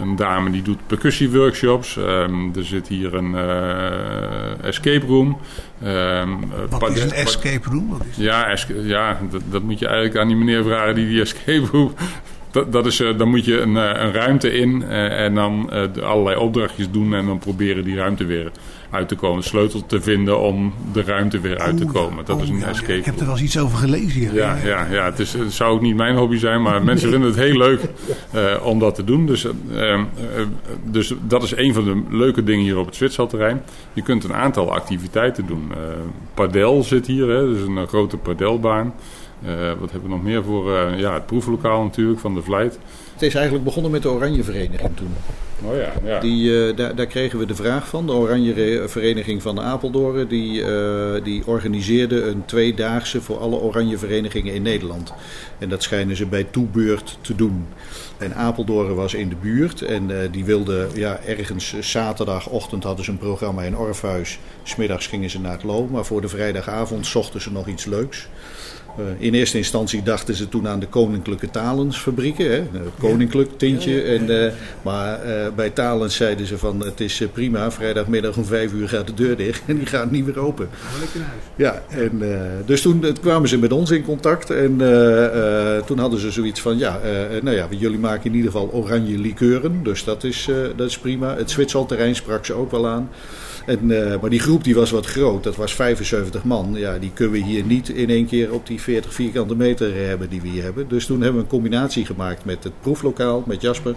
een 0.00 0.16
dame 0.16 0.50
die 0.50 0.62
doet 0.62 0.86
percussieworkshops. 0.86 1.96
Um, 1.96 2.52
er 2.56 2.64
zit 2.64 2.88
hier 2.88 3.14
een 3.14 3.30
uh, 3.30 4.64
escape 4.64 5.06
room. 5.06 5.38
Um, 5.84 6.40
Wat 6.70 6.96
is 6.96 7.02
een 7.02 7.12
escape 7.12 7.68
room? 7.70 7.88
Wat 7.88 8.00
is 8.10 8.16
ja, 8.16 8.56
ja 8.82 9.20
dat, 9.30 9.42
dat, 9.50 9.62
moet 9.62 9.78
je 9.78 9.86
eigenlijk 9.86 10.16
aan 10.16 10.28
die 10.28 10.36
meneer 10.36 10.64
vragen 10.64 10.94
die 10.94 11.08
die 11.08 11.20
escape 11.20 11.66
room... 11.72 11.94
Dat, 12.50 12.72
dat 12.72 12.86
is, 12.86 13.02
dan 13.16 13.28
moet 13.28 13.44
je 13.44 13.60
een, 13.60 13.74
een 13.74 14.12
ruimte 14.12 14.52
in 14.52 14.82
en 14.88 15.34
dan 15.34 15.70
allerlei 16.02 16.36
opdrachtjes 16.36 16.90
doen... 16.90 17.14
en 17.14 17.26
dan 17.26 17.38
proberen 17.38 17.84
die 17.84 17.96
ruimte 17.96 18.24
weer 18.24 18.50
uit 18.94 19.08
te 19.08 19.14
komen. 19.14 19.42
sleutel 19.42 19.86
te 19.86 20.00
vinden 20.00 20.40
om 20.40 20.72
de 20.92 21.02
ruimte 21.02 21.40
weer 21.40 21.58
uit 21.58 21.76
te 21.76 21.84
komen. 21.84 22.24
Dat 22.24 22.42
is 22.42 22.48
een 22.48 22.62
escape. 22.62 22.96
Ik 22.96 23.04
heb 23.04 23.18
er 23.18 23.24
wel 23.24 23.34
eens 23.34 23.42
iets 23.42 23.58
over 23.58 23.78
gelezen. 23.78 24.20
Ja, 24.20 24.30
ja, 24.30 24.56
ja, 24.64 24.86
ja 24.90 25.04
het, 25.04 25.18
is, 25.18 25.32
het 25.32 25.52
zou 25.52 25.74
ook 25.74 25.80
niet 25.80 25.96
mijn 25.96 26.16
hobby 26.16 26.36
zijn, 26.36 26.62
maar 26.62 26.84
mensen 26.90 27.10
vinden 27.10 27.28
het 27.28 27.38
heel 27.38 27.56
leuk 27.56 27.80
uh, 28.34 28.66
om 28.66 28.78
dat 28.78 28.94
te 28.94 29.04
doen. 29.04 29.26
Dus, 29.26 29.44
uh, 29.44 29.52
uh, 29.76 30.00
dus 30.84 31.14
dat 31.26 31.42
is 31.42 31.56
een 31.56 31.74
van 31.74 31.84
de 31.84 32.02
leuke 32.16 32.42
dingen 32.42 32.64
hier 32.64 32.78
op 32.78 32.86
het 32.86 32.96
Zwitserterrein. 32.96 33.62
Je 33.92 34.02
kunt 34.02 34.24
een 34.24 34.34
aantal 34.34 34.72
activiteiten 34.72 35.46
doen. 35.46 35.72
padel 36.34 36.82
zit 36.82 37.06
hier, 37.06 37.28
hè, 37.28 37.46
dus 37.48 37.60
een 37.60 37.86
grote 37.86 38.16
padelbaan. 38.16 38.94
wat 39.80 39.90
hebben 39.90 40.02
we 40.02 40.14
nog 40.14 40.22
meer 40.22 40.44
voor? 40.44 40.72
ja, 40.96 41.14
het 41.14 41.26
proeflokaal 41.26 41.82
natuurlijk 41.82 42.20
van 42.20 42.34
de 42.34 42.42
Vlijt. 42.42 42.78
Het 43.14 43.22
is 43.22 43.34
eigenlijk 43.34 43.64
begonnen 43.64 43.90
met 43.90 44.02
de 44.02 44.10
Oranje 44.10 44.44
Vereniging 44.44 44.96
toen. 44.96 45.14
Oh 45.62 45.76
ja, 45.76 45.92
ja. 46.04 46.20
Die, 46.20 46.50
uh, 46.50 46.76
daar, 46.76 46.94
daar, 46.94 47.06
kregen 47.06 47.38
we 47.38 47.46
de 47.46 47.54
vraag 47.54 47.88
van. 47.88 48.06
De 48.06 48.12
Oranje 48.12 48.82
Vereniging 48.88 49.42
van 49.42 49.54
de 49.54 49.60
Apeldoorn 49.60 50.26
die, 50.26 50.60
uh, 50.60 51.24
die 51.24 51.46
organiseerde 51.46 52.22
een 52.22 52.44
tweedaagse 52.44 53.20
voor 53.20 53.38
alle 53.38 53.56
Oranje 53.56 53.98
Verenigingen 53.98 54.54
in 54.54 54.62
Nederland. 54.62 55.12
En 55.58 55.68
dat 55.68 55.82
schijnen 55.82 56.16
ze 56.16 56.26
bij 56.26 56.44
toebeurt 56.44 57.18
te 57.20 57.34
doen. 57.34 57.66
En 58.18 58.34
Apeldoorn 58.34 58.94
was 58.94 59.14
in 59.14 59.28
de 59.28 59.36
buurt 59.36 59.82
en 59.82 60.10
uh, 60.10 60.18
die 60.30 60.44
wilde 60.44 60.88
ja, 60.94 61.20
ergens 61.26 61.74
zaterdagochtend 61.80 62.84
hadden 62.84 63.04
ze 63.04 63.10
een 63.10 63.18
programma 63.18 63.62
in 63.62 63.76
Orfhuis. 63.76 64.38
Smiddags 64.62 65.06
gingen 65.06 65.30
ze 65.30 65.40
naar 65.40 65.52
het 65.52 65.62
Lo, 65.62 65.86
maar 65.86 66.04
voor 66.04 66.20
de 66.20 66.28
vrijdagavond 66.28 67.06
zochten 67.06 67.40
ze 67.40 67.52
nog 67.52 67.66
iets 67.66 67.84
leuks. 67.84 68.28
Uh, 68.98 69.04
in 69.18 69.34
eerste 69.34 69.56
instantie 69.56 70.02
dachten 70.02 70.34
ze 70.34 70.48
toen 70.48 70.68
aan 70.68 70.80
de 70.80 70.86
Koninklijke 70.86 71.50
Talensfabrieken, 71.50 72.50
hè, 72.50 72.62
koninklijk 72.98 73.58
tintje. 73.58 74.02
En, 74.02 74.30
uh, 74.30 74.52
maar 74.82 75.26
uh, 75.26 75.46
bij 75.56 75.70
Talens 75.70 76.16
zeiden 76.16 76.46
ze 76.46 76.58
van 76.58 76.80
het 76.84 77.00
is 77.00 77.22
prima, 77.32 77.70
vrijdagmiddag 77.70 78.36
om 78.36 78.44
vijf 78.44 78.72
uur 78.72 78.88
gaat 78.88 79.06
de 79.06 79.14
deur 79.14 79.36
dicht 79.36 79.62
en 79.66 79.76
die 79.76 79.86
gaat 79.86 80.10
niet 80.10 80.26
meer 80.26 80.38
open. 80.38 80.68
Ja, 81.56 81.82
en, 81.88 82.22
dus 82.66 82.82
toen 82.82 83.04
kwamen 83.20 83.48
ze 83.48 83.58
met 83.58 83.72
ons 83.72 83.90
in 83.90 84.04
contact 84.04 84.50
en 84.50 84.76
toen 85.86 85.98
hadden 85.98 86.20
ze 86.20 86.30
zoiets 86.30 86.60
van 86.60 86.78
ja, 86.78 87.00
nou 87.42 87.56
ja, 87.56 87.66
jullie 87.70 87.98
maken 87.98 88.24
in 88.24 88.36
ieder 88.36 88.50
geval 88.50 88.70
oranje 88.72 89.18
likeuren, 89.18 89.80
dus 89.82 90.04
dat 90.04 90.24
is, 90.24 90.48
dat 90.76 90.86
is 90.86 90.98
prima. 90.98 91.36
Het 91.36 91.50
Zwitserterrein 91.50 92.14
sprak 92.14 92.44
ze 92.44 92.52
ook 92.52 92.70
wel 92.70 92.88
aan. 92.88 93.08
En, 93.66 93.90
uh, 93.90 94.20
maar 94.20 94.30
die 94.30 94.40
groep 94.40 94.64
die 94.64 94.74
was 94.74 94.90
wat 94.90 95.06
groot, 95.06 95.42
dat 95.42 95.56
was 95.56 95.74
75 95.74 96.44
man. 96.44 96.74
Ja, 96.74 96.98
die 96.98 97.10
kunnen 97.14 97.34
we 97.34 97.44
hier 97.44 97.64
niet 97.64 97.88
in 97.88 98.10
één 98.10 98.26
keer 98.26 98.52
op 98.52 98.66
die 98.66 98.80
40 98.80 99.14
vierkante 99.14 99.56
meter 99.56 100.06
hebben 100.06 100.28
die 100.28 100.40
we 100.40 100.48
hier 100.48 100.62
hebben. 100.62 100.88
Dus 100.88 101.06
toen 101.06 101.20
hebben 101.20 101.36
we 101.36 101.42
een 101.42 101.50
combinatie 101.50 102.06
gemaakt 102.06 102.44
met 102.44 102.64
het 102.64 102.80
proeflokaal, 102.80 103.42
met 103.46 103.60
Jasper 103.60 103.94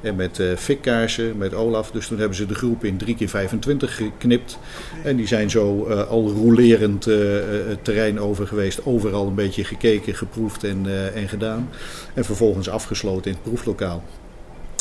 en 0.00 0.16
met 0.16 0.38
uh, 0.38 0.56
fikkaarsen, 0.56 1.38
met 1.38 1.54
Olaf. 1.54 1.90
Dus 1.90 2.06
toen 2.06 2.18
hebben 2.18 2.36
ze 2.36 2.46
de 2.46 2.54
groep 2.54 2.84
in 2.84 2.96
3 2.96 3.14
keer 3.14 3.28
25 3.28 3.96
geknipt. 3.96 4.58
En 5.04 5.16
die 5.16 5.26
zijn 5.26 5.50
zo 5.50 5.86
uh, 5.88 6.08
al 6.08 6.30
rolerend 6.30 7.04
het 7.04 7.84
terrein 7.84 8.20
over 8.20 8.46
geweest. 8.46 8.86
Overal 8.86 9.26
een 9.26 9.34
beetje 9.34 9.64
gekeken, 9.64 10.14
geproefd 10.14 10.64
en, 10.64 10.86
en 11.14 11.28
gedaan. 11.28 11.68
En 12.14 12.24
vervolgens 12.24 12.68
afgesloten 12.68 13.30
in 13.30 13.36
het 13.36 13.42
proeflokaal. 13.42 14.02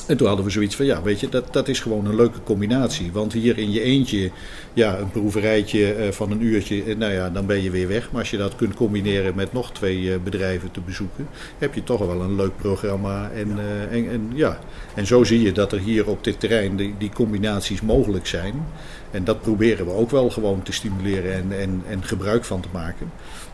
En 0.08 0.18
toen 0.18 0.28
hadden 0.28 0.46
we 0.46 0.52
zoiets 0.52 0.76
van, 0.76 0.86
ja, 0.86 1.02
weet 1.02 1.20
je, 1.20 1.30
dat, 1.30 1.54
dat 1.54 1.68
is 1.68 1.80
gewoon 1.80 2.06
een 2.06 2.16
leuke 2.16 2.44
combinatie. 2.44 3.12
Want 3.12 3.34
hier 3.34 3.58
in 3.58 3.72
je 3.72 3.82
eentje, 3.82 4.32
ja, 4.74 4.98
een 4.98 5.12
proeverijtje 5.12 5.98
uh, 5.98 6.12
van 6.12 6.32
een 6.32 6.44
uurtje, 6.44 6.86
uh, 6.86 6.96
nou 6.96 7.12
ja, 7.12 7.30
dan 7.30 7.46
ben 7.46 7.64
je 7.64 7.72
weer 7.72 7.88
weg. 7.88 8.12
Maar 8.12 8.20
als 8.20 8.30
je 8.30 8.38
dat 8.38 8.56
kunt 8.56 8.76
combineren 8.76 9.36
met 9.36 9.54
nog 9.54 9.72
twee 9.72 10.02
uh, 10.02 10.16
bedrijven 10.24 10.72
te 10.72 10.82
bezoeken, 10.82 11.28
heb 11.58 11.74
je 11.74 11.84
toch 11.84 12.00
wel 12.00 12.22
een 12.22 12.36
leuk 12.36 12.58
programma. 12.58 13.30
En 13.30 13.48
ja. 13.48 13.88
En, 13.92 14.10
en, 14.10 14.32
ja, 14.34 14.60
en 14.96 15.08
zo 15.08 15.24
zie 15.24 15.42
je 15.42 15.52
dat 15.52 15.72
er 15.72 15.80
hier 15.80 16.08
op 16.08 16.24
dit 16.24 16.40
terrein 16.40 16.76
die, 16.76 16.96
die 16.98 17.12
combinaties 17.14 17.82
mogelijk 17.82 18.28
zijn. 18.28 18.66
En 19.12 19.24
dat 19.24 19.42
proberen 19.42 19.86
we 19.86 19.92
ook 19.92 20.12
wel 20.12 20.30
gewoon 20.30 20.64
te 20.64 20.72
stimuleren 20.72 21.34
en, 21.34 21.60
en, 21.60 21.84
en 21.90 22.04
gebruik 22.04 22.46
van 22.46 22.62
te 22.62 22.68
maken. 22.72 23.12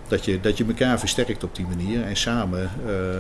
Dat 0.08 0.26
je, 0.26 0.40
dat 0.42 0.58
je 0.58 0.66
elkaar 0.66 1.00
versterkt 1.00 1.44
op 1.44 1.56
die 1.56 1.66
manier 1.68 2.04
en 2.04 2.16
samen 2.16 2.70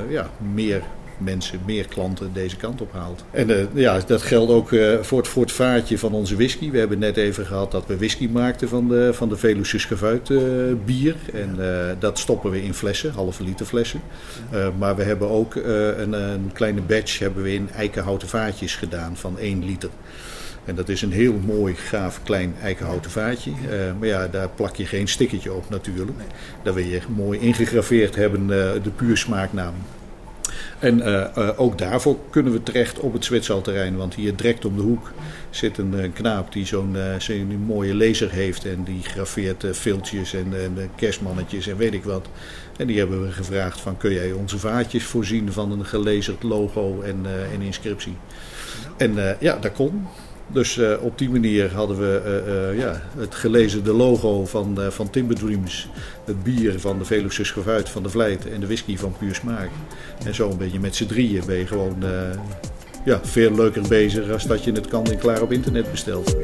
ja, 0.09 0.29
meer 0.53 0.83
mensen, 1.17 1.59
meer 1.65 1.87
klanten 1.87 2.33
deze 2.33 2.55
kant 2.55 2.81
op 2.81 2.91
haalt. 2.93 3.23
En 3.31 3.49
uh, 3.49 3.57
ja, 3.73 3.99
dat 4.07 4.21
geldt 4.21 4.51
ook 4.51 4.71
uh, 4.71 4.99
voor, 5.01 5.17
het, 5.17 5.27
voor 5.27 5.41
het 5.41 5.51
vaartje 5.51 5.97
van 5.97 6.13
onze 6.13 6.35
whisky. 6.35 6.71
We 6.71 6.77
hebben 6.77 6.99
net 6.99 7.17
even 7.17 7.45
gehad 7.45 7.71
dat 7.71 7.85
we 7.87 7.97
whisky 7.97 8.27
maakten 8.27 8.69
van 8.69 8.87
de, 8.87 9.13
van 9.13 9.29
de 9.29 9.37
uh, 10.29 10.39
bier. 10.85 11.15
En 11.33 11.57
dat 11.99 12.19
stoppen 12.19 12.51
we 12.51 12.63
in 12.63 12.73
flessen, 12.73 13.11
halve 13.11 13.43
liter 13.43 13.65
flessen. 13.65 14.01
maar 14.77 14.95
we 14.95 15.03
hebben 15.03 15.29
ook 15.29 15.55
een, 15.55 16.13
een, 16.13 16.51
kleine 16.53 16.81
batch 16.81 17.19
hebben 17.19 17.43
we 17.43 17.53
in 17.53 17.69
eikenhouten 17.75 18.27
vaatjes 18.27 18.75
gedaan 18.75 19.17
van 19.17 19.39
1 19.39 19.65
liter. 19.65 19.89
En 20.65 20.75
dat 20.75 20.89
is 20.89 21.01
een 21.01 21.11
heel 21.11 21.39
mooi, 21.45 21.75
gaaf, 21.75 22.23
klein 22.23 22.55
eikenhouten 22.61 23.11
vaatje. 23.11 23.51
Uh, 23.51 23.57
maar 23.99 24.07
ja, 24.07 24.27
daar 24.27 24.49
plak 24.49 24.75
je 24.75 24.85
geen 24.85 25.07
stickertje 25.07 25.53
op 25.53 25.69
natuurlijk. 25.69 26.17
Daar 26.63 26.73
wil 26.73 26.85
je 26.85 27.01
mooi 27.15 27.39
ingegraveerd 27.39 28.15
hebben 28.15 28.41
uh, 28.41 28.47
de 28.83 28.91
puur 28.95 29.17
smaaknaam. 29.17 29.73
En 30.83 30.99
uh, 30.99 31.25
uh, 31.37 31.49
ook 31.55 31.77
daarvoor 31.77 32.17
kunnen 32.29 32.53
we 32.53 32.63
terecht 32.63 32.99
op 32.99 33.13
het 33.13 33.25
Zwitserterrein. 33.25 33.95
Want 33.97 34.15
hier 34.15 34.35
direct 34.35 34.65
om 34.65 34.75
de 34.75 34.81
hoek 34.81 35.11
zit 35.49 35.77
een 35.77 35.93
uh, 35.93 36.13
knaap 36.13 36.53
die 36.53 36.65
zo'n 36.65 36.95
zo 37.19 37.33
mooie 37.65 37.95
laser 37.95 38.31
heeft. 38.31 38.65
En 38.65 38.83
die 38.83 39.01
graveert 39.03 39.65
filtjes 39.73 40.33
en, 40.33 40.53
en 40.53 40.89
kerstmannetjes 40.95 41.67
en 41.67 41.77
weet 41.77 41.93
ik 41.93 42.03
wat. 42.03 42.27
En 42.77 42.87
die 42.87 42.97
hebben 42.97 43.25
we 43.25 43.31
gevraagd 43.31 43.81
van 43.81 43.97
kun 43.97 44.13
jij 44.13 44.31
onze 44.31 44.59
vaatjes 44.59 45.03
voorzien 45.03 45.51
van 45.51 45.71
een 45.71 45.85
gelezerd 45.85 46.43
logo 46.43 47.01
en, 47.01 47.25
en 47.53 47.61
inscriptie. 47.61 48.17
En 48.97 49.37
ja, 49.39 49.57
dat 49.57 49.71
kon. 49.71 50.07
Dus 50.47 50.77
uh, 50.77 50.93
op 51.01 51.17
die 51.17 51.29
manier 51.29 51.73
hadden 51.73 51.97
we 51.97 52.21
uh, 52.25 52.71
uh, 52.71 52.79
ja, 52.79 53.01
het 53.17 53.35
gelezen 53.35 53.83
de 53.83 53.93
logo 53.93 54.45
van, 54.45 54.77
van 54.89 55.09
Timber 55.09 55.35
Dreams. 55.35 55.89
Het 56.25 56.43
bier 56.43 56.79
van 56.79 56.97
de 56.97 57.05
Veluwe 57.05 57.43
Schavuit 57.43 57.89
van 57.89 58.03
de 58.03 58.09
Vlijt 58.09 58.49
en 58.49 58.59
de 58.59 58.65
whisky 58.65 58.97
van 58.97 59.15
Puur 59.17 59.35
Smaak. 59.35 59.69
En 60.25 60.35
zo 60.35 60.49
een 60.49 60.57
beetje 60.57 60.79
met 60.79 60.95
z'n 60.95 61.05
drieën 61.05 61.43
ben 61.45 61.57
je 61.57 61.67
gewoon 61.67 61.95
ja, 63.05 63.19
veel 63.23 63.55
leuker 63.55 63.87
bezig 63.87 64.31
als 64.31 64.47
dat 64.47 64.63
je 64.63 64.71
het 64.71 64.87
kan 64.87 65.05
en 65.05 65.17
klaar 65.17 65.41
op 65.41 65.51
internet 65.51 65.91
bestelt. 65.91 66.35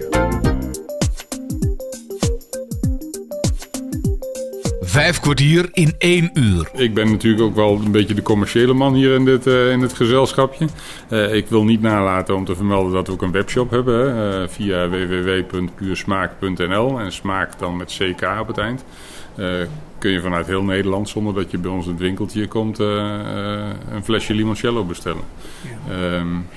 Vijf 4.90 5.20
kwartier 5.20 5.70
in 5.72 5.96
één 5.98 6.30
uur. 6.34 6.70
Ik 6.74 6.94
ben 6.94 7.12
natuurlijk 7.12 7.44
ook 7.44 7.56
wel 7.56 7.82
een 7.86 7.92
beetje 7.92 8.14
de 8.14 8.22
commerciële 8.22 8.74
man 8.74 8.94
hier 8.94 9.16
in 9.16 9.26
dit, 9.26 9.48
uh, 9.48 9.72
in 9.72 9.82
het 9.82 9.94
gezelschapje. 9.94 10.68
Uh, 11.10 11.34
ik 11.34 11.48
wil 11.48 11.64
niet 11.64 11.82
nalaten 11.82 12.36
om 12.36 12.46
te 12.46 12.56
vermelden 12.56 12.94
dat 12.94 13.08
we 13.08 13.14
ook 13.14 13.22
een 13.22 13.32
webshop 13.32 13.70
hebben. 13.70 14.16
Uh, 14.16 14.44
via 14.48 14.90
www.puursmaak.nl 14.90 17.00
en 17.00 17.12
smaak 17.12 17.60
dan 17.60 17.78
met 17.78 17.98
CK 17.98 18.40
op 18.40 18.48
het 18.48 18.58
eind. 18.58 18.84
kun 19.98 20.12
je 20.12 20.22
vanuit 20.22 20.48
heel 20.48 20.64
Nederland, 20.64 21.10
zonder 21.10 21.34
dat 21.34 21.52
je 21.52 21.58
bij 21.58 21.72
ons 21.72 21.86
in 21.86 21.92
het 21.92 22.02
winkeltje 22.02 22.48
komt, 22.48 22.80
een 22.80 24.04
flesje 24.04 24.34
limoncello 24.34 24.84
bestellen. 24.84 25.24
Ja, 25.62 25.78
um, 26.18 26.48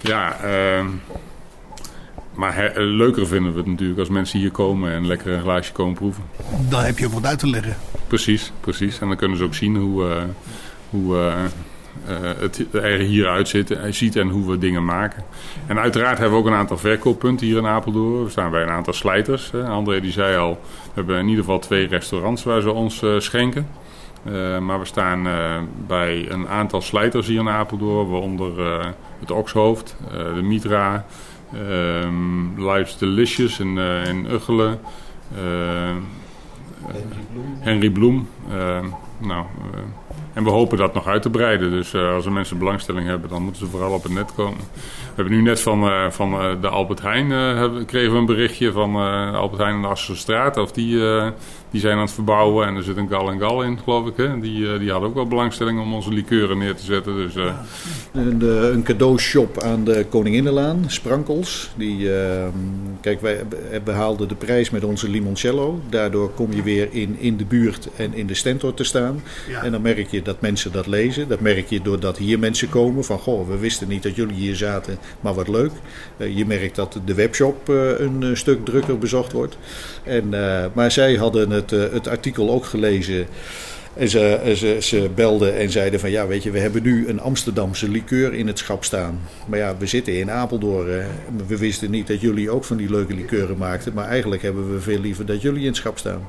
ja 0.00 0.40
ehm, 0.40 0.86
maar 2.34 2.54
he, 2.54 2.80
leuker 2.80 3.26
vinden 3.26 3.52
we 3.52 3.58
het 3.58 3.66
natuurlijk 3.66 3.98
als 3.98 4.08
mensen 4.08 4.38
hier 4.38 4.50
komen 4.50 4.92
en 4.92 5.06
lekker 5.06 5.32
een 5.32 5.40
glaasje 5.40 5.72
komen 5.72 5.94
proeven. 5.94 6.22
Dan 6.68 6.82
heb 6.82 6.98
je 6.98 7.06
ook 7.06 7.12
wat 7.12 7.26
uit 7.26 7.38
te 7.38 7.50
leggen. 7.50 7.76
Precies, 8.06 8.52
precies. 8.60 8.98
En 9.00 9.08
dan 9.08 9.16
kunnen 9.16 9.38
ze 9.38 9.44
ook 9.44 9.54
zien 9.54 9.76
hoe, 9.76 10.04
uh, 10.04 10.16
hoe 10.90 11.14
uh, 11.14 11.34
het 12.38 12.74
er 12.74 12.98
hier 12.98 13.28
uitziet 13.28 13.78
ziet 13.90 14.16
en 14.16 14.28
hoe 14.28 14.50
we 14.50 14.58
dingen 14.58 14.84
maken. 14.84 15.24
En 15.66 15.78
uiteraard 15.78 16.18
hebben 16.18 16.38
we 16.38 16.44
ook 16.44 16.50
een 16.50 16.58
aantal 16.58 16.78
verkooppunten 16.78 17.46
hier 17.46 17.56
in 17.56 17.66
Apeldoorn. 17.66 18.24
We 18.24 18.30
staan 18.30 18.50
bij 18.50 18.62
een 18.62 18.70
aantal 18.70 18.92
slijters. 18.92 19.54
André 19.54 20.00
die 20.00 20.12
zei 20.12 20.36
al, 20.36 20.60
we 20.62 20.90
hebben 20.94 21.18
in 21.18 21.28
ieder 21.28 21.44
geval 21.44 21.58
twee 21.58 21.86
restaurants 21.86 22.42
waar 22.42 22.60
ze 22.60 22.72
ons 22.72 23.04
schenken. 23.18 23.68
maar 24.60 24.78
we 24.78 24.84
staan 24.84 25.28
bij 25.86 26.30
een 26.30 26.48
aantal 26.48 26.80
slijters 26.80 27.26
hier 27.26 27.40
in 27.40 27.48
Apeldoorn, 27.48 28.08
waaronder 28.08 28.84
het 29.20 29.30
Okshoofd, 29.30 29.96
de 30.34 30.42
Mitra... 30.42 31.04
Um, 31.52 32.54
Life's 32.58 32.96
Delicious 32.96 33.60
in, 33.60 33.78
uh, 33.78 34.04
in 34.08 34.26
Uggelen. 34.26 34.78
Uh, 35.32 36.00
Henry 37.60 37.90
Bloem. 37.90 38.26
Uh, 38.48 38.86
nou, 39.18 39.46
en 40.32 40.44
we 40.44 40.50
hopen 40.50 40.78
dat 40.78 40.94
nog 40.94 41.06
uit 41.06 41.22
te 41.22 41.30
breiden. 41.30 41.70
Dus 41.70 41.94
als 41.94 42.26
er 42.26 42.32
mensen 42.32 42.58
belangstelling 42.58 43.06
hebben, 43.06 43.30
dan 43.30 43.42
moeten 43.42 43.64
ze 43.64 43.70
vooral 43.70 43.92
op 43.92 44.02
het 44.02 44.12
net 44.12 44.34
komen. 44.34 44.58
We 44.80 45.14
hebben 45.14 45.34
nu 45.34 45.42
net 45.42 45.60
van, 45.60 46.12
van 46.12 46.30
de 46.60 46.68
Albert 46.68 47.02
Heijn 47.02 47.30
hebben, 47.30 47.84
kregen 47.84 48.12
we 48.12 48.18
een 48.18 48.26
berichtje 48.26 48.72
van 48.72 48.96
Albert 49.34 49.60
Heijn 49.60 49.74
en 49.74 49.82
de 49.82 49.88
Asselstraat. 49.88 50.56
Of 50.56 50.72
die, 50.72 51.00
die 51.70 51.80
zijn 51.80 51.94
aan 51.94 52.00
het 52.00 52.12
verbouwen 52.12 52.66
en 52.66 52.76
er 52.76 52.82
zit 52.82 52.96
een 52.96 53.08
gal 53.08 53.30
en 53.30 53.38
gal 53.38 53.62
in, 53.62 53.78
geloof 53.78 54.06
ik. 54.06 54.16
Hè? 54.16 54.40
Die, 54.40 54.78
die 54.78 54.90
hadden 54.90 55.08
ook 55.08 55.14
wel 55.14 55.26
belangstelling 55.26 55.80
om 55.80 55.94
onze 55.94 56.12
liqueuren 56.12 56.58
neer 56.58 56.74
te 56.74 56.84
zetten. 56.84 57.16
Dus, 57.16 57.34
een, 58.12 58.42
een 58.74 58.82
cadeaushop 58.82 59.62
aan 59.62 59.84
de 59.84 60.06
Koninginnenlaan, 60.08 60.84
Sprankels. 60.86 61.70
Die, 61.76 61.98
uh, 61.98 62.12
kijk, 63.00 63.20
wij 63.20 63.44
behaalden 63.84 64.28
de 64.28 64.34
prijs 64.34 64.70
met 64.70 64.84
onze 64.84 65.08
limoncello. 65.08 65.80
Daardoor 65.88 66.30
kom 66.30 66.52
je 66.52 66.62
weer 66.62 66.88
in, 66.90 67.16
in 67.18 67.36
de 67.36 67.44
buurt 67.44 67.88
en 67.96 68.14
in 68.14 68.26
de 68.26 68.34
stentor 68.34 68.74
te 68.74 68.84
staan. 68.84 69.22
Ja. 69.48 69.62
En 69.62 69.72
dan 69.72 69.82
merk 69.82 70.10
je 70.10 70.19
dat 70.22 70.40
mensen 70.40 70.72
dat 70.72 70.86
lezen. 70.86 71.28
Dat 71.28 71.40
merk 71.40 71.68
je 71.68 71.82
doordat 71.82 72.18
hier 72.18 72.38
mensen 72.38 72.68
komen 72.68 73.04
van... 73.04 73.18
Goh, 73.18 73.48
we 73.48 73.58
wisten 73.58 73.88
niet 73.88 74.02
dat 74.02 74.16
jullie 74.16 74.36
hier 74.36 74.56
zaten, 74.56 74.98
maar 75.20 75.34
wat 75.34 75.48
leuk. 75.48 75.72
Uh, 76.16 76.36
je 76.36 76.46
merkt 76.46 76.76
dat 76.76 76.98
de 77.04 77.14
webshop 77.14 77.68
uh, 77.68 77.98
een 77.98 78.36
stuk 78.36 78.64
drukker 78.64 78.98
bezocht 78.98 79.32
wordt. 79.32 79.58
En, 80.02 80.28
maar 80.72 80.90
zij 80.90 81.14
hadden 81.14 81.50
het, 81.50 81.70
het 81.70 82.08
artikel 82.08 82.50
ook 82.50 82.64
gelezen... 82.64 83.26
En 83.94 84.08
ze, 84.08 84.52
ze, 84.56 84.76
ze 84.80 85.10
belden 85.14 85.56
en 85.56 85.70
zeiden 85.70 86.00
van 86.00 86.10
ja, 86.10 86.26
weet 86.26 86.42
je, 86.42 86.50
we 86.50 86.58
hebben 86.58 86.82
nu 86.82 87.08
een 87.08 87.20
Amsterdamse 87.20 87.88
liqueur 87.88 88.34
in 88.34 88.46
het 88.46 88.58
schap 88.58 88.84
staan. 88.84 89.20
Maar 89.46 89.58
ja, 89.58 89.76
we 89.78 89.86
zitten 89.86 90.18
in 90.18 90.30
Apeldoorn. 90.30 91.06
We 91.46 91.56
wisten 91.56 91.90
niet 91.90 92.06
dat 92.06 92.20
jullie 92.20 92.50
ook 92.50 92.64
van 92.64 92.76
die 92.76 92.90
leuke 92.90 93.14
liqueuren 93.14 93.56
maakten. 93.56 93.92
Maar 93.94 94.08
eigenlijk 94.08 94.42
hebben 94.42 94.72
we 94.72 94.80
veel 94.80 95.00
liever 95.00 95.26
dat 95.26 95.42
jullie 95.42 95.60
in 95.60 95.66
het 95.66 95.76
schap 95.76 95.98
staan. 95.98 96.28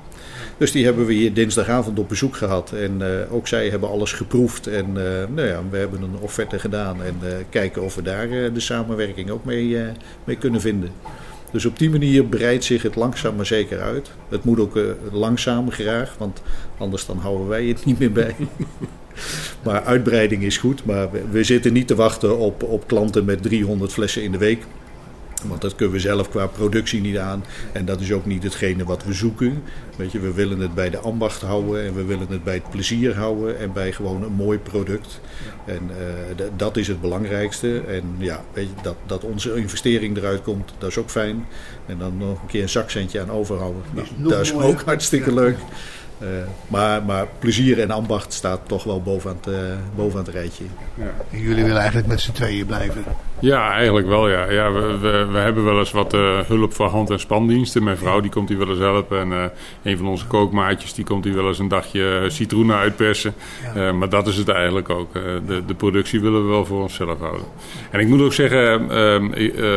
Dus 0.62 0.72
die 0.72 0.86
hebben 0.86 1.05
we 1.05 1.14
hier 1.14 1.34
dinsdagavond 1.34 1.99
op 1.99 2.09
bezoek 2.09 2.36
gehad. 2.36 2.72
En 2.72 2.97
uh, 3.01 3.34
ook 3.34 3.47
zij 3.47 3.70
hebben 3.70 3.89
alles 3.89 4.14
geproefd. 4.14 4.68
En 4.68 4.86
uh, 4.88 5.03
nou 5.36 5.47
ja, 5.47 5.62
we 5.70 5.78
hebben 5.78 6.01
een 6.01 6.18
offerte 6.20 6.59
gedaan. 6.59 7.03
En 7.03 7.16
uh, 7.24 7.30
kijken 7.49 7.82
of 7.82 7.95
we 7.95 8.01
daar 8.01 8.28
de 8.30 8.59
samenwerking 8.59 9.30
ook 9.30 9.45
mee, 9.45 9.78
mee 10.24 10.36
kunnen 10.36 10.62
vinden. 10.62 10.89
Dus 11.51 11.66
op 11.66 11.80
die 11.80 11.89
manier 11.89 12.24
breidt 12.24 12.64
zich 12.64 12.82
het 12.82 12.95
langzaam 12.95 13.36
maar 13.36 13.45
zeker 13.45 13.82
uit. 13.82 14.12
Het 14.30 14.43
moet 14.43 14.59
ook 14.59 14.76
uh, 14.76 14.84
langzaam 15.12 15.72
graag, 15.72 16.16
want 16.18 16.41
anders 16.78 17.05
dan 17.05 17.18
houden 17.18 17.47
wij 17.47 17.66
het 17.66 17.86
niet 17.89 17.99
meer 17.99 18.12
bij. 18.12 18.36
maar 19.66 19.84
uitbreiding 19.84 20.43
is 20.43 20.57
goed, 20.57 20.86
maar 20.86 21.12
we, 21.12 21.22
we, 21.32 21.43
zitten 21.43 21.74
niet 21.74 21.88
te 21.88 21.95
wachten 21.95 22.38
op, 22.38 22.64
op 22.64 22.88
klanten 22.88 23.26
met 23.26 23.41
300 23.41 23.91
flessen 23.93 24.24
in 24.24 24.32
de 24.32 24.38
week. 24.38 24.64
Want 25.48 25.62
dat 25.62 25.76
kunnen 25.76 25.96
we 25.96 26.02
zelf 26.02 26.30
qua 26.30 26.48
productie 26.48 27.02
niet 27.02 27.18
aan. 27.18 27.44
En 27.72 27.86
dat 27.86 28.00
is 28.00 28.12
ook 28.12 28.26
niet 28.26 28.44
hetgene 28.44 28.84
wat 28.84 29.04
we 29.04 29.14
zoeken. 29.14 29.64
Weet 29.96 30.12
je, 30.12 30.20
we 30.20 30.34
willen 30.34 30.60
het 30.60 30.74
bij 30.74 30.89
de 30.89 30.98
ambacht 30.98 31.42
houden 31.42 31.86
en 31.86 31.96
we 31.96 32.04
willen 32.04 32.28
het 32.30 32.44
bij 32.44 32.54
het 32.54 32.70
plezier 32.70 33.16
houden 33.16 33.60
en 33.60 33.74
bij 33.74 33.92
gewoon 33.92 34.24
een 34.24 34.34
mooi 34.34 34.58
product. 34.58 35.20
En 35.66 35.89
uh, 36.38 36.46
dat 36.56 36.78
is 36.78 36.88
het 36.88 37.02
belangrijkste. 37.02 37.82
En 37.82 38.04
ja, 38.18 38.44
weet 38.54 38.68
je, 38.68 38.82
dat, 38.82 38.96
dat 39.06 39.24
onze 39.24 39.56
investering 39.56 40.18
eruit 40.18 40.42
komt, 40.42 40.74
dat 40.78 40.89
is 40.89 40.98
ook 40.98 41.10
fijn. 41.10 41.46
En 41.86 41.98
dan 41.98 42.18
nog 42.18 42.42
een 42.42 42.48
keer 42.48 42.62
een 42.62 42.70
zakcentje 42.70 43.22
aan 43.22 43.32
overhouden. 43.32 43.82
Nou, 43.94 44.08
dat 44.18 44.42
is 44.42 44.54
ook 44.54 44.82
hartstikke 44.82 45.34
leuk. 45.34 45.58
Uh, 46.22 46.28
maar, 46.68 47.04
maar 47.04 47.28
plezier 47.39 47.80
en 47.80 47.92
ambacht 47.92 48.34
staat 48.34 48.60
toch 48.68 48.84
wel 48.84 49.02
bovenaan 49.02 49.38
het, 49.42 49.54
uh, 49.54 49.60
bovenaan 49.96 50.26
het 50.26 50.34
rijtje. 50.34 50.64
Ja. 50.96 51.14
En 51.32 51.39
jullie 51.39 51.64
willen 51.64 51.78
eigenlijk 51.80 52.08
met 52.08 52.20
z'n 52.20 52.32
tweeën 52.32 52.66
blijven? 52.66 53.04
Ja, 53.42 53.72
eigenlijk 53.74 54.08
wel. 54.08 54.30
Ja. 54.30 54.52
Ja, 54.52 54.72
we, 54.72 54.98
we, 54.98 55.28
we 55.32 55.38
hebben 55.38 55.64
wel 55.64 55.80
eens 55.80 55.92
wat 55.92 56.14
uh, 56.14 56.39
hulp 56.39 56.74
voor 56.74 56.88
hand- 56.88 57.10
en 57.10 57.20
spandiensten. 57.20 57.84
Mijn 57.84 57.98
vrouw 57.98 58.20
die 58.20 58.32
komt 58.32 58.50
hier 58.50 58.58
wel 58.58 58.70
eens 58.70 58.80
helpen. 58.80 59.20
En 59.20 59.52
een 59.84 59.98
van 59.98 60.08
onze 60.08 60.28
kookmaatjes 60.28 60.94
die 60.94 61.06
komt 61.06 61.24
hier 61.24 61.36
wel 61.36 61.48
eens 61.48 61.60
een 61.60 61.68
dagje 61.68 62.26
citroenen 62.28 62.76
uitpersen. 62.76 63.34
Ja. 63.76 63.92
maar 63.92 64.10
dat 64.10 64.28
is 64.28 64.38
het 64.38 64.50
eigenlijk 64.50 64.89
ook. 64.89 65.14
de, 65.14 65.64
de 65.66 65.74
productie 65.74 66.22
willen 66.22 66.44
we 66.44 66.50
wel 66.50 66.66
voor 66.66 66.82
onszelf 66.82 67.20
houden. 67.20 67.46
En 67.92 68.00
ik 68.00 68.08
moet 68.08 68.22
ook 68.22 68.34
zeggen, 68.34 68.88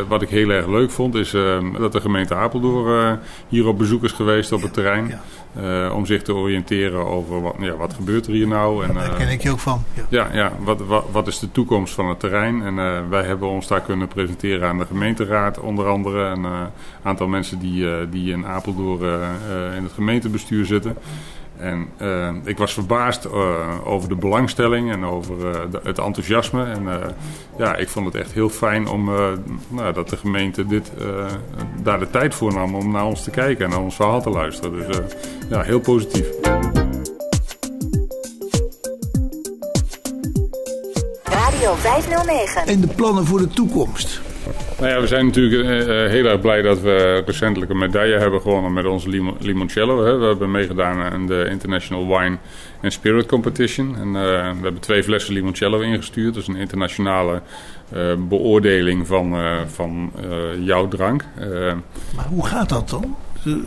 wat 0.09 0.23
ik 0.23 0.29
heel 0.29 0.51
erg 0.51 0.67
leuk 0.67 0.91
vond... 0.91 1.15
is 1.15 1.31
dat 1.79 1.93
de 1.93 2.01
gemeente 2.01 2.35
Apeldoorn 2.35 3.19
hier 3.49 3.67
op 3.67 3.79
bezoek 3.79 4.05
is 4.05 4.13
geweest 4.13 4.53
op 4.53 4.63
het 4.63 4.73
terrein. 4.73 5.21
Uh, 5.61 5.93
om 5.95 6.07
zich 6.07 6.23
te 6.23 6.35
te 6.35 6.41
oriënteren 6.41 7.07
over 7.07 7.43
wat, 7.43 7.55
ja, 7.59 7.77
wat 7.77 7.95
gebeurt 7.95 8.27
er 8.27 8.33
hier 8.33 8.47
nou. 8.47 8.85
En, 8.85 8.95
Daar 8.95 9.15
ken 9.15 9.29
ik 9.29 9.43
je 9.43 9.51
ook 9.51 9.59
van. 9.59 9.85
Ja, 9.95 10.03
ja, 10.09 10.29
ja 10.33 10.53
wat, 10.59 10.81
wat, 10.87 11.05
wat, 11.13 11.27
is 11.27 11.39
de 11.39 11.53
toekomst 11.53 11.95
van 11.95 12.09
het 12.09 12.21
terrein? 12.21 12.63
En 12.63 13.09
wij 13.09 13.25
hebben 13.25 13.49
ons 13.55 13.67
daar 13.67 13.81
kunnen 13.81 14.09
presenteren 14.09 14.69
aan 14.69 14.79
de 14.79 14.87
gemeenteraad 14.87 15.61
onder 15.61 15.87
andere. 15.87 16.25
Een 16.25 16.47
aantal 17.03 17.27
mensen 17.27 17.59
die, 17.59 18.09
die 18.09 18.33
in 18.33 18.47
Apeldoorn 18.47 19.03
in 19.77 19.83
het 19.83 19.93
gemeentebestuur 19.93 20.67
zitten. 20.67 20.97
En 21.57 21.89
ik 22.45 22.59
was 22.59 22.73
verbaasd 22.73 23.29
over 23.85 24.09
de 24.09 24.17
belangstelling 24.17 24.93
en 24.93 25.05
over 25.05 25.35
het 25.83 25.99
enthousiasme. 25.99 26.65
En 26.65 26.89
ja, 27.59 27.77
ik 27.77 27.89
vond 27.89 28.07
het 28.07 28.15
echt 28.15 28.33
heel 28.33 28.49
fijn 28.49 28.89
om, 28.89 29.11
nou, 29.69 29.93
dat 29.93 30.09
de 30.09 30.17
gemeente 30.17 30.67
dit, 30.67 30.93
daar 31.83 31.99
de 31.99 32.11
tijd 32.11 32.35
voor 32.35 32.53
nam 32.55 32.75
om 32.75 32.91
naar 32.91 33.07
ons 33.07 33.25
te 33.25 33.31
kijken 33.31 33.65
en 33.65 33.71
naar 33.71 33.81
ons 33.81 33.95
verhaal 33.97 34.23
te 34.23 34.31
luisteren. 34.31 34.87
Dus 34.87 34.99
ja, 35.49 35.61
heel 35.61 35.81
positief. 35.81 36.27
Radio 41.65 41.81
509. 41.81 42.67
En 42.67 42.81
de 42.81 42.87
plannen 42.87 43.25
voor 43.27 43.39
de 43.39 43.49
toekomst? 43.49 44.21
Nou 44.79 44.91
ja, 44.91 45.01
we 45.01 45.07
zijn 45.07 45.27
natuurlijk 45.27 45.69
uh, 45.69 45.87
heel 46.11 46.25
erg 46.25 46.41
blij 46.41 46.63
dat 46.63 46.81
we 46.81 47.23
recentelijk 47.27 47.71
een 47.71 47.79
medaille 47.79 48.19
hebben 48.19 48.41
gewonnen 48.41 48.73
met 48.73 48.87
onze 48.87 49.35
limoncello. 49.39 50.05
Hè. 50.05 50.19
We 50.19 50.25
hebben 50.25 50.51
meegedaan 50.51 51.13
aan 51.13 51.27
de 51.27 51.47
International 51.51 52.07
Wine 52.19 52.37
and 52.83 52.93
Spirit 52.93 53.27
Competition. 53.27 53.97
En 53.97 54.07
uh, 54.07 54.13
we 54.13 54.63
hebben 54.63 54.79
twee 54.79 55.03
flessen 55.03 55.35
limoncello 55.35 55.81
ingestuurd. 55.81 56.35
Dat 56.35 56.43
is 56.43 56.49
een 56.49 56.57
internationale 56.57 57.43
uh, 57.95 58.15
beoordeling 58.19 59.07
van, 59.07 59.37
van 59.67 60.13
jouw 60.61 60.89
drank. 60.89 61.25
maar 62.17 62.27
hoe 62.29 62.47
gaat 62.47 62.69
dat 62.69 62.89
dan? 62.89 63.17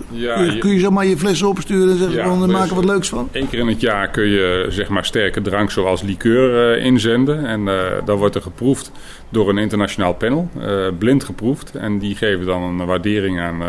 Ja, 0.10 0.36
kun, 0.36 0.54
je, 0.54 0.58
kun 0.58 0.72
je 0.72 0.80
zomaar 0.80 1.06
je 1.06 1.18
flessen 1.18 1.48
opsturen 1.48 1.90
en 1.90 1.98
zeggen 1.98 2.18
ja, 2.18 2.28
van, 2.28 2.52
maken 2.52 2.76
wat 2.76 2.86
leuks 2.86 3.10
van? 3.10 3.30
Eén 3.32 3.50
keer 3.50 3.60
in 3.60 3.68
het 3.68 3.82
jaar 3.82 4.10
kun 4.10 4.28
je 4.28 4.66
zeg 4.70 4.90
maar 4.90 5.06
sterke 5.06 5.42
drank 5.42 5.72
zoals 5.72 6.02
liqueur 6.02 6.78
uh, 6.78 6.86
inzenden. 6.86 7.46
En 7.46 7.62
uh, 7.62 7.82
dan 8.06 8.18
wordt 8.18 8.36
er 8.36 8.42
geproefd 8.42 8.92
door 9.30 9.50
een 9.50 9.58
internationaal 9.58 10.14
panel, 10.14 10.50
uh, 10.60 10.88
blind 10.98 11.24
geproefd. 11.24 11.76
En 11.76 12.00
die 12.00 12.16
geven 12.16 12.46
dan 12.46 12.62
een 12.62 12.86
waardering 12.86 13.40
aan, 13.40 13.62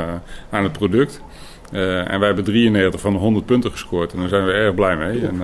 aan 0.51 0.63
het 0.63 0.73
product. 0.73 1.23
en 1.71 2.19
wij 2.19 2.27
hebben 2.27 2.45
93 2.45 3.01
van 3.01 3.13
de 3.13 3.19
100 3.19 3.47
punten 3.47 3.71
gescoord. 3.71 4.13
En 4.13 4.19
daar 4.19 4.29
zijn 4.29 4.45
we 4.45 4.53
erg 4.53 4.75
blij 4.75 4.97
mee. 4.97 5.27
En, 5.27 5.41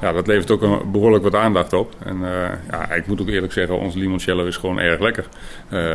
ja, 0.00 0.12
dat 0.12 0.26
levert 0.26 0.50
ook 0.50 0.62
een, 0.62 0.90
behoorlijk 0.90 1.24
wat 1.24 1.34
aandacht 1.34 1.72
op. 1.72 1.94
En 1.98 2.16
uh, 2.16 2.48
ja, 2.70 2.92
ik 2.92 3.06
moet 3.06 3.20
ook 3.20 3.28
eerlijk 3.28 3.52
zeggen, 3.52 3.78
ons 3.78 3.94
limoncello 3.94 4.46
is 4.46 4.56
gewoon 4.56 4.78
erg 4.78 5.00
lekker. 5.00 5.24
Uh, 5.70 5.94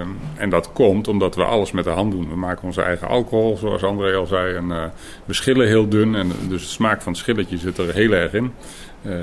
um, 0.00 0.18
en 0.36 0.50
dat 0.50 0.72
komt 0.72 1.08
omdat 1.08 1.34
we 1.34 1.44
alles 1.44 1.72
met 1.72 1.84
de 1.84 1.90
hand 1.90 2.12
doen. 2.12 2.28
We 2.28 2.36
maken 2.36 2.64
onze 2.64 2.82
eigen 2.82 3.08
alcohol, 3.08 3.56
zoals 3.56 3.82
André 3.82 4.16
al 4.16 4.26
zei. 4.26 4.54
En 4.56 4.64
uh, 4.68 4.84
we 5.24 5.34
schillen 5.34 5.66
heel 5.66 5.88
dun. 5.88 6.14
En 6.14 6.32
dus 6.48 6.62
de 6.62 6.68
smaak 6.68 7.02
van 7.02 7.12
het 7.12 7.20
schilletje 7.20 7.58
zit 7.58 7.78
er 7.78 7.94
heel 7.94 8.12
erg 8.12 8.32
in. 8.32 8.52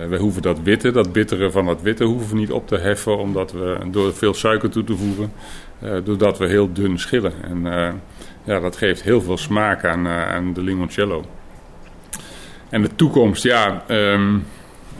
we 0.09 0.17
hoeven 0.19 0.41
dat 0.41 0.61
witte, 0.61 0.91
dat 0.91 1.11
bittere 1.11 1.51
van 1.51 1.65
dat 1.65 1.81
witte, 1.81 2.03
hoeven 2.03 2.29
we 2.29 2.39
niet 2.39 2.51
op 2.51 2.67
te 2.67 2.77
heffen. 2.77 3.17
Omdat 3.17 3.51
we 3.51 3.77
door 3.91 4.13
veel 4.13 4.33
suiker 4.33 4.69
toe 4.69 4.83
te 4.83 4.95
voegen, 4.95 5.31
doordat 6.03 6.37
we 6.37 6.47
heel 6.47 6.73
dun 6.73 6.99
schillen. 6.99 7.33
En 7.41 7.63
ja, 8.43 8.59
dat 8.59 8.77
geeft 8.77 9.03
heel 9.03 9.21
veel 9.21 9.37
smaak 9.37 9.85
aan, 9.85 10.07
aan 10.07 10.53
de 10.53 10.61
limoncello. 10.61 11.23
En 12.69 12.81
de 12.81 12.95
toekomst, 12.95 13.43
ja. 13.43 13.83
Um, 13.87 14.45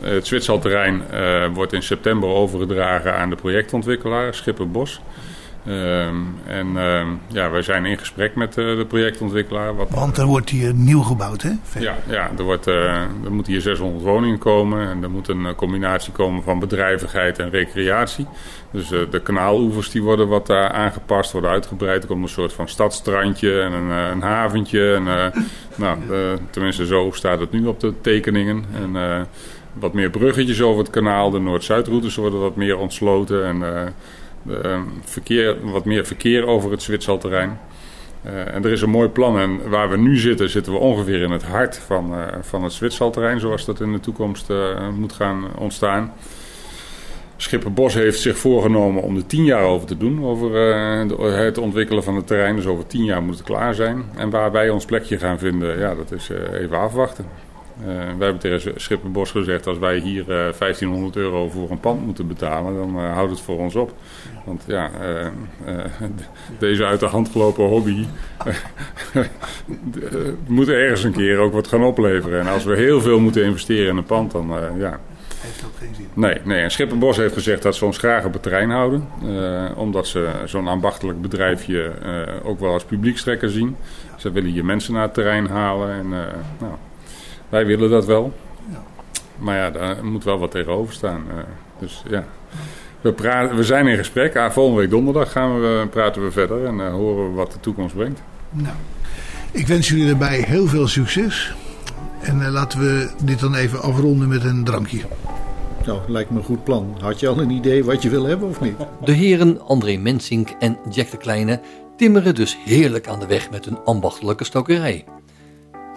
het 0.02 0.28
Zwitserterrein 0.28 1.02
uh, 1.14 1.46
wordt 1.54 1.74
in 1.74 1.84
september 1.84 2.30
overgedragen 2.30 3.16
aan 3.16 3.30
de 3.30 3.36
projectontwikkelaar 3.36 4.34
Schipper 4.34 4.72
Bos. 4.72 5.02
Um, 5.70 6.36
en 6.46 6.78
um, 6.78 7.20
ja, 7.28 7.50
wij 7.50 7.62
zijn 7.62 7.86
in 7.86 7.98
gesprek 7.98 8.36
met 8.36 8.58
uh, 8.58 8.78
de 8.78 8.86
projectontwikkelaar. 8.86 9.76
Wat, 9.76 9.90
Want 9.90 10.18
er 10.18 10.26
wordt 10.26 10.50
hier 10.50 10.74
nieuw 10.74 11.02
gebouwd, 11.02 11.42
hè? 11.42 11.52
Ja, 11.80 11.96
ja 12.08 12.32
er, 12.38 12.44
wordt, 12.44 12.68
uh, 12.68 12.94
er 13.02 13.32
moeten 13.32 13.54
hier 13.54 13.62
600 13.62 14.04
woningen 14.04 14.38
komen. 14.38 14.90
En 14.90 15.04
er 15.04 15.10
moet 15.10 15.28
een 15.28 15.56
combinatie 15.56 16.12
komen 16.12 16.44
van 16.44 16.60
bedrijvigheid 16.60 17.40
en 17.40 17.50
recreatie. 17.50 18.28
Dus 18.72 18.88
de 18.88 19.22
kanaaloevers 19.24 19.90
die 19.90 20.04
worden 20.04 20.28
wat 20.28 20.50
aangepast, 20.50 21.32
worden 21.32 21.50
uitgebreid. 21.50 22.02
Er 22.02 22.08
komt 22.08 22.24
een 22.24 22.30
soort 22.30 22.54
van 22.54 22.68
stadstrandje 22.68 23.62
en 23.62 23.72
een, 23.72 23.90
een 23.90 24.22
haventje. 24.22 24.94
En, 24.94 25.04
nou, 25.76 25.98
tenminste, 26.50 26.86
zo 26.86 27.10
staat 27.14 27.40
het 27.40 27.52
nu 27.52 27.66
op 27.66 27.80
de 27.80 27.94
tekeningen. 28.02 28.66
En 28.74 29.28
wat 29.74 29.94
meer 29.94 30.10
bruggetjes 30.10 30.62
over 30.62 30.84
het 30.84 30.92
kanaal. 30.92 31.30
De 31.30 31.40
Noord-Zuidroutes 31.40 32.16
worden 32.16 32.40
wat 32.40 32.56
meer 32.56 32.78
ontsloten. 32.78 33.46
En 33.46 33.64
uh, 34.48 34.80
verkeer, 35.02 35.72
wat 35.72 35.86
meer 35.86 36.06
verkeer 36.06 36.46
over 36.46 36.72
het 36.72 36.82
Zwitserterrein. 36.82 37.60
Uh, 38.26 38.54
en 38.56 38.64
er 38.64 38.72
is 38.72 38.82
een 38.82 38.90
mooi 38.90 39.10
plan. 39.10 39.40
En 39.40 39.70
waar 39.70 39.90
we 39.90 39.98
nu 39.98 40.18
zitten, 40.18 40.50
zitten 40.50 40.74
we 40.74 40.80
ongeveer 40.80 41.22
in 41.22 41.32
het 41.32 41.44
hart 41.44 41.78
van, 41.78 42.14
uh, 42.14 42.26
van 42.42 42.64
het 42.64 42.74
Zwitserterrein, 42.74 43.40
zoals 43.40 43.66
dat 43.66 43.82
in 43.82 43.92
de 43.92 44.00
toekomst 44.00 44.50
uh, 44.50 44.90
moet 44.98 45.14
gaan 45.14 45.44
ontstaan. 45.58 46.14
Schipper 47.38 47.74
Bos 47.74 47.94
heeft 47.94 48.20
zich 48.20 48.38
voorgenomen 48.38 49.04
om 49.04 49.16
er 49.16 49.26
tien 49.26 49.44
jaar 49.44 49.64
over 49.64 49.88
te 49.88 49.98
doen, 49.98 50.26
over 50.26 50.56
het 51.38 51.58
ontwikkelen 51.58 52.04
van 52.04 52.16
het 52.16 52.28
terrein. 52.28 52.56
Dus 52.56 52.66
over 52.66 52.88
tien 52.88 53.04
jaar 53.04 53.24
moet 53.24 53.38
het 53.38 53.46
klaar 53.46 53.74
zijn. 53.74 54.04
En 54.16 54.30
waar 54.30 54.52
wij 54.52 54.70
ons 54.70 54.86
plekje 54.86 55.18
gaan 55.18 55.40
vinden, 55.40 55.80
ja, 55.80 55.96
dat 55.96 56.12
is 56.12 56.30
even 56.54 56.80
afwachten. 56.80 57.26
Uh, 57.82 57.86
wij 57.88 58.28
hebben 58.28 58.40
tegen 58.40 58.74
Schipperbos 58.76 59.32
gezegd, 59.32 59.68
als 59.68 59.78
wij 59.78 59.98
hier 59.98 60.26
uh, 60.30 60.48
eh, 60.48 60.54
1500 60.58 61.16
euro 61.16 61.50
voor 61.50 61.72
een 61.72 61.80
pand 61.80 62.06
moeten 62.06 62.28
betalen, 62.28 62.76
dan 62.76 62.98
houdt 62.98 63.32
het 63.32 63.42
voor 63.42 63.58
ons 63.58 63.76
op. 63.76 63.94
Want 64.46 64.64
ja, 64.68 64.90
deze 66.60 66.86
uit 66.86 67.00
de 67.00 67.06
hand 67.06 67.30
gelopen 67.30 67.64
hobby 67.64 68.06
moet 70.48 70.68
ergens 70.68 71.04
een 71.04 71.12
keer 71.12 71.38
ook 71.38 71.54
wat 71.54 71.68
gaan 71.68 71.84
opleveren. 71.84 72.40
En 72.40 72.48
als 72.48 72.64
we 72.64 72.76
heel 72.76 73.02
veel 73.02 73.20
moeten 73.20 73.44
investeren 73.44 73.90
in 73.90 73.98
een 73.98 74.04
pand, 74.04 74.32
dan 74.32 74.54
ja... 74.78 75.00
Heeft 75.40 75.64
ook 75.66 75.72
geen 75.80 75.96
zin. 75.96 76.08
Nee, 76.14 76.38
nee. 76.44 76.62
en 76.62 76.72
Schipperbos 76.72 77.18
heeft 77.18 77.34
gezegd 77.34 77.62
dat 77.62 77.76
ze 77.76 77.86
ons 77.86 77.98
graag 77.98 78.26
op 78.26 78.34
het 78.34 78.44
terrein 78.44 78.70
houden. 78.70 79.08
omdat 79.76 80.08
ze 80.08 80.30
zo'n 80.46 80.68
ambachtelijk 80.68 81.22
bedrijfje 81.22 81.92
ook 82.44 82.60
wel 82.60 82.74
als 82.74 82.84
publiekstrekker 82.84 83.50
zien. 83.50 83.76
Ze 84.18 84.32
willen 84.32 84.54
je 84.54 84.64
mensen 84.64 84.94
naar 84.94 85.04
het 85.04 85.14
terrein 85.14 85.48
halen 85.48 85.92
en 85.92 86.10
nou... 86.60 86.74
Wij 87.50 87.66
willen 87.66 87.90
dat 87.90 88.06
wel. 88.06 88.34
Ja. 88.72 88.84
Maar 89.38 89.58
ja, 89.58 89.72
daar 89.72 90.06
moet 90.06 90.24
wel 90.24 90.40
wat 90.40 90.52
tegenover 90.52 90.94
staan. 90.94 91.24
Dus 91.80 92.04
ja. 92.10 92.26
We, 93.02 93.14
praten, 93.14 93.56
we 93.56 93.64
zijn 93.64 93.88
in 93.88 93.98
gesprek. 93.98 94.36
Ah, 94.36 94.52
volgende 94.52 94.82
week 94.82 94.90
donderdag 94.90 95.32
gaan 95.32 95.62
we, 95.62 95.88
praten 95.90 96.24
we 96.24 96.32
verder 96.32 96.66
en 96.66 96.76
uh, 96.76 96.92
horen 96.92 97.30
we 97.30 97.36
wat 97.36 97.52
de 97.52 97.60
toekomst 97.60 97.96
brengt. 97.96 98.22
Nou, 98.50 98.76
ik 99.52 99.68
wens 99.68 99.88
jullie 99.88 100.06
daarbij 100.06 100.42
heel 100.42 100.68
veel 100.68 100.88
succes. 100.88 101.54
En 102.22 102.40
uh, 102.40 102.48
laten 102.48 102.80
we 102.80 103.10
dit 103.24 103.40
dan 103.40 103.56
even 103.56 103.82
afronden 103.82 104.28
met 104.28 104.44
een 104.44 104.64
drankje. 104.64 105.02
Nou, 105.86 106.00
lijkt 106.08 106.30
me 106.30 106.38
een 106.38 106.44
goed 106.44 106.64
plan. 106.64 106.98
Had 107.02 107.20
je 107.20 107.28
al 107.28 107.42
een 107.42 107.50
idee 107.50 107.84
wat 107.86 108.02
je 108.02 108.10
wil 108.10 108.26
hebben 108.26 108.50
of 108.50 108.62
niet? 108.62 108.76
De 109.04 109.12
heren 109.12 109.62
André 109.62 109.98
Mensink 109.98 110.50
en 110.60 110.78
Jack 110.90 111.12
de 111.12 111.18
Kleine 111.18 111.60
timmeren 111.98 112.36
dus 112.36 112.58
heerlijk 112.66 113.08
aan 113.08 113.20
de 113.20 113.28
weg 113.28 113.52
met 113.52 113.66
hun 113.66 113.78
ambachtelijke 113.86 114.44
stokerij 114.44 115.06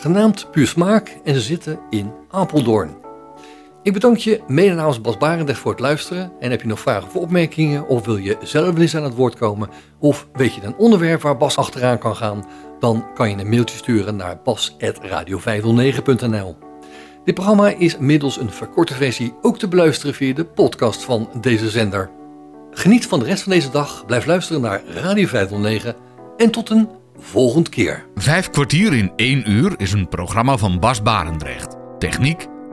genaamd 0.03 0.51
Puur 0.51 0.67
Smaak 0.67 1.17
en 1.25 1.35
ze 1.35 1.41
zitten 1.41 1.79
in 1.91 2.13
Apeldoorn. 2.31 3.02
Ik 3.83 3.93
bedank 3.93 4.17
je 4.17 4.41
mede 4.47 4.75
namens 4.75 5.01
Bas 5.01 5.17
Barendrecht 5.17 5.61
voor 5.61 5.71
het 5.71 5.81
luisteren. 5.81 6.33
En 6.41 6.51
heb 6.51 6.61
je 6.61 6.69
nog 6.69 6.81
vragen 6.81 7.09
of 7.09 7.17
opmerkingen 7.17 7.89
of 7.89 8.05
wil 8.05 8.17
je 8.17 8.37
zelf 8.43 8.79
eens 8.79 8.97
aan 8.97 9.05
het 9.05 9.15
woord 9.15 9.37
komen 9.37 9.69
of 9.99 10.27
weet 10.33 10.55
je 10.55 10.63
een 10.63 10.77
onderwerp 10.77 11.23
waar 11.23 11.37
Bas 11.37 11.57
achteraan 11.57 11.99
kan 11.99 12.17
gaan, 12.17 12.47
dan 12.81 13.07
kan 13.15 13.31
je 13.31 13.37
een 13.37 13.49
mailtje 13.49 13.77
sturen 13.77 14.17
naar 14.17 14.41
bas.radio509.nl. 14.45 16.57
Dit 17.25 17.35
programma 17.35 17.69
is 17.69 17.99
middels 17.99 18.41
een 18.41 18.51
verkorte 18.51 18.95
versie 18.95 19.35
ook 19.43 19.59
te 19.59 19.69
beluisteren 19.69 20.15
via 20.15 20.35
de 20.35 20.45
podcast 20.45 21.05
van 21.05 21.29
deze 21.41 21.71
zender. 21.71 22.11
Geniet 22.71 23.07
van 23.07 23.19
de 23.19 23.25
rest 23.25 23.43
van 23.43 23.53
deze 23.53 23.71
dag, 23.71 24.07
blijf 24.07 24.27
luisteren 24.27 24.63
naar 24.63 24.83
Radio 24.87 25.27
509 25.27 25.95
en 26.37 26.51
tot 26.51 26.71
een 26.71 26.89
volgend 27.19 27.69
keer. 27.69 28.07
Vijf 28.15 28.51
kwartier 28.51 28.93
in 28.93 29.13
één 29.17 29.51
uur 29.51 29.75
is 29.77 29.93
een 29.93 30.09
programma 30.09 30.57
van 30.57 30.81
Bas 30.81 31.03
Barendrecht. 31.03 31.77
Techniek 31.99 32.51